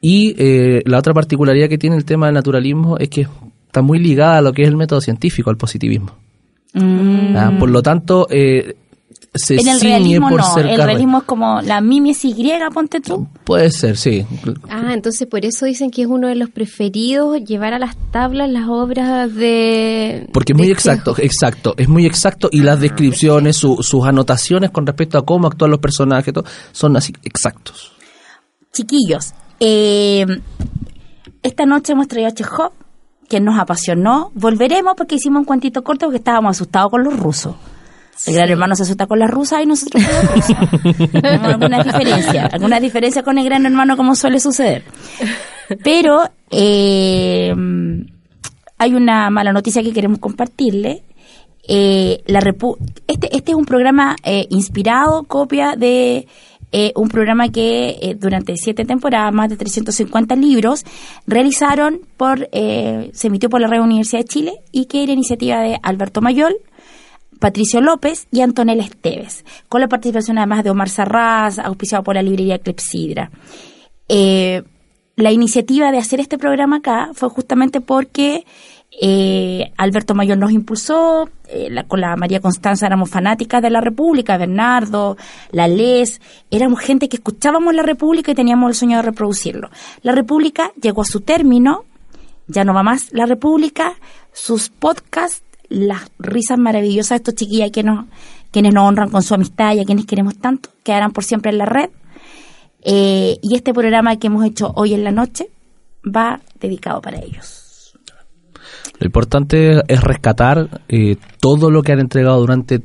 Y 0.00 0.34
eh, 0.38 0.82
la 0.86 0.98
otra 0.98 1.14
particularidad 1.14 1.68
que 1.68 1.78
tiene 1.78 1.96
el 1.96 2.04
tema 2.04 2.26
del 2.26 2.34
naturalismo 2.34 2.98
es 2.98 3.08
que 3.08 3.22
es 3.22 3.28
está 3.66 3.82
muy 3.82 4.00
ligada 4.00 4.38
a 4.38 4.42
lo 4.42 4.52
que 4.52 4.62
es 4.62 4.68
el 4.68 4.76
método 4.76 5.00
científico, 5.00 5.48
al 5.48 5.56
positivismo. 5.56 6.16
Ah, 6.74 7.52
por 7.58 7.70
lo 7.70 7.82
tanto, 7.82 8.26
eh, 8.28 8.74
se 9.34 9.54
En 9.56 9.68
el 9.68 9.78
ciñe 9.78 9.90
realismo 9.90 10.28
por 10.28 10.40
no, 10.40 10.54
ser 10.54 10.66
el 10.66 10.82
realismo 10.82 11.18
es 11.18 11.24
como 11.24 11.62
la 11.62 11.80
mimesis 11.80 12.36
griega, 12.36 12.68
ponte 12.70 13.00
tú. 13.00 13.28
Puede 13.44 13.70
ser, 13.70 13.96
sí. 13.96 14.26
Ah, 14.68 14.92
entonces 14.92 15.28
por 15.28 15.44
eso 15.44 15.66
dicen 15.66 15.90
que 15.90 16.02
es 16.02 16.08
uno 16.08 16.26
de 16.28 16.34
los 16.34 16.50
preferidos 16.50 17.38
llevar 17.44 17.72
a 17.74 17.78
las 17.78 17.96
tablas 18.10 18.50
las 18.50 18.68
obras 18.68 19.32
de... 19.34 20.28
Porque 20.32 20.52
es 20.52 20.56
muy 20.58 20.66
de 20.66 20.72
exacto, 20.72 21.14
exacto, 21.18 21.74
es 21.76 21.88
muy 21.88 22.06
exacto 22.06 22.48
y 22.50 22.62
las 22.62 22.80
descripciones, 22.80 23.56
su- 23.56 23.82
sus 23.82 24.04
anotaciones 24.04 24.70
con 24.70 24.84
respecto 24.86 25.16
a 25.18 25.24
cómo 25.24 25.46
actúan 25.46 25.70
los 25.70 25.80
personajes, 25.80 26.34
todo, 26.34 26.44
son 26.72 26.96
así 26.96 27.12
exactos. 27.22 27.92
Chiquillos, 28.72 29.32
eh, 29.60 30.26
esta 31.42 31.66
noche 31.66 31.92
hemos 31.92 32.08
traído 32.08 32.28
a 32.28 32.32
Chekhov, 32.32 32.72
que 33.28 33.38
nos 33.40 33.58
apasionó. 33.60 34.32
Volveremos 34.34 34.94
porque 34.96 35.14
hicimos 35.14 35.40
un 35.40 35.44
cuentito 35.44 35.82
corto 35.84 36.06
porque 36.06 36.18
estábamos 36.18 36.56
asustados 36.56 36.90
con 36.90 37.04
los 37.04 37.16
rusos. 37.18 37.54
El 38.26 38.34
gran 38.34 38.50
hermano 38.50 38.74
se 38.76 38.82
asusta 38.82 39.06
con 39.06 39.18
las 39.18 39.30
rusas 39.30 39.62
y 39.62 39.66
nosotros 39.66 40.02
con 40.04 40.12
las 40.12 40.34
rusas. 40.34 41.44
Algunas 41.44 41.84
diferencias, 41.84 42.52
algunas 42.52 42.80
diferencias 42.82 43.24
con 43.24 43.38
el 43.38 43.44
gran 43.44 43.64
hermano 43.64 43.96
como 43.96 44.14
suele 44.14 44.40
suceder. 44.40 44.84
Pero 45.82 46.22
eh, 46.50 47.52
hay 48.78 48.94
una 48.94 49.30
mala 49.30 49.52
noticia 49.52 49.82
que 49.82 49.92
queremos 49.92 50.18
compartirle. 50.18 51.02
Eh, 51.68 52.22
la 52.26 52.40
repu- 52.40 52.76
este, 53.06 53.34
este 53.36 53.52
es 53.52 53.56
un 53.56 53.64
programa 53.64 54.16
eh, 54.24 54.46
inspirado, 54.50 55.22
copia 55.24 55.76
de 55.76 56.26
eh, 56.72 56.92
un 56.96 57.08
programa 57.08 57.48
que 57.50 57.98
eh, 58.00 58.16
durante 58.18 58.56
siete 58.56 58.84
temporadas, 58.84 59.32
más 59.32 59.48
de 59.50 59.56
350 59.56 60.34
libros, 60.36 60.84
realizaron 61.26 62.00
por, 62.16 62.48
eh, 62.52 63.10
se 63.12 63.26
emitió 63.28 63.48
por 63.50 63.60
la 63.60 63.68
Red 63.68 63.80
Universidad 63.82 64.20
de 64.22 64.28
Chile 64.28 64.52
y 64.72 64.86
que 64.86 65.02
era 65.04 65.12
iniciativa 65.12 65.60
de 65.60 65.78
Alberto 65.82 66.20
Mayol, 66.20 66.54
Patricio 67.40 67.80
López 67.80 68.28
y 68.30 68.42
Antonella 68.42 68.84
Esteves, 68.84 69.44
con 69.68 69.80
la 69.80 69.88
participación 69.88 70.38
además 70.38 70.62
de 70.62 70.70
Omar 70.70 70.88
Sarraz, 70.88 71.58
auspiciado 71.58 72.04
por 72.04 72.14
la 72.14 72.22
librería 72.22 72.58
Clepsidra. 72.58 73.30
Eh, 74.08 74.62
la 75.16 75.32
iniciativa 75.32 75.90
de 75.90 75.98
hacer 75.98 76.20
este 76.20 76.38
programa 76.38 76.76
acá 76.76 77.10
fue 77.14 77.28
justamente 77.28 77.80
porque 77.80 78.44
eh, 79.00 79.72
Alberto 79.76 80.14
Mayor 80.14 80.38
nos 80.38 80.50
impulsó, 80.50 81.28
eh, 81.48 81.70
con 81.88 82.00
la 82.00 82.16
María 82.16 82.40
Constanza 82.40 82.86
éramos 82.86 83.08
fanáticas 83.08 83.62
de 83.62 83.70
la 83.70 83.80
República, 83.80 84.36
Bernardo, 84.36 85.16
la 85.52 85.68
Les, 85.68 86.20
éramos 86.50 86.80
gente 86.80 87.08
que 87.08 87.16
escuchábamos 87.16 87.74
la 87.74 87.82
República 87.82 88.32
y 88.32 88.34
teníamos 88.34 88.70
el 88.70 88.74
sueño 88.74 88.96
de 88.96 89.02
reproducirlo. 89.02 89.70
La 90.02 90.12
República 90.12 90.72
llegó 90.80 91.02
a 91.02 91.06
su 91.06 91.20
término, 91.20 91.84
ya 92.48 92.64
no 92.64 92.74
va 92.74 92.82
más 92.82 93.12
la 93.12 93.26
República, 93.26 93.94
sus 94.32 94.68
podcasts, 94.68 95.42
las 95.70 96.10
risas 96.18 96.58
maravillosas 96.58 97.10
de 97.10 97.16
estos 97.16 97.34
chiquillas 97.36 97.70
que 97.70 97.82
nos, 97.82 98.04
quienes 98.50 98.74
nos 98.74 98.86
honran 98.86 99.08
con 99.08 99.22
su 99.22 99.34
amistad 99.34 99.74
y 99.74 99.80
a 99.80 99.84
quienes 99.84 100.04
queremos 100.04 100.36
tanto, 100.38 100.68
quedarán 100.84 101.12
por 101.12 101.24
siempre 101.24 101.50
en 101.52 101.58
la 101.58 101.64
red. 101.64 101.88
Eh, 102.82 103.38
y 103.42 103.54
este 103.56 103.72
programa 103.72 104.16
que 104.16 104.26
hemos 104.26 104.44
hecho 104.44 104.72
hoy 104.74 104.94
en 104.94 105.04
la 105.04 105.10
noche 105.12 105.48
va 106.04 106.40
dedicado 106.60 107.00
para 107.00 107.18
ellos. 107.18 107.94
Lo 108.98 109.06
importante 109.06 109.80
es 109.88 110.00
rescatar 110.02 110.82
eh, 110.88 111.16
todo 111.40 111.70
lo 111.70 111.82
que 111.82 111.92
han 111.92 112.00
entregado 112.00 112.38
durante 112.40 112.82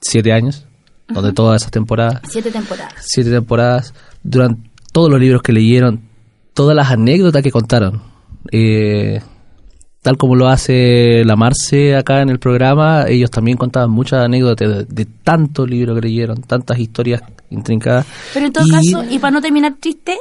siete 0.00 0.32
años, 0.32 0.66
donde 1.08 1.32
todas 1.32 1.62
esas 1.62 1.70
temporadas, 1.70 2.20
Siete 2.28 2.50
temporadas. 2.50 2.94
siete 2.98 3.30
temporadas, 3.30 3.94
durante 4.22 4.70
todos 4.92 5.10
los 5.10 5.20
libros 5.20 5.42
que 5.42 5.52
leyeron, 5.52 6.00
todas 6.54 6.74
las 6.74 6.90
anécdotas 6.90 7.42
que 7.42 7.50
contaron. 7.50 8.02
Eh, 8.50 9.20
tal 10.02 10.16
como 10.16 10.34
lo 10.34 10.48
hace 10.48 11.22
la 11.24 11.36
Marce 11.36 11.94
acá 11.96 12.20
en 12.22 12.28
el 12.28 12.38
programa, 12.38 13.04
ellos 13.08 13.30
también 13.30 13.56
contaban 13.56 13.90
muchas 13.90 14.24
anécdotas 14.24 14.68
de, 14.68 14.84
de 14.84 15.04
tantos 15.22 15.68
libros 15.70 15.94
que 16.00 16.08
leyeron, 16.08 16.42
tantas 16.42 16.78
historias 16.78 17.22
intrincadas. 17.50 18.06
Pero 18.34 18.46
en 18.46 18.52
todo 18.52 18.64
Y- 18.66 18.70
caso, 18.92 19.04
y 19.10 19.18
para 19.18 19.30
no 19.30 19.40
terminar 19.40 19.74
triste, 19.80 20.16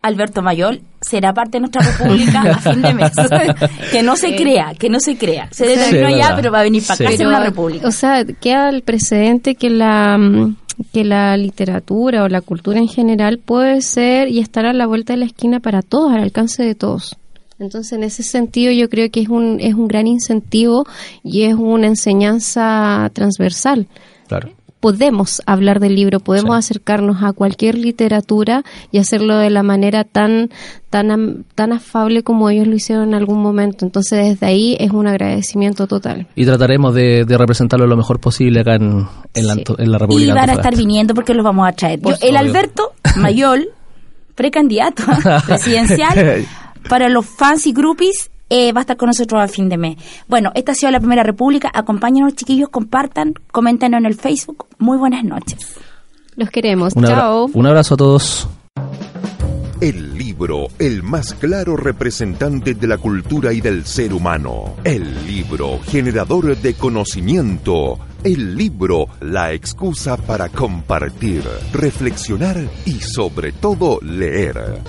Alberto 0.00 0.42
Mayol 0.42 0.80
será 1.00 1.34
parte 1.34 1.52
de 1.58 1.60
nuestra 1.60 1.82
república 1.82 2.40
a 2.42 2.58
fin 2.58 2.80
de 2.82 2.94
mes. 2.94 3.10
que 3.92 4.02
no 4.02 4.16
se 4.16 4.36
crea, 4.36 4.72
que 4.78 4.88
no 4.88 5.00
se 5.00 5.18
crea. 5.18 5.48
Se 5.50 5.64
Sí, 5.64 5.70
determinó 5.78 6.08
es 6.08 6.16
ya, 6.18 6.36
pero 6.36 6.52
va 6.52 6.60
a 6.60 6.62
venir 6.62 6.82
para 6.86 6.94
acá 6.94 6.96
Sí. 6.96 7.04
a 7.04 7.08
ser 7.10 7.18
Pero, 7.18 7.28
una 7.30 7.40
república. 7.44 7.88
O 7.88 7.90
sea, 7.90 8.24
queda 8.24 8.68
el 8.70 8.82
precedente 8.82 9.56
que 9.56 9.70
la 9.70 10.16
mm, 10.16 10.56
que 10.92 11.02
la 11.02 11.36
literatura 11.36 12.22
o 12.22 12.28
la 12.28 12.40
cultura 12.40 12.78
en 12.78 12.86
general 12.86 13.40
puede 13.44 13.82
ser 13.82 14.28
y 14.28 14.38
estar 14.38 14.64
a 14.64 14.72
la 14.72 14.86
vuelta 14.86 15.14
de 15.14 15.18
la 15.18 15.24
esquina 15.26 15.58
para 15.58 15.82
todos, 15.82 16.12
al 16.12 16.22
alcance 16.22 16.62
de 16.62 16.76
todos. 16.76 17.16
Entonces, 17.58 17.92
en 17.92 18.04
ese 18.04 18.22
sentido, 18.22 18.72
yo 18.72 18.88
creo 18.88 19.10
que 19.10 19.20
es 19.20 19.28
un, 19.28 19.58
es 19.60 19.74
un 19.74 19.88
gran 19.88 20.06
incentivo 20.06 20.84
y 21.24 21.42
es 21.42 21.54
una 21.54 21.86
enseñanza 21.88 23.10
transversal. 23.12 23.86
Claro. 24.28 24.50
Podemos 24.80 25.42
hablar 25.44 25.80
del 25.80 25.96
libro, 25.96 26.20
podemos 26.20 26.54
Sí. 26.54 26.58
acercarnos 26.70 27.24
a 27.24 27.32
cualquier 27.32 27.76
literatura 27.76 28.62
y 28.92 28.98
hacerlo 28.98 29.36
de 29.36 29.50
la 29.50 29.64
manera 29.64 30.04
tan, 30.04 30.50
tan, 30.88 31.10
am- 31.10 31.42
tan 31.56 31.72
afable 31.72 32.22
como 32.22 32.48
ellos 32.48 32.68
lo 32.68 32.76
hicieron 32.76 33.08
en 33.08 33.14
algún 33.14 33.42
momento. 33.42 33.84
Entonces, 33.84 34.24
desde 34.24 34.46
ahí 34.46 34.76
es 34.78 34.92
un 34.92 35.08
agradecimiento 35.08 35.88
total. 35.88 36.28
Y 36.36 36.44
trataremos 36.44 36.94
de, 36.94 37.24
de 37.24 37.36
representarlo 37.38 37.88
lo 37.88 37.96
mejor 37.96 38.20
posible 38.20 38.60
acá 38.60 38.76
en, 38.76 39.04
en, 39.34 39.46
la, 39.48 39.54
Sí. 39.54 39.64
en 39.78 39.90
la 39.90 39.96
Y 39.96 40.00
República. 40.00 40.34
van 40.34 40.50
a 40.50 40.52
estar 40.52 40.76
viniendo 40.76 41.12
porque 41.12 41.34
los 41.34 41.42
vamos 41.44 41.66
a 41.68 41.72
traer. 41.72 41.98
Yo- 42.00 42.10
el 42.10 42.36
obvio. 42.36 42.38
Alberto 42.38 42.92
Mayol, 43.16 43.70
precandidato 44.36 45.02
presidencial, 45.46 46.46
para 46.88 47.08
los 47.08 47.24
fans 47.26 47.66
y 47.66 47.72
groupies, 47.72 48.30
eh, 48.50 48.72
va 48.72 48.80
a 48.80 48.82
estar 48.82 48.96
con 48.96 49.08
nosotros 49.08 49.40
a 49.42 49.48
fin 49.48 49.68
de 49.68 49.76
mes. 49.76 49.96
Bueno, 50.26 50.52
esta 50.54 50.72
ha 50.72 50.74
sido 50.74 50.90
la 50.92 51.00
primera 51.00 51.22
república. 51.22 51.70
Acompáñenos, 51.74 52.34
chiquillos, 52.34 52.68
compartan, 52.70 53.34
coméntenos 53.52 53.98
en 53.98 54.06
el 54.06 54.14
Facebook. 54.14 54.66
Muy 54.78 54.96
buenas 54.96 55.22
noches. 55.24 55.58
Los 56.36 56.50
queremos. 56.50 56.94
Un, 56.94 57.04
abra- 57.04 57.16
Chao. 57.16 57.50
un 57.52 57.66
abrazo 57.66 57.94
a 57.94 57.96
todos. 57.96 58.48
El 59.80 60.18
libro, 60.18 60.66
el 60.80 61.04
más 61.04 61.34
claro 61.34 61.76
representante 61.76 62.74
de 62.74 62.86
la 62.88 62.98
cultura 62.98 63.52
y 63.52 63.60
del 63.60 63.84
ser 63.86 64.12
humano. 64.12 64.74
El 64.82 65.24
libro, 65.26 65.78
generador 65.84 66.56
de 66.56 66.74
conocimiento. 66.74 67.98
El 68.24 68.56
libro, 68.56 69.06
la 69.20 69.52
excusa 69.52 70.16
para 70.16 70.48
compartir, 70.48 71.44
reflexionar 71.72 72.56
y 72.84 73.00
sobre 73.00 73.52
todo 73.52 74.00
leer. 74.02 74.82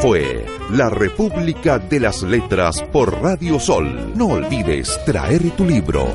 Fue 0.00 0.46
La 0.70 0.88
República 0.88 1.80
de 1.80 1.98
las 1.98 2.22
Letras 2.22 2.80
por 2.92 3.20
Radio 3.20 3.58
Sol. 3.58 4.12
No 4.14 4.28
olvides 4.28 4.96
traer 5.04 5.50
tu 5.56 5.64
libro. 5.64 6.06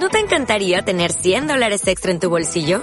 ¿No 0.00 0.08
te 0.10 0.20
encantaría 0.20 0.82
tener 0.82 1.10
100 1.10 1.48
dólares 1.48 1.84
extra 1.88 2.12
en 2.12 2.20
tu 2.20 2.30
bolsillo? 2.30 2.82